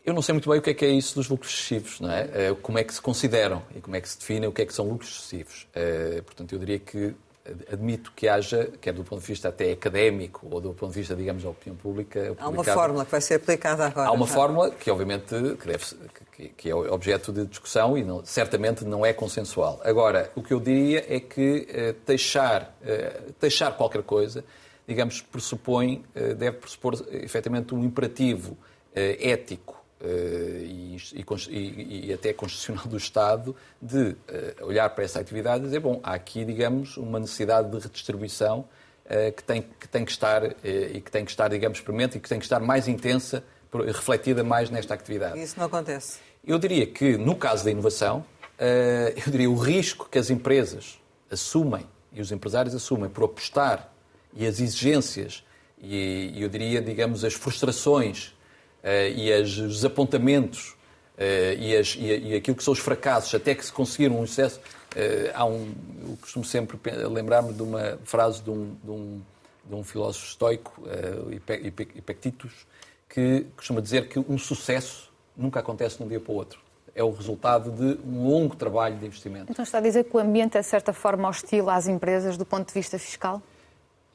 Eu 0.04 0.14
não 0.14 0.22
sei 0.22 0.32
muito 0.32 0.48
bem 0.48 0.58
o 0.58 0.62
que 0.62 0.70
é 0.70 0.74
que 0.74 0.84
é 0.84 0.90
isso 0.90 1.14
dos 1.14 1.28
lucros 1.28 1.52
excessivos, 1.52 2.00
não 2.00 2.10
é? 2.10 2.54
Como 2.62 2.78
é 2.78 2.84
que 2.84 2.94
se 2.94 3.02
consideram 3.02 3.62
e 3.76 3.80
como 3.80 3.96
é 3.96 4.00
que 4.00 4.08
se 4.08 4.18
define 4.18 4.46
o 4.46 4.52
que 4.52 4.62
é 4.62 4.66
que 4.66 4.72
são 4.72 4.88
lucros 4.88 5.10
excessivos. 5.10 5.68
Portanto, 6.24 6.54
eu 6.54 6.58
diria 6.58 6.78
que 6.78 7.14
admito 7.72 8.12
que 8.14 8.28
haja, 8.28 8.70
quer 8.80 8.92
do 8.92 9.02
ponto 9.02 9.20
de 9.20 9.26
vista 9.26 9.48
até 9.48 9.72
académico 9.72 10.46
ou 10.50 10.60
do 10.60 10.74
ponto 10.74 10.92
de 10.92 10.98
vista, 10.98 11.16
digamos, 11.16 11.42
da 11.42 11.50
opinião 11.50 11.76
pública... 11.76 12.34
Há 12.38 12.48
uma 12.48 12.62
fórmula 12.62 13.04
que 13.04 13.10
vai 13.10 13.20
ser 13.20 13.34
aplicada 13.34 13.86
agora. 13.86 14.08
Há 14.08 14.12
uma 14.12 14.26
já. 14.26 14.34
fórmula 14.34 14.70
que, 14.70 14.90
obviamente, 14.90 15.34
que, 15.58 15.66
deve, 15.66 15.84
que, 16.32 16.48
que, 16.48 16.70
é 16.70 16.74
objeto 16.74 17.32
de 17.32 17.46
discussão 17.46 17.96
e 17.96 18.04
não, 18.04 18.24
certamente 18.24 18.84
não 18.84 19.04
é 19.04 19.12
consensual. 19.12 19.80
Agora, 19.82 20.30
o 20.34 20.42
que 20.42 20.52
eu 20.52 20.60
diria 20.60 21.04
é 21.08 21.18
que 21.18 21.66
eh, 21.70 21.94
deixar, 22.06 22.76
eh, 22.84 23.20
deixar 23.40 23.72
qualquer 23.76 24.02
coisa, 24.02 24.44
digamos, 24.86 25.22
pressupõe, 25.22 26.04
eh, 26.14 26.34
deve 26.34 26.58
pressupor, 26.58 26.94
efetivamente, 27.10 27.74
um 27.74 27.82
imperativo 27.82 28.56
ético 28.92 29.79
e, 30.02 30.96
e, 31.48 32.06
e, 32.06 32.12
até 32.12 32.32
constitucional 32.32 32.86
do 32.86 32.96
Estado 32.96 33.54
de 33.80 33.98
uh, 33.98 34.16
olhar 34.62 34.88
para 34.90 35.04
essa 35.04 35.20
atividade 35.20 35.62
e 35.62 35.66
dizer, 35.66 35.80
bom, 35.80 36.00
há 36.02 36.14
aqui, 36.14 36.44
digamos, 36.44 36.96
uma 36.96 37.20
necessidade 37.20 37.70
de 37.70 37.78
redistribuição 37.78 38.60
uh, 39.04 39.32
que, 39.32 39.42
tem, 39.42 39.62
que 39.62 39.88
tem 39.88 40.04
que 40.04 40.10
estar 40.10 40.42
e 40.64 41.00
que 41.00 41.10
tem 41.10 41.24
que 41.24 41.30
estar, 41.30 41.48
digamos, 41.48 41.80
premente 41.80 42.16
e 42.16 42.20
que 42.20 42.28
tem 42.28 42.38
que 42.38 42.44
estar 42.44 42.60
mais 42.60 42.88
intensa, 42.88 43.44
refletida 43.86 44.42
mais 44.42 44.70
nesta 44.70 44.94
atividade. 44.94 45.38
E 45.38 45.42
isso 45.42 45.58
não 45.58 45.66
acontece? 45.66 46.18
Eu 46.44 46.58
diria 46.58 46.86
que, 46.86 47.16
no 47.16 47.36
caso 47.36 47.64
da 47.64 47.70
inovação, 47.70 48.24
eu 48.58 49.30
diria 49.30 49.50
o 49.50 49.56
risco 49.56 50.08
que 50.10 50.18
as 50.18 50.30
empresas 50.30 50.98
assumem 51.30 51.86
e 52.12 52.20
os 52.20 52.32
empresários 52.32 52.74
assumem 52.74 53.08
por 53.08 53.24
apostar 53.24 53.92
e 54.34 54.46
as 54.46 54.60
exigências 54.60 55.44
e, 55.80 56.34
eu 56.36 56.48
diria, 56.48 56.80
digamos, 56.82 57.24
as 57.24 57.34
frustrações 57.34 58.32
eh, 58.32 58.39
e 59.14 59.32
as, 59.32 59.56
os 59.58 59.84
apontamentos 59.84 60.76
eh, 61.18 61.54
e, 61.58 61.76
as, 61.76 61.96
e, 61.98 62.34
aquilo 62.34 62.56
que 62.56 62.64
são 62.64 62.72
os 62.72 62.78
fracassos, 62.78 63.34
até 63.34 63.54
que 63.54 63.64
se 63.64 63.70
conseguir 63.72 64.10
um 64.10 64.26
sucesso. 64.26 64.58
Eh, 64.96 65.30
há 65.34 65.44
um, 65.44 65.72
eu 66.02 66.16
costumo 66.20 66.44
sempre 66.44 66.78
lembrar-me 67.06 67.52
de 67.52 67.62
uma 67.62 67.98
frase 68.04 68.42
de 68.42 68.50
um, 68.50 68.74
de 68.82 68.90
um, 68.90 69.22
de 69.66 69.74
um 69.74 69.84
filósofo 69.84 70.26
estoico, 70.26 70.82
Epictetus, 71.94 72.66
que 73.08 73.46
costuma 73.54 73.80
dizer 73.80 74.08
que 74.08 74.18
um 74.18 74.38
sucesso 74.38 75.12
nunca 75.36 75.60
acontece 75.60 75.98
de 75.98 76.04
um 76.04 76.08
dia 76.08 76.20
para 76.20 76.32
o 76.32 76.36
outro 76.36 76.58
é 76.94 77.04
o 77.04 77.10
resultado 77.10 77.70
de 77.70 78.00
um 78.06 78.28
longo 78.28 78.56
trabalho 78.56 78.96
de 78.96 79.06
investimento. 79.06 79.50
Então 79.50 79.62
está 79.62 79.78
a 79.78 79.80
dizer 79.80 80.04
que 80.04 80.16
o 80.16 80.18
ambiente 80.18 80.58
é, 80.58 80.60
de 80.60 80.66
certa 80.66 80.92
forma, 80.92 81.28
hostil 81.28 81.70
às 81.70 81.86
empresas 81.86 82.36
do 82.36 82.44
ponto 82.44 82.66
de 82.66 82.74
vista 82.74 82.98
fiscal? 82.98 83.40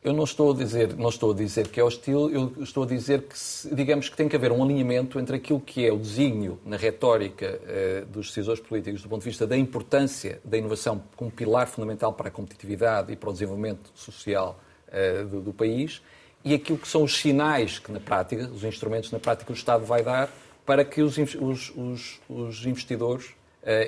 Eu 0.05 0.13
não 0.13 0.23
estou 0.23 0.51
a 0.51 0.55
dizer, 0.55 0.95
não 0.95 1.09
estou 1.09 1.31
a 1.31 1.33
dizer 1.33 1.67
que 1.67 1.79
é 1.79 1.83
hostil, 1.83 2.29
eu 2.29 2.53
estou 2.61 2.83
a 2.83 2.85
dizer 2.85 3.23
que, 3.23 3.35
digamos 3.73 4.07
que 4.07 4.15
tem 4.15 4.29
que 4.29 4.35
haver 4.35 4.51
um 4.51 4.63
alinhamento 4.63 5.19
entre 5.19 5.37
aquilo 5.37 5.59
que 5.59 5.83
é 5.83 5.91
o 5.91 5.97
desígnio 5.97 6.59
na 6.63 6.77
retórica 6.77 7.59
uh, 7.59 8.05
dos 8.05 8.27
decisores 8.27 8.61
políticos 8.61 9.01
do 9.01 9.09
ponto 9.09 9.23
de 9.23 9.29
vista 9.29 9.47
da 9.47 9.57
importância 9.57 10.39
da 10.45 10.59
inovação 10.59 11.01
como 11.15 11.31
pilar 11.31 11.65
fundamental 11.65 12.13
para 12.13 12.27
a 12.27 12.31
competitividade 12.31 13.11
e 13.11 13.15
para 13.15 13.31
o 13.31 13.33
desenvolvimento 13.33 13.89
social 13.95 14.59
uh, 14.89 15.25
do, 15.25 15.41
do, 15.41 15.51
país 15.51 16.03
e 16.43 16.53
aquilo 16.53 16.77
que 16.77 16.87
são 16.87 17.01
os 17.01 17.17
sinais 17.17 17.79
que 17.79 17.91
na 17.91 17.99
prática, 17.99 18.47
os 18.53 18.63
instrumentos 18.63 19.09
na 19.09 19.17
prática 19.17 19.51
o 19.51 19.55
Estado 19.55 19.85
vai 19.85 20.03
dar 20.03 20.29
para 20.67 20.85
que 20.85 21.01
os, 21.01 21.17
os, 21.17 22.21
os, 22.29 22.63
investidores 22.63 23.31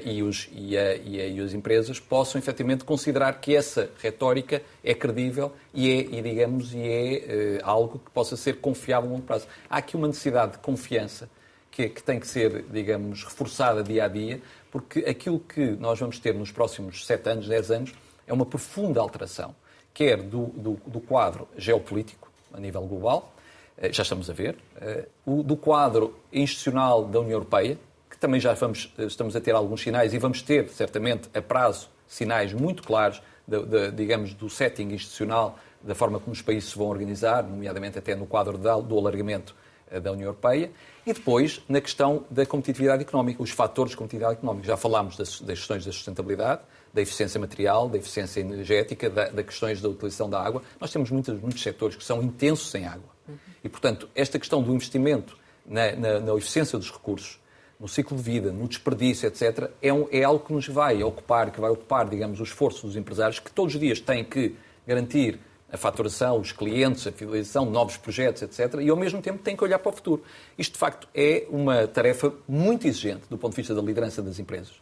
e, 0.04 0.24
os, 0.24 0.50
e, 0.52 0.78
a, 0.78 0.96
e, 0.96 1.22
a, 1.22 1.28
e, 1.28 1.40
as 1.40 1.54
empresas 1.54 2.00
possam 2.00 2.40
efetivamente 2.40 2.84
considerar 2.84 3.40
que 3.40 3.56
essa 3.56 3.90
retórica 4.02 4.62
é 4.84 4.94
credível 4.94 5.54
e 5.74 5.90
é, 5.90 6.00
e, 6.00 6.22
digamos, 6.22 6.74
e 6.74 6.82
é 6.82 7.60
uh, 7.62 7.70
algo 7.70 8.00
que 8.00 8.10
possa 8.12 8.36
ser 8.36 8.58
confiável 8.58 9.10
a 9.10 9.14
longo 9.14 9.26
prazo. 9.26 9.48
Há 9.70 9.78
aqui 9.78 9.96
uma 9.96 10.08
necessidade 10.08 10.54
de 10.54 10.58
confiança 10.60 11.30
que, 11.70 11.90
que, 11.90 12.02
tem 12.02 12.20
que 12.20 12.28
ser, 12.28 12.64
digamos, 12.72 13.24
reforçada 13.24 13.84
dia 13.84 14.06
a 14.06 14.08
dia, 14.08 14.42
porque 14.72 15.00
aquilo 15.00 15.40
que 15.40 15.72
nós 15.72 16.00
vamos 16.00 16.18
ter 16.20 16.34
nos 16.34 16.52
próximos 16.52 17.06
7 17.06 17.30
anos, 17.30 17.48
10 17.48 17.72
anos, 17.72 17.94
é 18.26 18.34
uma 18.34 18.46
profunda 18.46 19.00
alteração 19.00 19.54
quer 19.98 20.22
do, 20.22 20.46
do, 20.48 20.80
do 20.86 21.00
quadro 21.00 21.48
geopolítico 21.58 22.32
a 22.54 22.60
nível 22.60 22.84
global, 22.84 23.34
eh, 23.76 23.92
já 23.92 24.04
estamos 24.04 24.30
a 24.30 24.34
ver, 24.34 24.56
eh, 24.80 25.08
do 25.26 25.58
quadro 25.58 26.14
institucional 26.32 27.04
da 27.06 27.20
União 27.20 27.34
Europeia, 27.34 27.80
que 28.18 28.22
também 28.22 28.40
já 28.40 28.54
vamos, 28.54 28.92
eh, 28.98 29.04
estamos 29.04 29.36
a 29.36 29.40
ter 29.40 29.54
alguns 29.54 29.82
sinais 29.82 30.12
e 30.12 30.18
vamos 30.18 30.42
ter, 30.42 30.68
certamente, 30.70 31.30
a 31.36 31.42
prazo, 31.42 31.90
sinais 32.08 32.52
muito 32.52 32.82
claros, 32.82 33.22
de, 33.48 33.64
de, 33.64 33.92
digamos, 33.92 34.34
do 34.34 34.50
setting 34.50 34.90
institucional, 34.92 35.58
da 35.82 35.94
forma 35.94 36.20
como 36.20 36.34
os 36.34 36.42
países 36.42 36.72
se 36.72 36.78
vão 36.78 36.88
organizar, 36.88 37.44
nomeadamente 37.44 38.00
até 38.00 38.16
no 38.16 38.26
quadro 38.26 38.58
do 38.58 38.98
alargamento 38.98 39.56
da 40.02 40.12
União 40.12 40.26
Europeia, 40.26 40.72
e 41.06 41.14
depois 41.14 41.62
na 41.70 41.80
questão 41.80 42.26
da 42.30 42.46
competitividade 42.46 43.04
económica, 43.04 43.42
os 43.42 43.52
fatores 43.52 43.92
de 43.92 43.98
competitividade 43.98 44.40
económica. 44.40 44.68
Já 44.68 44.76
falámos 44.76 45.16
das, 45.16 45.40
das 45.40 45.60
questões 45.60 45.86
da 45.86 45.92
sustentabilidade, 45.92 46.62
da 46.94 47.02
eficiência 47.02 47.40
material, 47.40 47.88
da 47.88 47.98
eficiência 47.98 48.42
energética, 48.42 49.10
das 49.10 49.32
da 49.32 49.44
questões 49.44 49.80
da 49.80 49.88
utilização 49.88 50.30
da 50.30 50.42
água. 50.42 50.62
Nós 50.82 50.92
temos 50.92 51.10
muitos, 51.10 51.40
muitos 51.40 51.62
setores 51.62 51.96
que 51.96 52.04
são 52.04 52.22
intensos 52.22 52.74
em 52.76 52.86
água. 52.86 53.16
E, 53.64 53.70
portanto, 53.70 54.10
esta 54.16 54.38
questão 54.40 54.62
do 54.62 54.74
investimento 54.74 55.38
na, 55.66 55.92
na, 55.94 56.20
na 56.20 56.36
eficiência 56.36 56.78
dos 56.78 56.92
recursos, 56.92 57.40
no 57.80 57.88
ciclo 57.88 58.18
de 58.18 58.24
vida, 58.24 58.52
no 58.52 58.68
desperdício, 58.68 59.28
etc., 59.28 59.70
é, 59.82 59.94
um, 59.94 60.08
é 60.12 60.24
algo 60.24 60.44
que 60.44 60.54
nos 60.54 60.68
vai 60.68 61.04
ocupar, 61.04 61.52
que 61.52 61.60
vai 61.60 61.70
ocupar, 61.70 62.10
digamos, 62.10 62.40
o 62.40 62.44
esforço 62.44 62.88
dos 62.88 62.96
empresários, 62.96 63.40
que 63.40 63.52
todos 63.52 63.76
os 63.76 63.80
dias 63.80 64.00
têm 64.00 64.24
que 64.24 64.56
garantir 64.86 65.40
a 65.72 65.78
faturação, 65.78 66.40
os 66.40 66.52
clientes, 66.52 67.06
a 67.06 67.12
fidelização, 67.12 67.66
novos 67.66 67.98
projetos, 67.98 68.42
etc., 68.42 68.80
e 68.82 68.90
ao 68.90 68.96
mesmo 68.96 69.22
tempo 69.22 69.44
têm 69.44 69.56
que 69.56 69.64
olhar 69.64 69.80
para 69.80 69.90
o 69.90 69.92
futuro. 69.92 70.24
Isto, 70.58 70.74
de 70.74 70.80
facto, 70.80 71.08
é 71.14 71.46
uma 71.50 71.86
tarefa 71.88 72.34
muito 72.48 72.88
exigente 72.88 73.24
do 73.30 73.38
ponto 73.38 73.52
de 73.52 73.58
vista 73.58 73.76
da 73.76 73.82
liderança 73.82 74.22
das 74.22 74.40
empresas 74.40 74.74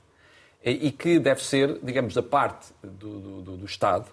e 0.64 0.92
que 0.92 1.20
deve 1.20 1.44
ser, 1.44 1.80
digamos, 1.84 2.16
da 2.16 2.24
parte 2.24 2.74
do, 2.82 3.42
do, 3.42 3.58
do 3.58 3.66
Estado 3.66 4.08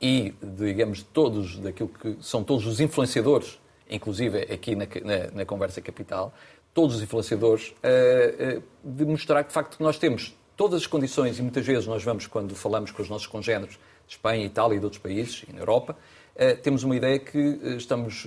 e, 0.00 0.32
digamos, 0.40 1.02
todos, 1.02 1.58
daquilo 1.58 1.88
que 1.88 2.16
são 2.20 2.44
todos 2.44 2.64
os 2.64 2.78
influenciadores 2.78 3.58
inclusive 3.88 4.42
aqui 4.52 4.74
na, 4.74 4.84
na, 4.84 5.30
na 5.32 5.44
Conversa 5.44 5.80
Capital, 5.80 6.34
todos 6.76 6.96
os 6.96 7.02
influenciadores, 7.02 7.68
uh, 7.70 8.58
uh, 8.58 8.62
de 8.84 9.06
mostrar 9.06 9.42
que, 9.42 9.48
de 9.48 9.54
facto, 9.54 9.82
nós 9.82 9.96
temos 9.98 10.36
todas 10.54 10.82
as 10.82 10.86
condições, 10.86 11.38
e 11.38 11.42
muitas 11.42 11.64
vezes 11.64 11.86
nós 11.86 12.04
vamos, 12.04 12.26
quando 12.26 12.54
falamos 12.54 12.90
com 12.90 13.00
os 13.00 13.08
nossos 13.08 13.26
congêneros 13.26 13.78
de 14.06 14.12
Espanha, 14.12 14.44
Itália 14.44 14.76
e 14.76 14.78
de 14.78 14.84
outros 14.84 15.00
países, 15.00 15.42
e 15.48 15.54
na 15.54 15.60
Europa, 15.60 15.96
uh, 16.34 16.62
temos 16.62 16.84
uma 16.84 16.94
ideia 16.94 17.18
que 17.18 17.38
estamos, 17.78 18.26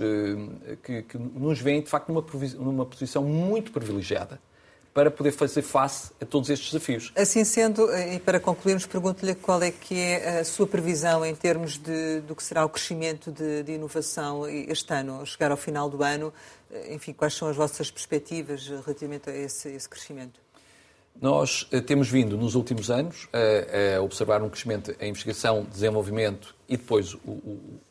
que, 0.81 1.03
que, 1.03 1.15
nos 1.15 1.61
vem, 1.61 1.83
de 1.83 1.89
facto, 1.89 2.11
numa, 2.11 2.25
numa 2.57 2.85
posição 2.87 3.23
muito 3.23 3.71
privilegiada 3.71 4.39
para 4.91 5.11
poder 5.11 5.31
fazer 5.31 5.61
face 5.61 6.11
a 6.19 6.25
todos 6.25 6.49
estes 6.49 6.71
desafios. 6.71 7.11
Assim 7.15 7.43
sendo, 7.45 7.87
e 7.95 8.19
para 8.19 8.39
concluirmos, 8.39 8.87
pergunto-lhe 8.87 9.35
qual 9.35 9.61
é 9.61 9.71
que 9.71 9.95
é 9.95 10.39
a 10.39 10.43
sua 10.43 10.65
previsão 10.65 11.23
em 11.23 11.35
termos 11.35 11.77
de, 11.77 12.21
do 12.21 12.35
que 12.35 12.43
será 12.43 12.65
o 12.65 12.69
crescimento 12.69 13.31
de, 13.31 13.61
de 13.61 13.73
inovação 13.73 14.47
este 14.47 14.91
ano, 14.91 15.23
chegar 15.25 15.51
ao 15.51 15.57
final 15.57 15.87
do 15.89 16.03
ano, 16.03 16.33
enfim, 16.89 17.13
quais 17.13 17.33
são 17.33 17.47
as 17.47 17.55
vossas 17.55 17.89
perspectivas 17.89 18.67
relativamente 18.67 19.29
a 19.29 19.35
esse, 19.35 19.69
esse 19.69 19.87
crescimento? 19.87 20.39
Nós 21.21 21.67
eh, 21.71 21.81
temos 21.81 22.09
vindo 22.09 22.37
nos 22.37 22.55
últimos 22.55 22.89
anos 22.89 23.27
a, 23.33 23.97
a, 23.97 24.01
observar 24.01 24.41
um 24.41 24.49
crescimento 24.49 24.95
em 24.99 25.09
investigação, 25.09 25.63
desenvolvimento 25.63 26.55
e 26.67 26.77
depois 26.77 27.13
o, 27.13 27.19
o 27.27 27.81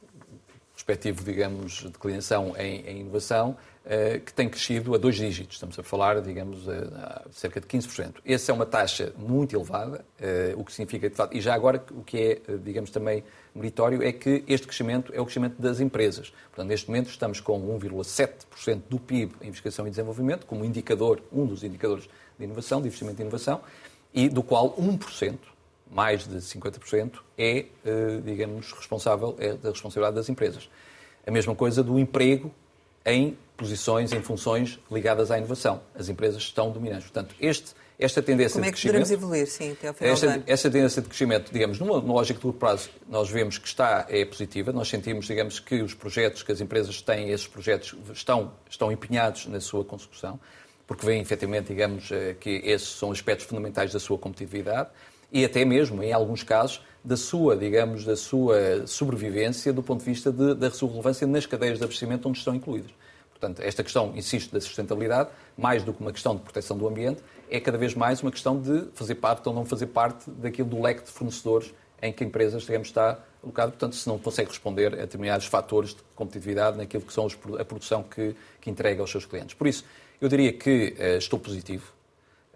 respectivo, 0.88 1.22
digamos, 1.22 1.82
declinação 1.84 2.54
em, 2.56 2.80
em 2.86 3.00
inovação, 3.00 3.58
eh, 3.84 4.20
que 4.24 4.32
tem 4.32 4.48
crescido 4.48 4.94
a 4.94 4.98
dois 4.98 5.16
dígitos. 5.16 5.56
Estamos 5.56 5.78
a 5.78 5.82
falar, 5.82 6.22
digamos, 6.22 6.66
a 6.66 7.26
cerca 7.30 7.60
de 7.60 7.66
15%. 7.66 8.14
Essa 8.24 8.52
é 8.52 8.54
uma 8.54 8.64
taxa 8.64 9.12
muito 9.18 9.54
elevada, 9.54 10.02
eh, 10.18 10.54
o 10.56 10.64
que 10.64 10.72
significa, 10.72 11.10
de 11.10 11.14
facto, 11.14 11.36
e 11.36 11.42
já 11.42 11.54
agora 11.54 11.84
o 11.90 12.02
que 12.02 12.16
é, 12.16 12.30
eh, 12.30 12.56
digamos, 12.64 12.90
também 12.90 13.22
meritório 13.54 14.02
é 14.02 14.12
que 14.12 14.42
este 14.48 14.66
crescimento 14.66 15.12
é 15.14 15.20
o 15.20 15.24
crescimento 15.24 15.60
das 15.60 15.78
empresas. 15.78 16.32
Portanto, 16.48 16.68
neste 16.68 16.88
momento 16.88 17.10
estamos 17.10 17.38
com 17.38 17.60
1,7% 17.78 18.82
do 18.88 18.98
PIB 18.98 19.34
em 19.42 19.48
investigação 19.48 19.86
e 19.86 19.90
desenvolvimento, 19.90 20.46
como 20.46 20.64
indicador, 20.64 21.20
um 21.30 21.44
dos 21.44 21.62
indicadores 21.62 22.08
de 22.38 22.44
inovação, 22.44 22.80
de 22.80 22.86
investimento 22.86 23.20
em 23.20 23.24
inovação, 23.26 23.60
e 24.14 24.26
do 24.26 24.42
qual 24.42 24.74
1%, 24.76 25.38
mais 25.90 26.26
de 26.26 26.36
50%, 26.36 27.18
é, 27.36 27.66
digamos, 28.24 28.72
responsável, 28.72 29.34
é 29.38 29.54
da 29.54 29.70
responsabilidade 29.70 30.16
das 30.16 30.28
empresas. 30.28 30.68
A 31.26 31.30
mesma 31.30 31.54
coisa 31.54 31.82
do 31.82 31.98
emprego 31.98 32.52
em 33.04 33.36
posições, 33.56 34.12
em 34.12 34.22
funções 34.22 34.78
ligadas 34.90 35.30
à 35.30 35.38
inovação. 35.38 35.80
As 35.94 36.08
empresas 36.08 36.42
estão 36.42 36.70
dominantes. 36.70 37.10
Portanto, 37.10 37.34
este, 37.40 37.74
esta 37.98 38.22
tendência 38.22 38.54
Como 38.54 38.66
é 38.66 38.72
que 38.72 38.80
poderemos 38.80 39.10
evoluir, 39.10 39.46
sim, 39.48 39.72
até 39.72 39.88
ao 39.88 39.94
final 39.94 40.12
esta, 40.12 40.26
do 40.26 40.32
ano? 40.32 40.44
Esta 40.46 40.70
tendência 40.70 41.02
de 41.02 41.08
crescimento, 41.08 41.52
digamos, 41.52 41.80
numa, 41.80 42.00
numa 42.00 42.14
lógica 42.14 42.38
de 42.38 42.42
curto 42.42 42.58
prazo, 42.58 42.90
nós 43.08 43.28
vemos 43.28 43.58
que 43.58 43.66
está, 43.66 44.06
é 44.08 44.24
positiva. 44.24 44.72
Nós 44.72 44.88
sentimos, 44.88 45.26
digamos, 45.26 45.58
que 45.58 45.82
os 45.82 45.92
projetos 45.92 46.44
que 46.44 46.52
as 46.52 46.60
empresas 46.60 47.02
têm, 47.02 47.30
esses 47.30 47.48
projetos 47.48 47.96
estão, 48.12 48.52
estão 48.70 48.92
empenhados 48.92 49.46
na 49.46 49.60
sua 49.60 49.84
consecução, 49.84 50.38
porque 50.86 51.04
veem, 51.04 51.20
efetivamente, 51.20 51.66
digamos, 51.66 52.10
eh, 52.12 52.36
que 52.38 52.62
esses 52.64 52.88
são 52.88 53.10
aspectos 53.10 53.46
fundamentais 53.46 53.92
da 53.92 53.98
sua 53.98 54.16
competitividade 54.16 54.88
e 55.32 55.44
até 55.44 55.64
mesmo, 55.64 56.02
em 56.02 56.12
alguns 56.12 56.42
casos, 56.42 56.82
da 57.04 57.16
sua, 57.16 57.56
digamos, 57.56 58.04
da 58.04 58.16
sua 58.16 58.86
sobrevivência 58.86 59.72
do 59.72 59.82
ponto 59.82 60.00
de 60.00 60.06
vista 60.06 60.32
de, 60.32 60.54
da 60.54 60.70
sua 60.70 60.88
relevância 60.88 61.26
nas 61.26 61.46
cadeias 61.46 61.78
de 61.78 61.84
abastecimento 61.84 62.28
onde 62.28 62.38
estão 62.38 62.54
incluídas. 62.54 62.90
Portanto, 63.30 63.60
esta 63.60 63.84
questão, 63.84 64.12
insisto, 64.16 64.52
da 64.52 64.60
sustentabilidade, 64.60 65.30
mais 65.56 65.84
do 65.84 65.92
que 65.92 66.00
uma 66.00 66.12
questão 66.12 66.34
de 66.34 66.42
proteção 66.42 66.76
do 66.76 66.88
ambiente, 66.88 67.22
é 67.48 67.60
cada 67.60 67.78
vez 67.78 67.94
mais 67.94 68.20
uma 68.20 68.32
questão 68.32 68.60
de 68.60 68.88
fazer 68.94 69.14
parte 69.14 69.48
ou 69.48 69.54
não 69.54 69.64
fazer 69.64 69.86
parte 69.86 70.28
daquilo 70.28 70.68
do 70.68 70.82
leque 70.82 71.04
de 71.04 71.10
fornecedores 71.10 71.72
em 72.02 72.12
que 72.12 72.24
a 72.24 72.26
empresa, 72.26 72.58
digamos, 72.58 72.88
está 72.88 73.18
alocada. 73.42 73.70
Portanto, 73.70 73.94
se 73.94 74.08
não 74.08 74.18
consegue 74.18 74.48
responder 74.48 74.92
a 74.92 74.96
determinados 74.96 75.46
fatores 75.46 75.90
de 75.90 76.02
competitividade 76.16 76.76
naquilo 76.76 77.04
que 77.04 77.12
são 77.12 77.28
a 77.58 77.64
produção 77.64 78.02
que, 78.02 78.34
que 78.60 78.70
entrega 78.70 79.00
aos 79.00 79.10
seus 79.10 79.24
clientes. 79.24 79.54
Por 79.54 79.66
isso, 79.66 79.84
eu 80.20 80.28
diria 80.28 80.52
que 80.52 80.96
uh, 80.98 81.18
estou 81.18 81.38
positivo 81.38 81.92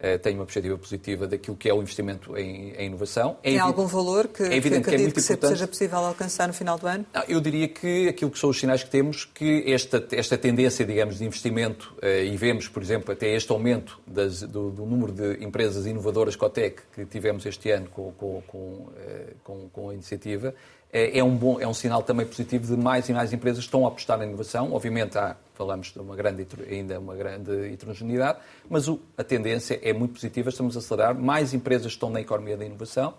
eh, 0.02 0.18
tenho 0.18 0.40
uma 0.40 0.44
perspectiva 0.44 0.76
positiva 0.76 1.28
daquilo 1.28 1.56
que 1.56 1.68
é 1.68 1.72
o 1.72 1.80
investimento 1.80 2.36
em, 2.36 2.72
em 2.72 2.86
inovação. 2.86 3.36
É 3.40 3.50
Tem 3.50 3.58
algum 3.60 3.86
valor 3.86 4.26
que, 4.26 4.42
é 4.42 4.56
evidente 4.56 4.82
que, 4.82 4.90
que, 4.90 4.96
é 4.96 4.98
muito 4.98 5.14
que 5.14 5.20
seja 5.20 5.68
possível 5.68 5.98
alcançar 5.98 6.48
no 6.48 6.54
final 6.54 6.76
do 6.76 6.88
ano? 6.88 7.06
Não, 7.14 7.22
eu 7.28 7.40
diria 7.40 7.68
que 7.68 8.08
aquilo 8.08 8.32
que 8.32 8.38
são 8.38 8.50
os 8.50 8.58
sinais 8.58 8.82
que 8.82 8.90
temos, 8.90 9.24
que 9.24 9.72
esta, 9.72 10.04
esta 10.10 10.36
tendência, 10.36 10.84
digamos, 10.84 11.18
de 11.18 11.24
investimento, 11.24 11.94
eh, 12.02 12.24
e 12.24 12.36
vemos, 12.36 12.66
por 12.66 12.82
exemplo, 12.82 13.12
até 13.12 13.32
este 13.32 13.52
aumento 13.52 14.00
das, 14.04 14.42
do, 14.42 14.70
do, 14.70 14.84
número 14.84 15.12
de 15.12 15.44
empresas 15.44 15.86
inovadoras 15.86 16.34
Cotec 16.34 16.82
que 16.92 17.06
tivemos 17.06 17.46
este 17.46 17.70
ano 17.70 17.88
com, 17.88 18.10
com, 18.12 18.42
com, 18.48 18.88
eh, 18.96 19.34
com, 19.44 19.68
com 19.68 19.90
a 19.90 19.94
iniciativa, 19.94 20.52
é 20.92 21.24
um, 21.24 21.34
bom, 21.34 21.58
é 21.58 21.66
um 21.66 21.72
sinal 21.72 22.02
também 22.02 22.26
positivo 22.26 22.66
de 22.66 22.80
mais 22.80 23.08
e 23.08 23.14
mais 23.14 23.32
empresas 23.32 23.64
estão 23.64 23.86
a 23.86 23.88
apostar 23.88 24.18
na 24.18 24.26
inovação. 24.26 24.72
Obviamente 24.74 25.16
há 25.16 25.36
falamos 25.54 25.92
de 25.92 25.98
uma 25.98 26.14
grande, 26.14 26.46
ainda 26.70 26.98
uma 26.98 27.14
grande 27.14 27.72
heterogeneidade, 27.72 28.38
mas 28.68 28.88
o, 28.88 29.00
a 29.16 29.24
tendência 29.24 29.78
é 29.82 29.92
muito 29.92 30.14
positiva, 30.14 30.48
estamos 30.48 30.76
a 30.76 30.80
acelerar, 30.80 31.14
mais 31.14 31.54
empresas 31.54 31.92
estão 31.92 32.10
na 32.10 32.20
economia 32.20 32.56
da 32.56 32.64
inovação 32.64 33.14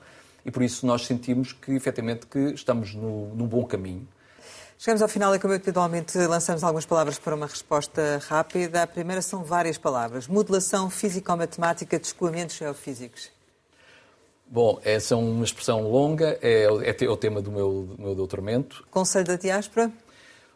e 0.46 0.52
por 0.52 0.62
isso 0.62 0.86
nós 0.86 1.06
sentimos 1.06 1.54
que, 1.54 1.72
efetivamente, 1.72 2.28
que 2.28 2.54
estamos 2.54 2.94
no, 2.94 3.34
no 3.34 3.48
bom 3.48 3.66
caminho. 3.66 4.08
Chegamos 4.78 5.02
ao 5.02 5.08
final 5.08 5.34
e, 5.34 5.40
como 5.40 5.54
habitualmente, 5.54 6.18
lançamos 6.28 6.64
algumas 6.64 6.86
palavras 6.86 7.18
para 7.18 7.34
uma 7.34 7.48
resposta 7.48 8.20
rápida. 8.28 8.84
A 8.84 8.88
primeira 8.88 9.22
são 9.22 9.42
várias 9.42 9.78
palavras. 9.78 10.28
Modelação 10.28 10.90
físico-matemática 10.90 11.98
de 11.98 12.08
escoamentos 12.08 12.58
geofísicos. 12.58 13.32
Bom, 14.54 14.80
essa 14.84 15.16
é 15.16 15.18
uma 15.18 15.44
expressão 15.44 15.82
longa, 15.90 16.38
é, 16.40 16.66
é 16.66 17.10
o 17.10 17.18
tema 17.18 17.42
do 17.42 17.52
meu, 17.52 17.88
do 17.90 18.00
meu 18.00 18.14
doutoramento. 18.14 18.86
Conselho 18.92 19.26
da 19.26 19.36
Diáspora? 19.36 19.92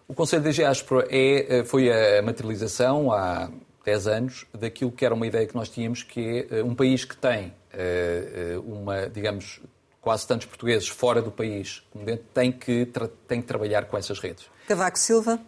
O 0.07 0.13
Conselho 0.13 0.43
da 0.43 0.51
Diáspora 0.51 1.07
é, 1.09 1.61
eh, 1.61 1.63
foi 1.63 1.89
a 1.91 2.21
materialização 2.21 3.11
há 3.11 3.49
10 3.83 4.07
anos 4.07 4.45
daquilo 4.53 4.91
que 4.91 5.03
era 5.03 5.15
uma 5.15 5.25
ideia 5.25 5.47
que 5.47 5.55
nós 5.55 5.67
tínhamos, 5.67 6.03
que 6.03 6.47
é 6.51 6.59
eh, 6.59 6.63
um 6.63 6.75
país 6.75 7.05
que 7.05 7.17
tem 7.17 7.51
eh, 7.73 8.59
uma, 8.63 9.09
digamos, 9.09 9.61
quase 9.99 10.27
tantos 10.27 10.45
portugueses 10.45 10.87
fora 10.87 11.19
do 11.19 11.31
país 11.31 11.81
como 11.89 12.05
dentro, 12.05 12.23
tem 12.35 12.51
que, 12.51 12.85
tem 13.27 13.41
que 13.41 13.47
trabalhar 13.47 13.85
com 13.85 13.97
essas 13.97 14.19
redes. 14.19 14.45
Cavaco 14.67 14.99
Silva? 14.99 15.39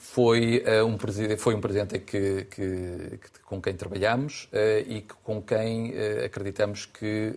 Foi, 0.00 0.64
uh, 0.66 0.86
um, 0.86 0.96
foi 1.36 1.54
um 1.54 1.60
presidente 1.60 1.98
que, 1.98 2.46
que, 2.46 3.18
que, 3.18 3.40
com 3.44 3.60
quem 3.60 3.74
trabalhamos 3.74 4.44
uh, 4.44 4.80
e 4.86 5.02
que, 5.02 5.14
com 5.22 5.42
quem 5.42 5.90
uh, 5.90 6.24
acreditamos 6.24 6.86
que, 6.86 7.34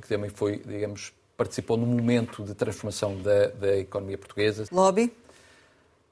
que, 0.00 0.08
também 0.08 0.30
foi, 0.30 0.62
digamos, 0.64 1.12
participou 1.36 1.76
no 1.76 1.86
momento 1.86 2.44
de 2.44 2.54
transformação 2.54 3.20
da, 3.20 3.48
da 3.48 3.76
economia 3.76 4.16
portuguesa. 4.16 4.66
Lobby? 4.70 5.12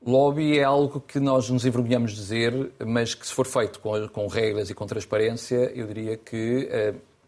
Lobby 0.05 0.59
é 0.59 0.65
algo 0.65 1.01
que 1.01 1.21
nós 1.21 1.49
nos 1.49 1.65
envergonhamos 1.65 2.11
de 2.11 2.17
dizer, 2.19 2.73
mas 2.85 3.15
que 3.15 3.25
se 3.25 3.33
for 3.33 3.47
feito 3.47 3.79
com, 3.79 4.09
com 4.09 4.27
regras 4.27 4.71
e 4.71 4.75
com 4.75 4.85
transparência, 4.85 5.73
eu 5.75 5.87
diria 5.87 6.17
que 6.17 6.69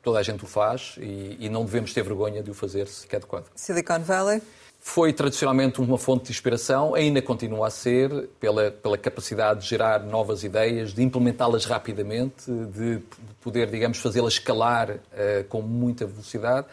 toda 0.03 0.18
a 0.18 0.22
gente 0.22 0.44
o 0.44 0.46
faz 0.46 0.96
e, 0.98 1.36
e, 1.38 1.48
não 1.48 1.64
devemos 1.64 1.92
ter 1.94 2.03
vergonha 2.03 2.42
de 2.42 2.51
o 2.51 2.55
fazer 2.55 2.88
se 2.88 3.07
é 3.11 3.16
adequado. 3.16 3.46
Silicon 3.55 4.01
Valley? 4.01 4.42
Foi 4.83 5.12
tradicionalmente 5.12 5.81
uma 5.81 5.99
fonte 5.99 6.24
de 6.24 6.31
inspiração, 6.31 6.95
ainda 6.95 7.20
continua 7.20 7.66
a 7.66 7.70
ser, 7.70 8.31
pela, 8.41 8.70
pela 8.70 8.97
capacidade 8.97 9.61
de 9.61 9.68
gerar 9.68 10.03
novas 10.03 10.43
ideias, 10.43 10.95
de 10.95 11.03
implementá-las 11.03 11.66
rapidamente, 11.66 12.51
de 12.51 13.01
poder, 13.43 13.70
digamos, 13.70 13.99
fazê-las 13.99 14.33
escalar 14.33 14.91
uh, 14.91 15.45
com 15.49 15.61
muita 15.61 16.07
velocidade. 16.07 16.66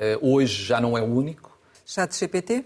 Uh, 0.00 0.34
hoje 0.34 0.64
já 0.64 0.80
não 0.80 0.96
é 0.96 1.02
o 1.02 1.04
único. 1.04 1.56
Chat 1.84 2.18
GPT? 2.18 2.64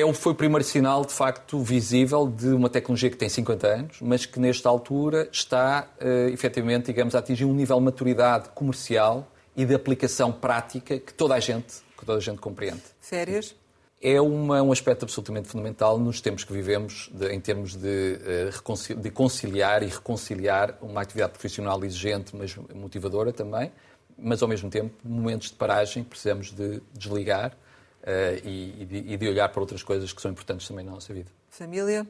é, 0.00 0.12
foi 0.12 0.32
o 0.32 0.34
primeiro 0.34 0.64
sinal, 0.64 1.04
de 1.04 1.12
facto, 1.12 1.60
visível 1.60 2.26
de 2.26 2.48
uma 2.48 2.68
tecnologia 2.68 3.10
que 3.10 3.16
tem 3.16 3.28
50 3.28 3.66
anos, 3.66 3.96
mas 4.00 4.26
que, 4.26 4.38
nesta 4.38 4.68
altura, 4.68 5.28
está, 5.32 5.88
uh, 6.00 6.28
efetivamente, 6.28 6.86
digamos, 6.86 7.14
a 7.14 7.18
atingir 7.18 7.44
um 7.44 7.54
nível 7.54 7.78
de 7.78 7.84
maturidade 7.84 8.48
comercial 8.50 9.26
e 9.56 9.64
de 9.64 9.74
aplicação 9.74 10.30
prática 10.30 10.98
que 10.98 11.14
toda 11.14 11.34
a 11.34 11.40
gente, 11.40 11.76
que 11.96 12.04
toda 12.04 12.18
a 12.18 12.20
gente 12.20 12.38
compreende. 12.38 12.82
Férias? 13.00 13.54
É 14.00 14.20
uma, 14.20 14.62
um 14.62 14.72
aspecto 14.72 15.04
absolutamente 15.04 15.48
fundamental 15.48 15.98
nos 15.98 16.20
tempos 16.20 16.44
que 16.44 16.52
vivemos, 16.52 17.10
de, 17.12 17.32
em 17.32 17.40
termos 17.40 17.74
de, 17.74 18.18
uh, 18.46 18.94
de 18.96 19.10
conciliar 19.10 19.82
e 19.82 19.86
reconciliar 19.86 20.76
uma 20.82 21.00
atividade 21.00 21.32
profissional 21.32 21.82
exigente, 21.82 22.36
mas 22.36 22.54
motivadora 22.74 23.32
também, 23.32 23.72
mas, 24.18 24.42
ao 24.42 24.48
mesmo 24.48 24.70
tempo, 24.70 24.94
momentos 25.04 25.48
de 25.48 25.54
paragem, 25.54 26.04
precisamos 26.04 26.52
de 26.52 26.82
desligar 26.92 27.52
uh, 27.52 28.46
e, 28.46 28.82
e, 28.82 28.84
de, 28.84 28.96
e, 29.12 29.16
de, 29.16 29.28
olhar 29.28 29.48
para 29.48 29.60
outras 29.60 29.82
coisas 29.82 30.12
que 30.12 30.20
são 30.20 30.30
importantes 30.30 30.68
também 30.68 30.84
na 30.84 30.92
nossa 30.92 31.12
vida. 31.12 31.30
Família? 31.48 32.06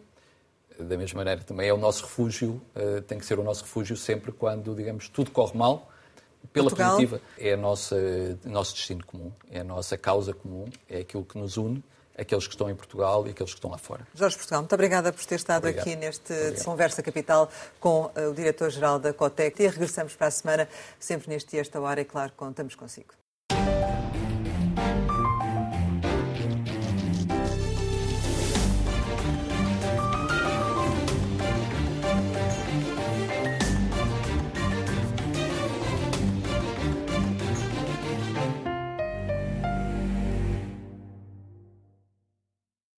Da 0.79 0.97
mesma 0.97 1.19
maneira, 1.19 1.43
também 1.43 1.69
é 1.69 1.73
o 1.73 1.79
nosso 1.79 2.03
refúgio, 2.03 2.61
uh, 2.75 3.01
tem 3.03 3.19
que 3.19 3.25
ser 3.25 3.39
o 3.39 3.45
nosso 3.45 3.63
refúgio 3.63 3.97
sempre 3.97 4.33
quando, 4.33 4.75
digamos, 4.75 5.09
tudo 5.09 5.31
corre 5.31 5.57
mal. 5.57 5.91
Pela 6.57 6.71
Portugal? 6.71 6.97
positiva, 6.97 7.21
é 7.39 7.53
a 7.53 7.57
nossa, 7.57 7.97
o 8.45 8.49
nosso 8.49 8.75
destino 8.75 9.05
comum, 9.05 9.31
é 9.51 9.61
a 9.61 9.65
nossa 9.65 9.97
causa 9.97 10.33
comum, 10.33 10.69
é 10.89 11.01
aquilo 11.01 11.25
que 11.25 11.39
nos 11.39 11.57
une 11.57 11.83
aqueles 12.17 12.47
que 12.47 12.55
estão 12.55 12.71
em 12.71 12.75
Portugal 12.75 13.27
e 13.27 13.31
aqueles 13.31 13.53
que 13.53 13.59
estão 13.59 13.71
lá 13.71 13.79
fora. 13.79 14.07
Jorge 14.15 14.37
Portugal, 14.37 14.63
muito 14.63 14.75
obrigada 14.75 15.13
por 15.13 15.25
ter 15.25 15.35
estado 15.35 15.65
Obrigado. 15.65 15.87
aqui 15.87 15.97
neste 15.97 16.33
Obrigado. 16.33 16.65
Conversa 16.65 17.03
Capital 17.03 17.51
com 17.79 18.07
uh, 18.07 18.31
o 18.31 18.35
diretor-geral 18.35 18.99
da 18.99 19.13
Cotec. 19.13 19.63
E 19.63 19.69
regressamos 19.69 20.15
para 20.17 20.29
a 20.29 20.31
semana, 20.31 20.69
sempre 20.99 21.29
neste 21.29 21.51
dia, 21.51 21.61
esta 21.61 21.79
hora, 21.81 22.01
e 22.01 22.05
claro, 22.05 22.33
contamos 22.35 22.75
consigo. 22.75 23.13